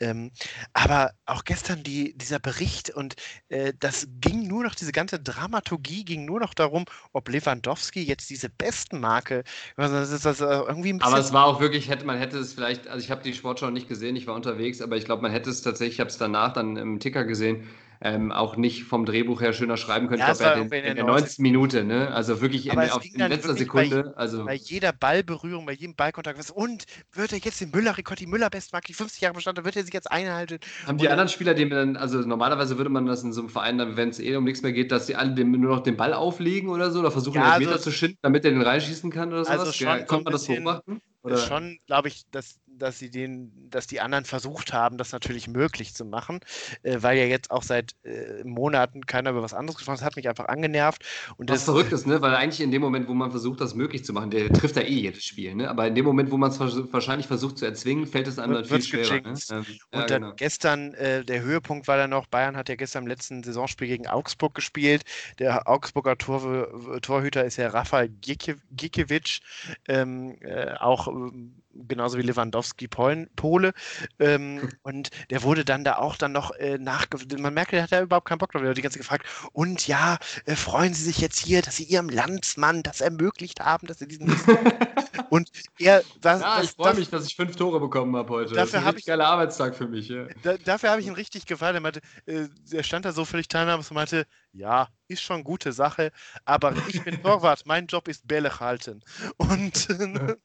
[0.01, 0.31] Ähm,
[0.73, 3.15] aber auch gestern die, dieser Bericht und
[3.51, 8.31] äh, das ging nur noch, diese ganze Dramaturgie ging nur noch darum, ob Lewandowski jetzt
[8.31, 9.45] diese besten Marke,
[9.77, 12.89] das ist das irgendwie ein Aber es war auch wirklich, hätte man hätte es vielleicht,
[12.89, 15.51] also ich habe die Sportschau nicht gesehen, ich war unterwegs, aber ich glaube, man hätte
[15.51, 17.69] es tatsächlich, ich habe es danach dann im Ticker gesehen,
[18.01, 20.21] ähm, auch nicht vom Drehbuch her schöner schreiben können.
[20.21, 21.39] Ja, ich glaube, in, in, der 90.
[21.39, 22.09] Minute, ne?
[22.09, 24.13] Also wirklich in, auf, in letzter Sekunde.
[24.15, 26.51] Bei, also bei jeder Ballberührung, bei jedem Ballkontakt.
[26.51, 29.95] Und wird er jetzt den Müller-Rekord, die Müller-Bestmarke, die 50 Jahre Bestand, wird er sich
[29.95, 30.59] jetzt einhalten?
[30.87, 33.79] Haben die anderen Spieler, die dann, also normalerweise würde man das in so einem Verein,
[33.79, 35.97] dann, wenn es eh um nichts mehr geht, dass die alle dem, nur noch den
[35.97, 38.63] Ball auflegen oder so, oder versuchen, ja, den also, Meter zu schinden, damit er den
[38.63, 39.61] reinschießen kann oder sowas?
[39.61, 41.01] Also schon ja, kommt man das beobachten?
[41.23, 41.39] Oder?
[41.39, 45.95] Schon, glaube ich, dass dass sie den, dass die anderen versucht haben, das natürlich möglich
[45.95, 46.41] zu machen,
[46.83, 50.01] äh, weil ja jetzt auch seit äh, Monaten keiner über was anderes gesprochen hat.
[50.01, 51.05] Das hat mich einfach angenervt.
[51.37, 52.21] Und was das, verrückt ist, ne?
[52.21, 54.83] Weil eigentlich in dem Moment, wo man versucht, das möglich zu machen, der trifft ja
[54.83, 55.69] eh jedes Spiel, ne?
[55.71, 58.65] Aber in dem Moment, wo man es wahrscheinlich versucht zu erzwingen, fällt es einem dann
[58.65, 59.21] viel schwerer.
[59.21, 59.35] Ne?
[59.51, 60.33] Ähm, und ja, dann genau.
[60.37, 64.07] gestern, äh, der Höhepunkt war dann noch, Bayern hat ja gestern im letzten Saisonspiel gegen
[64.07, 65.03] Augsburg gespielt.
[65.39, 69.41] Der Augsburger Tor, Torhüter ist ja Rafael Gikiewicz,
[69.89, 73.73] ähm, äh, auch ähm, genauso wie Lewandowski Polen, Pole.
[74.19, 77.07] Ähm, und der wurde dann da auch dann noch äh, nach.
[77.39, 78.63] Man merkt, der hat ja überhaupt keinen Bock drauf.
[78.63, 79.27] Der hat die ganze gefragt.
[79.53, 83.87] Und ja, äh, freuen Sie sich jetzt hier, dass Sie Ihrem Landsmann das ermöglicht haben,
[83.87, 84.27] dass er diesen.
[85.31, 86.03] und er.
[86.21, 88.55] Das, ja, ich freue mich, dass ich fünf Tore bekommen habe heute.
[88.55, 90.09] Dafür das ist ein geiler Arbeitstag für mich.
[90.09, 90.27] Ja.
[90.43, 91.77] Da, dafür habe ich ihn richtig gefallen.
[91.77, 94.27] Er, meinte, äh, er stand da so völlig teilnahmslos und meinte,
[94.57, 96.11] ja, ist schon gute Sache,
[96.45, 99.03] aber ich bin Torwart, mein Job ist Bälle halten.
[99.37, 99.89] Und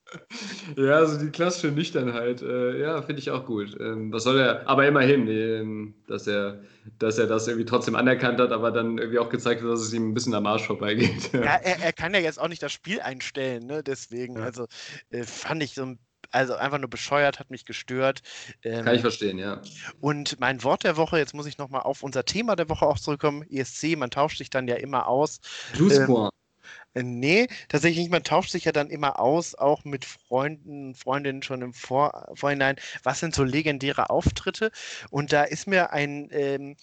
[0.76, 3.76] ja, also die klassische Nüchternheit, äh, ja, finde ich auch gut.
[3.80, 6.62] Ähm, was soll er, aber immerhin, ähm, dass, er,
[7.00, 9.94] dass er das irgendwie trotzdem anerkannt hat, aber dann irgendwie auch gezeigt hat, dass es
[9.94, 11.34] ihm ein bisschen am Arsch vorbeigeht.
[11.34, 13.84] ja, er, er kann ja jetzt auch nicht das Spiel einstellen, ne?
[13.84, 14.44] deswegen, ja.
[14.44, 14.68] also
[15.10, 16.00] äh, fand ich so ein
[16.32, 18.22] also einfach nur bescheuert, hat mich gestört.
[18.64, 19.62] Ähm, Kann ich verstehen, ja.
[20.00, 23.00] Und mein Wort der Woche, jetzt muss ich nochmal auf unser Thema der Woche auch
[23.00, 25.42] zurückkommen, ESC, man tauscht sich dann ja immer aus.
[25.80, 26.30] Ähm,
[26.94, 28.12] äh, nee, tatsächlich nicht.
[28.12, 32.76] Man tauscht sich ja dann immer aus, auch mit Freunden, Freundinnen schon im Vor Vorhinein.
[33.04, 34.72] Was sind so legendäre Auftritte?
[35.10, 36.76] Und da ist mir ein, ähm,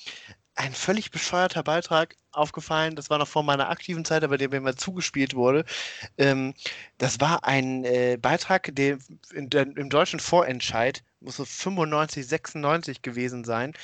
[0.59, 2.97] ein völlig bescheuerter Beitrag aufgefallen.
[2.97, 5.65] Das war noch vor meiner aktiven Zeit, aber der mir mal zugespielt wurde.
[6.19, 6.55] Ähm,
[6.99, 8.99] das war ein äh, Beitrag, der,
[9.33, 13.75] in, der im deutschen Vorentscheid muss so 95, 96 gewesen sein,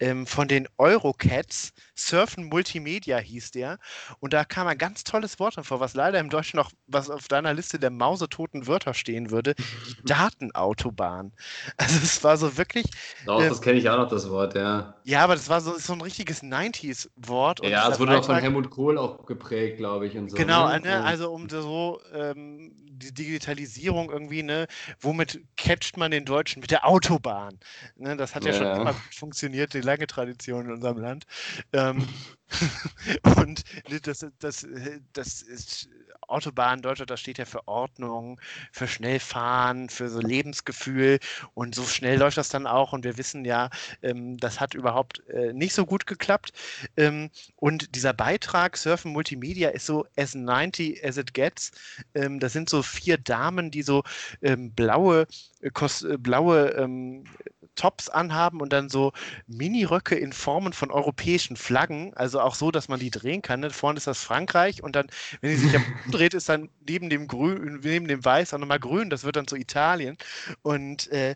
[0.00, 1.72] ähm, von den Eurocats.
[1.96, 3.78] Surfen Multimedia hieß der.
[4.20, 7.28] Und da kam ein ganz tolles Wort davor, was leider im Deutschen noch, was auf
[7.28, 9.64] deiner Liste der mausetoten Wörter stehen würde, die
[10.04, 11.32] Datenautobahn.
[11.76, 12.86] Also es war so wirklich.
[13.26, 14.94] Doch, äh, das kenne ich auch noch, das Wort, ja.
[15.04, 17.64] Ja, aber das war so, so ein richtiges 90s-Wort.
[17.64, 20.16] Ja, es wurde doch von Helmut Kohl auch geprägt, glaube ich.
[20.16, 20.80] Und so, genau, ne?
[20.80, 21.04] ne?
[21.04, 24.66] also um so ähm, die Digitalisierung irgendwie, ne,
[25.00, 26.60] womit catcht man den Deutschen?
[26.60, 27.58] Mit der Autobahn.
[27.96, 31.24] Ne, das hat ja, ja schon immer funktioniert, die lange Tradition in unserem Land.
[31.72, 32.06] Ähm,
[33.38, 33.64] und
[34.04, 34.66] das, das,
[35.12, 35.88] das ist
[36.28, 38.40] Autobahn Deutschland, das steht ja für Ordnung,
[38.72, 41.18] für Schnellfahren, für so Lebensgefühl.
[41.54, 42.92] Und so schnell läuft das dann auch.
[42.92, 43.70] Und wir wissen ja,
[44.02, 46.52] ähm, das hat überhaupt äh, nicht so gut geklappt.
[46.96, 51.72] Ähm, und dieser Beitrag Surfen Multimedia ist so as 90 as it gets.
[52.14, 54.02] Ähm, das sind so vier Damen, die so
[54.42, 55.26] ähm, blaue,
[55.60, 57.24] äh, äh blaue ähm,
[57.74, 59.12] Tops anhaben und dann so
[59.46, 63.60] Mini-Röcke in Formen von europäischen Flaggen, also auch so, dass man die drehen kann.
[63.60, 63.70] Ne?
[63.70, 65.06] Vorne ist das Frankreich und dann,
[65.40, 69.10] wenn sie sich umdreht, ist dann neben dem Grün, neben dem Weiß auch nochmal grün,
[69.10, 70.16] das wird dann so Italien.
[70.62, 71.34] Und äh,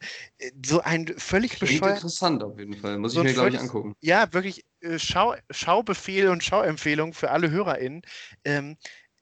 [0.64, 1.96] so ein völlig bescheuert.
[1.96, 3.94] interessant auf jeden Fall, muss so ich mir, glaube ich, angucken.
[4.00, 8.02] Ja, wirklich äh, Schau, Schaubefehl und Schauempfehlung für alle HörerInnen.
[8.44, 8.76] Ähm,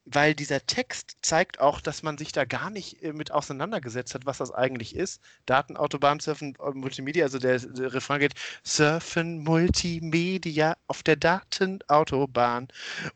[0.07, 4.24] weil dieser Text zeigt auch, dass man sich da gar nicht äh, mit auseinandergesetzt hat,
[4.24, 5.20] was das eigentlich ist.
[5.47, 12.69] Datenautobahn, Surfen, äh, Multimedia, also der, der Refrain geht Surfen, Multimedia auf der Datenautobahn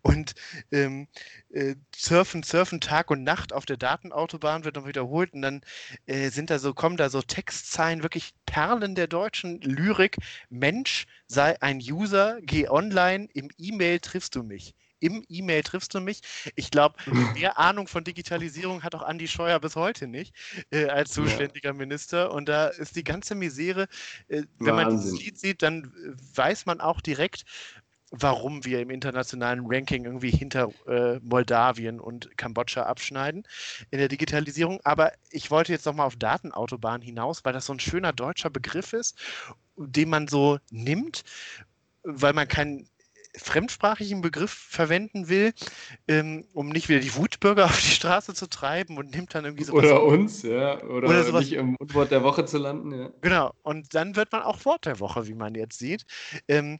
[0.02, 0.34] und
[0.72, 1.06] ähm,
[1.50, 5.60] äh, Surfen, Surfen Tag und Nacht auf der Datenautobahn wird noch wiederholt und dann
[6.06, 10.16] äh, sind da so, kommen da so Textzeilen, wirklich Perlen der deutschen Lyrik.
[10.48, 16.00] Mensch, sei ein User, geh online, im E-Mail triffst du mich im E-Mail triffst du
[16.00, 16.20] mich.
[16.54, 16.96] Ich glaube,
[17.34, 20.34] mehr Ahnung von Digitalisierung hat auch Andi Scheuer bis heute nicht
[20.70, 21.74] äh, als zuständiger ja.
[21.74, 22.32] Minister.
[22.32, 23.88] Und da ist die ganze Misere,
[24.28, 27.44] äh, wenn man dieses Lied sieht, dann äh, weiß man auch direkt,
[28.10, 33.46] warum wir im internationalen Ranking irgendwie hinter äh, Moldawien und Kambodscha abschneiden
[33.90, 34.80] in der Digitalisierung.
[34.84, 38.92] Aber ich wollte jetzt nochmal auf Datenautobahn hinaus, weil das so ein schöner deutscher Begriff
[38.92, 39.16] ist,
[39.76, 41.22] den man so nimmt,
[42.02, 42.88] weil man kein
[43.36, 45.52] fremdsprachigen Begriff verwenden will,
[46.08, 49.64] ähm, um nicht wieder die Wutbürger auf die Straße zu treiben und nimmt dann irgendwie
[49.64, 49.84] sowas.
[49.84, 50.82] Oder uns, ja.
[50.84, 51.40] Oder, oder sowas.
[51.40, 53.10] nicht im Wort der Woche zu landen, ja.
[53.20, 53.52] Genau.
[53.62, 56.04] Und dann wird man auch Wort der Woche, wie man jetzt sieht.
[56.48, 56.78] Ähm, ähm,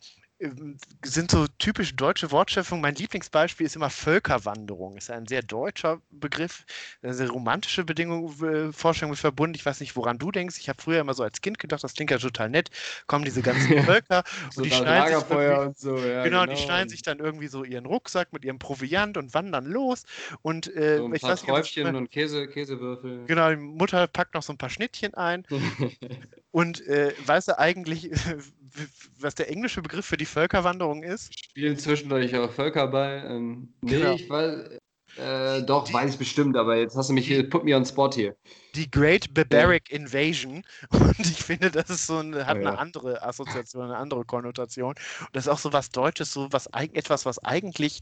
[1.04, 2.80] sind so typisch deutsche Wortschöpfungen.
[2.80, 4.96] Mein Lieblingsbeispiel ist immer Völkerwanderung.
[4.96, 6.64] Ist ein sehr deutscher Begriff,
[7.02, 9.54] eine sehr romantische Bedingung, äh, Vorstellung mit verbunden.
[9.54, 10.56] Ich weiß nicht, woran du denkst.
[10.58, 12.70] Ich habe früher immer so als Kind gedacht, das klingt ja total nett.
[13.06, 16.56] Kommen diese ganzen Völker so und die schneiden sich und so, ja, genau, genau, die
[16.56, 20.04] schneiden sich dann irgendwie so ihren Rucksack mit ihrem Proviant und wandern los.
[20.42, 23.26] Und äh, so ein ich paar weiß Träufchen nicht, und Käse, Käsewürfel.
[23.26, 25.46] Genau, die Mutter packt noch so ein paar Schnittchen ein.
[26.50, 28.10] und äh, weißt du eigentlich,
[29.18, 31.32] was der englische Begriff für die Völkerwanderung ist?
[31.38, 33.24] Spielen zwischendurch auch Völkerball.
[33.28, 34.14] Ähm, nee, genau.
[34.14, 34.80] ich weiß.
[35.16, 37.84] Äh, doch, die, weiß ich bestimmt, aber jetzt hast du mich hier, put me on
[37.84, 38.36] spot hier.
[38.76, 39.96] Die Great Barbaric ja.
[39.96, 40.62] Invasion.
[40.90, 42.68] Und ich finde, das ist so eine, hat ja.
[42.68, 44.90] eine andere Assoziation, eine andere Konnotation.
[44.90, 48.00] Und das ist auch so was Deutsches, so was etwas, was eigentlich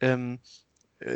[0.00, 0.65] ähm, äh,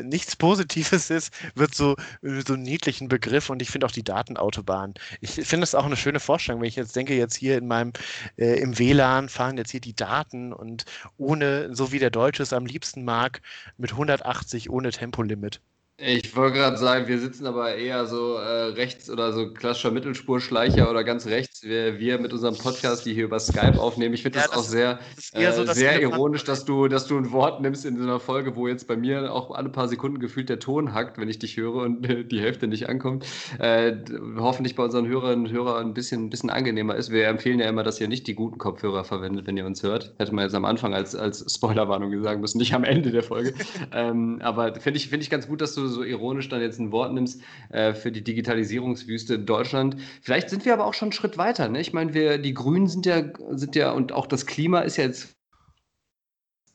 [0.02, 4.04] nichts Positives ist, wird so, äh, so einen niedlichen Begriff und ich finde auch die
[4.04, 4.94] Datenautobahn.
[5.20, 7.92] Ich finde das auch eine schöne Vorstellung, wenn ich jetzt denke, jetzt hier in meinem,
[8.36, 10.84] äh, im WLAN fahren jetzt hier die Daten und
[11.16, 13.40] ohne, so wie der Deutsche es am liebsten mag,
[13.76, 15.60] mit 180 ohne Tempolimit.
[16.02, 20.88] Ich wollte gerade sagen, wir sitzen aber eher so äh, rechts oder so klassischer Mittelspurschleicher
[20.88, 21.62] oder ganz rechts.
[21.62, 24.14] Wir, wir mit unserem Podcast, die hier über Skype aufnehmen.
[24.14, 24.98] Ich finde ja, das, das, auch sehr,
[25.32, 28.56] äh, so, sehr ironisch, dass du, dass du ein Wort nimmst in so einer Folge,
[28.56, 31.58] wo jetzt bei mir auch alle paar Sekunden gefühlt der Ton hackt, wenn ich dich
[31.58, 33.26] höre und äh, die Hälfte nicht ankommt.
[33.58, 33.96] Äh,
[34.38, 37.10] hoffentlich bei unseren Hörerinnen und Hörern ein bisschen, ein bisschen angenehmer ist.
[37.10, 40.14] Wir empfehlen ja immer, dass ihr nicht die guten Kopfhörer verwendet, wenn ihr uns hört.
[40.16, 43.52] Hätte man jetzt am Anfang als, als Spoilerwarnung sagen müssen, nicht am Ende der Folge.
[43.92, 46.92] ähm, aber finde ich, find ich ganz gut, dass du so ironisch dann jetzt ein
[46.92, 49.96] Wort nimmst äh, für die Digitalisierungswüste in Deutschland.
[50.22, 51.68] Vielleicht sind wir aber auch schon einen Schritt weiter.
[51.68, 51.80] Ne?
[51.80, 55.04] Ich meine, wir, die Grünen sind ja, sind ja und auch das Klima ist ja
[55.04, 55.36] jetzt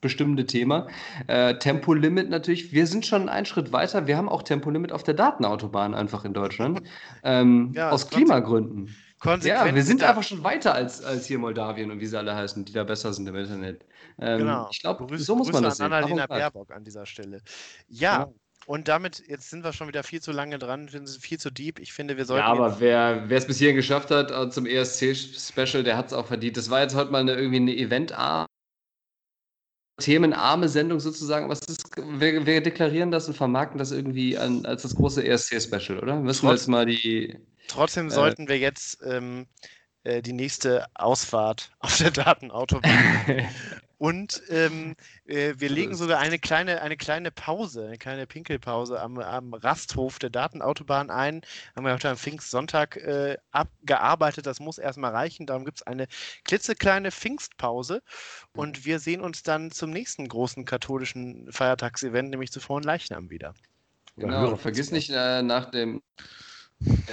[0.01, 0.87] bestimmende Thema.
[1.25, 4.05] Äh, Tempolimit natürlich, wir sind schon einen Schritt weiter.
[4.05, 6.83] Wir haben auch Tempolimit auf der Datenautobahn einfach in Deutschland.
[7.23, 8.95] Ähm, ja, aus Klimagründen.
[9.41, 12.63] Ja, wir sind einfach schon weiter als, als hier Moldawien und wie sie alle heißen,
[12.65, 13.83] die da besser sind im Internet.
[14.19, 14.67] Ähm, genau.
[14.71, 15.93] Ich glaube, so muss Grüße man das an sehen.
[15.93, 17.41] Annalena Baerbock an dieser Stelle.
[17.87, 18.29] Ja, ja,
[18.65, 21.51] und damit, jetzt sind wir schon wieder viel zu lange dran, wir sind viel zu
[21.51, 21.79] deep.
[21.79, 22.45] Ich finde, wir sollten.
[22.45, 26.27] Ja, aber wer es bis hierhin geschafft hat äh, zum ESC-Special, der hat es auch
[26.27, 26.57] verdient.
[26.57, 28.13] Das war jetzt heute mal eine, irgendwie eine Event-
[30.01, 31.47] themenarme Sendung sozusagen.
[31.49, 35.99] Was ist, wir, wir, deklarieren das und vermarkten das irgendwie an, als das große ESC-Special,
[35.99, 36.17] oder?
[36.17, 37.37] Müssen wir jetzt mal die.
[37.67, 39.47] Trotzdem äh, sollten wir jetzt ähm,
[40.03, 43.47] äh, die nächste Ausfahrt auf der Datenautobahn
[43.97, 44.95] Und ähm,
[45.25, 50.19] äh, wir legen sogar eine kleine, eine kleine Pause, eine kleine Pinkelpause am, am Rasthof
[50.19, 51.41] der Datenautobahn ein.
[51.75, 54.45] Haben wir heute am Pfingstsonntag äh, abgearbeitet.
[54.45, 55.45] Das muss erstmal reichen.
[55.45, 56.07] Darum gibt es eine
[56.43, 58.01] klitzekleine Pfingstpause.
[58.53, 63.53] Und wir sehen uns dann zum nächsten großen katholischen Feiertagsevent, nämlich zu Leichnam wieder.
[64.17, 66.01] Genau, vergiss nicht äh, nach dem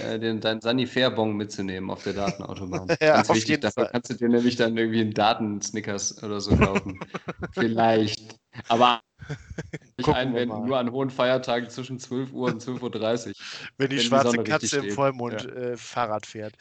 [0.05, 2.89] äh, den, deinen Sanifair-Bon mitzunehmen auf der Datenautobahn.
[3.01, 6.99] ja, Ganz wichtig, dafür kannst du dir nämlich dann irgendwie einen Datensnickers oder so kaufen.
[7.53, 8.39] Vielleicht.
[8.69, 9.01] Aber
[9.97, 13.33] ich einwenden, nur an hohen Feiertagen zwischen 12 Uhr und 12.30 Uhr.
[13.79, 15.51] Wenn die wenn schwarze die Katze im Vollmond ja.
[15.51, 16.55] äh, Fahrrad fährt.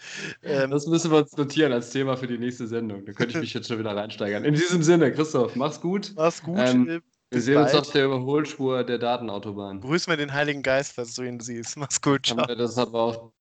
[0.43, 3.05] Ähm, das müssen wir uns notieren als Thema für die nächste Sendung.
[3.05, 4.45] Da könnte ich mich jetzt schon wieder reinsteigern.
[4.45, 6.13] In diesem Sinne, Christoph, mach's gut.
[6.15, 6.59] Mach's gut.
[6.59, 6.99] Ähm, äh,
[7.31, 7.73] wir sehen bald.
[7.73, 9.81] uns auf der Überholspur der Datenautobahn.
[9.81, 11.77] Grüß mir den Heiligen Geist, falls du ihn siehst.
[11.77, 12.25] Mach's gut.
[12.25, 12.45] Ciao.
[12.45, 13.31] Das hat wir auch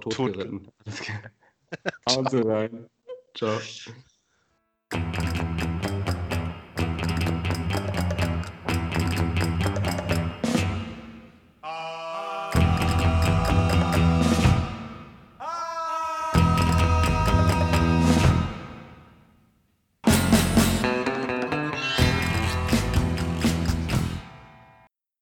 [0.00, 0.64] totgeritten.
[0.64, 0.72] Tot.
[2.08, 2.86] Hauen Sie rein.
[3.34, 3.58] Ciao.